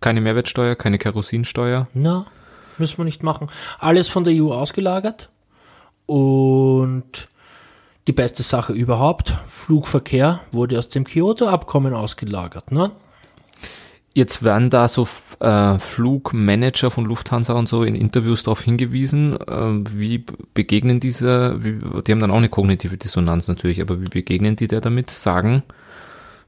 keine 0.00 0.20
Mehrwertsteuer, 0.20 0.74
keine 0.76 0.98
Kerosinsteuer. 0.98 1.88
Na, 1.94 2.26
müssen 2.78 2.98
wir 2.98 3.04
nicht 3.04 3.22
machen. 3.22 3.48
Alles 3.78 4.08
von 4.08 4.22
der 4.24 4.34
EU 4.34 4.52
ausgelagert. 4.52 5.30
Und 6.06 7.28
die 8.06 8.12
beste 8.12 8.42
Sache 8.42 8.72
überhaupt, 8.74 9.34
Flugverkehr 9.48 10.40
wurde 10.52 10.78
aus 10.78 10.88
dem 10.90 11.04
Kyoto-Abkommen 11.04 11.94
ausgelagert. 11.94 12.70
Ne? 12.70 12.90
Jetzt 14.16 14.44
werden 14.44 14.70
da 14.70 14.86
so 14.86 15.08
äh, 15.40 15.78
Flugmanager 15.80 16.88
von 16.90 17.04
Lufthansa 17.04 17.52
und 17.54 17.68
so 17.68 17.82
in 17.82 17.96
Interviews 17.96 18.44
darauf 18.44 18.62
hingewiesen, 18.62 19.36
äh, 19.40 19.90
wie 19.90 20.24
begegnen 20.54 21.00
diese, 21.00 21.56
wie, 21.64 21.80
die 22.02 22.12
haben 22.12 22.20
dann 22.20 22.30
auch 22.30 22.36
eine 22.36 22.48
kognitive 22.48 22.96
Dissonanz 22.96 23.48
natürlich, 23.48 23.80
aber 23.80 24.00
wie 24.00 24.08
begegnen 24.08 24.54
die 24.54 24.68
der 24.68 24.80
damit? 24.80 25.10
Sagen, 25.10 25.64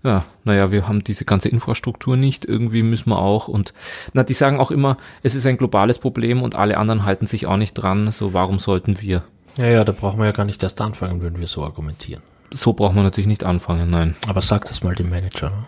ja, 0.04 0.24
naja, 0.44 0.70
wir 0.70 0.86
haben 0.86 1.02
diese 1.02 1.24
ganze 1.24 1.48
Infrastruktur 1.48 2.16
nicht, 2.16 2.44
irgendwie 2.44 2.84
müssen 2.84 3.10
wir 3.10 3.18
auch 3.18 3.48
und 3.48 3.74
na, 4.12 4.22
die 4.22 4.34
sagen 4.34 4.60
auch 4.60 4.70
immer, 4.70 4.96
es 5.24 5.34
ist 5.34 5.44
ein 5.44 5.56
globales 5.56 5.98
Problem 5.98 6.42
und 6.42 6.54
alle 6.54 6.76
anderen 6.76 7.04
halten 7.04 7.26
sich 7.26 7.46
auch 7.46 7.56
nicht 7.56 7.74
dran, 7.74 8.12
so 8.12 8.32
warum 8.32 8.60
sollten 8.60 9.00
wir? 9.00 9.24
Ja, 9.56 9.66
ja, 9.66 9.84
da 9.84 9.90
brauchen 9.90 10.20
wir 10.20 10.26
ja 10.26 10.32
gar 10.32 10.44
nicht 10.44 10.62
erst 10.62 10.80
anfangen, 10.80 11.20
würden 11.20 11.40
wir 11.40 11.48
so 11.48 11.64
argumentieren. 11.64 12.22
So 12.52 12.74
braucht 12.74 12.94
man 12.94 13.02
natürlich 13.02 13.26
nicht 13.26 13.42
anfangen, 13.42 13.90
nein. 13.90 14.14
Aber 14.28 14.40
sag 14.40 14.66
das 14.66 14.84
mal 14.84 14.94
dem 14.94 15.10
Manager. 15.10 15.50
Ne? 15.50 15.64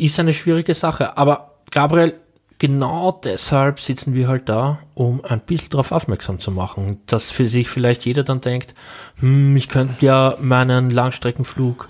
Ist 0.00 0.18
eine 0.18 0.32
schwierige 0.32 0.74
Sache. 0.74 1.18
Aber 1.18 1.56
Gabriel, 1.70 2.14
genau 2.58 3.20
deshalb 3.22 3.80
sitzen 3.80 4.14
wir 4.14 4.28
halt 4.28 4.48
da, 4.48 4.78
um 4.94 5.24
ein 5.24 5.40
bisschen 5.40 5.70
darauf 5.70 5.92
aufmerksam 5.92 6.40
zu 6.40 6.50
machen, 6.50 7.00
dass 7.06 7.30
für 7.30 7.46
sich 7.46 7.68
vielleicht 7.68 8.06
jeder 8.06 8.22
dann 8.22 8.40
denkt, 8.40 8.74
hm, 9.16 9.56
ich 9.56 9.68
könnte 9.68 10.04
ja 10.04 10.36
meinen 10.40 10.90
Langstreckenflug 10.90 11.88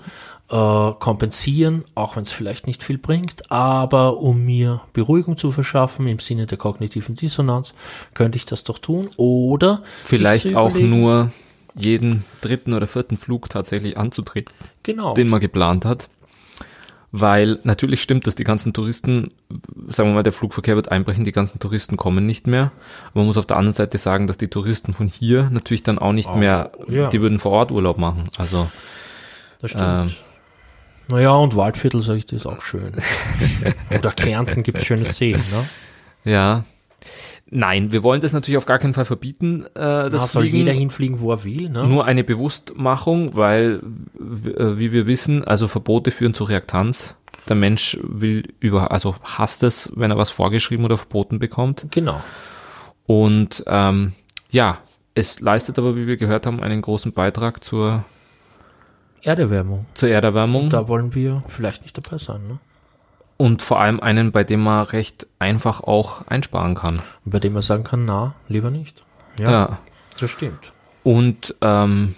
äh, 0.49 0.91
kompensieren, 0.99 1.85
auch 1.95 2.17
wenn 2.17 2.23
es 2.23 2.31
vielleicht 2.33 2.67
nicht 2.67 2.83
viel 2.83 2.97
bringt, 2.97 3.49
aber 3.49 4.17
um 4.17 4.43
mir 4.43 4.81
Beruhigung 4.91 5.37
zu 5.37 5.51
verschaffen 5.51 6.05
im 6.07 6.19
Sinne 6.19 6.47
der 6.47 6.57
kognitiven 6.57 7.15
Dissonanz, 7.15 7.73
könnte 8.13 8.35
ich 8.35 8.45
das 8.45 8.65
doch 8.65 8.79
tun. 8.79 9.07
Oder 9.15 9.83
Vielleicht 10.03 10.53
auch 10.55 10.75
nur 10.75 11.31
jeden 11.75 12.25
dritten 12.41 12.73
oder 12.73 12.87
vierten 12.87 13.15
Flug 13.15 13.49
tatsächlich 13.49 13.97
anzutreten. 13.97 14.53
genau. 14.83 15.13
den 15.13 15.29
man 15.29 15.39
geplant 15.39 15.85
hat. 15.85 16.09
Weil 17.13 17.59
natürlich 17.63 18.01
stimmt, 18.01 18.25
dass 18.25 18.35
die 18.35 18.45
ganzen 18.45 18.71
Touristen, 18.71 19.31
sagen 19.89 20.09
wir 20.09 20.13
mal, 20.15 20.23
der 20.23 20.31
Flugverkehr 20.31 20.75
wird 20.77 20.91
einbrechen, 20.91 21.25
die 21.25 21.33
ganzen 21.33 21.59
Touristen 21.59 21.97
kommen 21.97 22.25
nicht 22.25 22.47
mehr. 22.47 22.71
Aber 23.09 23.19
man 23.19 23.25
muss 23.25 23.37
auf 23.37 23.45
der 23.45 23.57
anderen 23.57 23.75
Seite 23.75 23.97
sagen, 23.97 24.27
dass 24.27 24.37
die 24.37 24.47
Touristen 24.47 24.93
von 24.93 25.07
hier 25.07 25.49
natürlich 25.51 25.83
dann 25.83 25.99
auch 25.99 26.13
nicht 26.13 26.29
Oh, 26.29 26.37
mehr, 26.37 26.71
ja. 26.87 27.09
die 27.09 27.19
würden 27.19 27.37
vor 27.39 27.51
Ort 27.51 27.71
Urlaub 27.71 27.97
machen. 27.97 28.29
Also 28.37 28.69
Das 29.59 29.71
stimmt. 29.71 29.83
Ähm. 29.85 30.11
naja, 31.09 31.31
und 31.33 31.55
Waldviertel, 31.57 32.01
sag 32.01 32.15
ich, 32.15 32.25
das 32.27 32.41
ist 32.41 32.45
auch 32.45 32.61
schön. 32.61 32.93
Oder 33.89 34.11
Kärnten 34.13 34.63
gibt 34.63 34.81
schöne 34.85 35.03
Seen, 35.05 35.37
ne? 35.51 36.31
ja. 36.31 36.63
Nein, 37.53 37.91
wir 37.91 38.01
wollen 38.01 38.21
das 38.21 38.31
natürlich 38.31 38.57
auf 38.57 38.65
gar 38.65 38.79
keinen 38.79 38.93
Fall 38.93 39.03
verbieten, 39.03 39.65
äh, 39.75 40.09
das 40.09 40.11
Da 40.11 40.27
soll 40.27 40.43
Fliegen. 40.43 40.57
jeder 40.57 40.71
hinfliegen, 40.71 41.19
wo 41.19 41.31
er 41.33 41.43
will. 41.43 41.69
Ne? 41.69 41.85
Nur 41.85 42.05
eine 42.05 42.23
Bewusstmachung, 42.23 43.35
weil, 43.35 43.81
äh, 44.17 44.77
wie 44.77 44.93
wir 44.93 45.05
wissen, 45.05 45.43
also 45.43 45.67
Verbote 45.67 46.11
führen 46.11 46.33
zu 46.33 46.45
Reaktanz. 46.45 47.17
Der 47.49 47.57
Mensch 47.57 47.97
will 48.01 48.53
über, 48.61 48.91
also 48.91 49.15
hasst 49.23 49.63
es, 49.63 49.91
wenn 49.95 50.11
er 50.11 50.17
was 50.17 50.29
vorgeschrieben 50.29 50.85
oder 50.85 50.95
verboten 50.95 51.39
bekommt. 51.39 51.87
Genau. 51.91 52.23
Und 53.05 53.65
ähm, 53.67 54.13
ja, 54.49 54.77
es 55.13 55.41
leistet 55.41 55.77
aber, 55.77 55.97
wie 55.97 56.07
wir 56.07 56.15
gehört 56.15 56.45
haben, 56.45 56.61
einen 56.61 56.81
großen 56.81 57.11
Beitrag 57.11 57.63
zur, 57.65 58.05
Erderwärmung. 59.23 59.87
zur 59.93 60.07
Erderwärmung 60.07 60.69
Da 60.69 60.87
wollen 60.87 61.13
wir 61.15 61.43
vielleicht 61.47 61.81
nicht 61.81 61.97
dabei 61.97 62.17
sein. 62.17 62.47
Ne? 62.47 62.59
Und 63.41 63.63
vor 63.63 63.79
allem 63.79 63.99
einen, 63.99 64.31
bei 64.31 64.43
dem 64.43 64.61
man 64.61 64.83
recht 64.83 65.25
einfach 65.39 65.81
auch 65.81 66.27
einsparen 66.27 66.75
kann. 66.75 67.01
Bei 67.25 67.39
dem 67.39 67.53
man 67.53 67.63
sagen 67.63 67.83
kann, 67.83 68.05
na, 68.05 68.35
lieber 68.47 68.69
nicht. 68.69 69.03
Ja. 69.39 69.79
das 70.19 70.29
stimmt. 70.29 70.73
Und 71.01 71.55
ähm, 71.61 72.13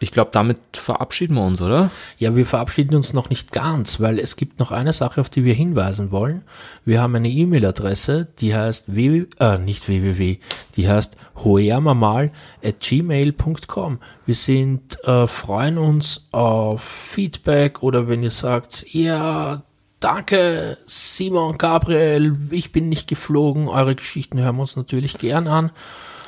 ich 0.00 0.10
glaube, 0.10 0.28
damit 0.34 0.58
verabschieden 0.74 1.36
wir 1.36 1.44
uns, 1.44 1.62
oder? 1.62 1.90
Ja, 2.18 2.36
wir 2.36 2.44
verabschieden 2.44 2.94
uns 2.94 3.14
noch 3.14 3.30
nicht 3.30 3.52
ganz, 3.52 4.00
weil 4.00 4.18
es 4.18 4.36
gibt 4.36 4.58
noch 4.58 4.70
eine 4.70 4.92
Sache, 4.92 5.22
auf 5.22 5.30
die 5.30 5.44
wir 5.44 5.54
hinweisen 5.54 6.10
wollen. 6.10 6.42
Wir 6.84 7.00
haben 7.00 7.14
eine 7.14 7.30
E-Mail-Adresse, 7.30 8.28
die 8.38 8.54
heißt 8.54 8.94
www, 8.94 9.28
äh, 9.40 9.56
nicht 9.56 9.88
www, 9.88 10.40
die 10.76 10.88
heißt 10.90 11.16
hoermamal 11.36 12.32
at 12.62 12.80
gmail.com. 12.80 13.98
Wir 14.26 14.34
sind, 14.34 15.02
äh, 15.04 15.26
freuen 15.26 15.78
uns 15.78 16.28
auf 16.32 16.82
Feedback 16.82 17.82
oder 17.82 18.08
wenn 18.08 18.22
ihr 18.22 18.30
sagt, 18.30 18.84
ja, 18.92 19.62
danke 20.00 20.78
Simon, 20.86 21.58
Gabriel, 21.58 22.36
ich 22.50 22.72
bin 22.72 22.88
nicht 22.88 23.08
geflogen, 23.08 23.68
eure 23.68 23.94
Geschichten 23.94 24.38
hören 24.40 24.56
wir 24.56 24.62
uns 24.62 24.76
natürlich 24.76 25.18
gern 25.18 25.46
an. 25.48 25.70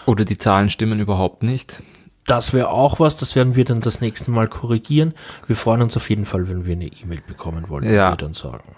Oder 0.06 0.24
die 0.24 0.38
Zahlen 0.38 0.70
stimmen 0.70 1.00
überhaupt 1.00 1.42
nicht. 1.42 1.82
Das 2.26 2.52
wäre 2.52 2.68
auch 2.70 3.00
was, 3.00 3.16
das 3.16 3.34
werden 3.34 3.56
wir 3.56 3.64
dann 3.64 3.80
das 3.80 4.00
nächste 4.00 4.30
Mal 4.30 4.48
korrigieren. 4.48 5.14
Wir 5.46 5.56
freuen 5.56 5.82
uns 5.82 5.96
auf 5.96 6.08
jeden 6.10 6.26
Fall, 6.26 6.48
wenn 6.48 6.64
wir 6.64 6.72
eine 6.74 6.86
E-Mail 6.86 7.22
bekommen 7.26 7.68
wollen, 7.68 7.84
Ja. 7.92 8.10
wir 8.12 8.16
dann 8.16 8.34
sagen. 8.34 8.76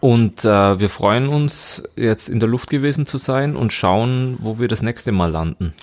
Und 0.00 0.44
äh, 0.44 0.80
wir 0.80 0.88
freuen 0.88 1.28
uns, 1.28 1.82
jetzt 1.94 2.28
in 2.28 2.40
der 2.40 2.48
Luft 2.48 2.70
gewesen 2.70 3.06
zu 3.06 3.18
sein 3.18 3.54
und 3.56 3.72
schauen, 3.72 4.36
wo 4.40 4.58
wir 4.58 4.66
das 4.68 4.82
nächste 4.82 5.12
Mal 5.12 5.30
landen. 5.30 5.74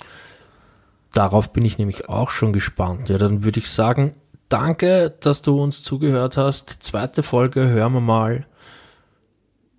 Darauf 1.12 1.52
bin 1.52 1.64
ich 1.64 1.78
nämlich 1.78 2.08
auch 2.08 2.30
schon 2.30 2.52
gespannt. 2.52 3.08
Ja, 3.08 3.18
dann 3.18 3.44
würde 3.44 3.60
ich 3.60 3.70
sagen, 3.70 4.14
danke, 4.50 5.14
dass 5.20 5.40
du 5.40 5.60
uns 5.60 5.82
zugehört 5.82 6.36
hast. 6.36 6.82
Zweite 6.82 7.22
Folge, 7.22 7.68
hören 7.68 7.94
wir 7.94 8.00
mal. 8.00 8.46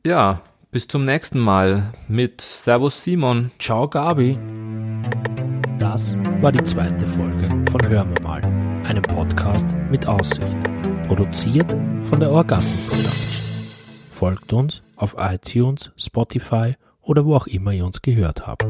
Ja, 0.04 0.42
bis 0.72 0.88
zum 0.88 1.06
nächsten 1.06 1.38
Mal 1.40 1.94
mit 2.08 2.42
Servus 2.42 3.04
Simon. 3.04 3.52
Ciao, 3.60 3.88
Gabi. 3.88 4.38
Das 5.78 6.16
war 6.42 6.52
die 6.52 6.64
zweite 6.64 7.06
Folge 7.08 7.50
von 7.70 7.88
Hören 7.88 8.10
wir 8.16 8.28
mal, 8.28 8.42
einem 8.86 9.04
Podcast 9.04 9.66
mit 9.90 10.08
Aussicht. 10.08 10.58
Produziert 11.08 11.76
von 12.04 12.20
der 12.20 12.32
Orgasm 12.32 12.88
Production. 12.88 13.44
Folgt 14.10 14.54
uns 14.54 14.82
auf 14.96 15.16
iTunes, 15.20 15.92
Spotify 15.98 16.76
oder 17.02 17.26
wo 17.26 17.36
auch 17.36 17.48
immer 17.48 17.74
ihr 17.74 17.86
uns 17.86 18.02
gehört 18.02 18.48
habt. 18.48 18.66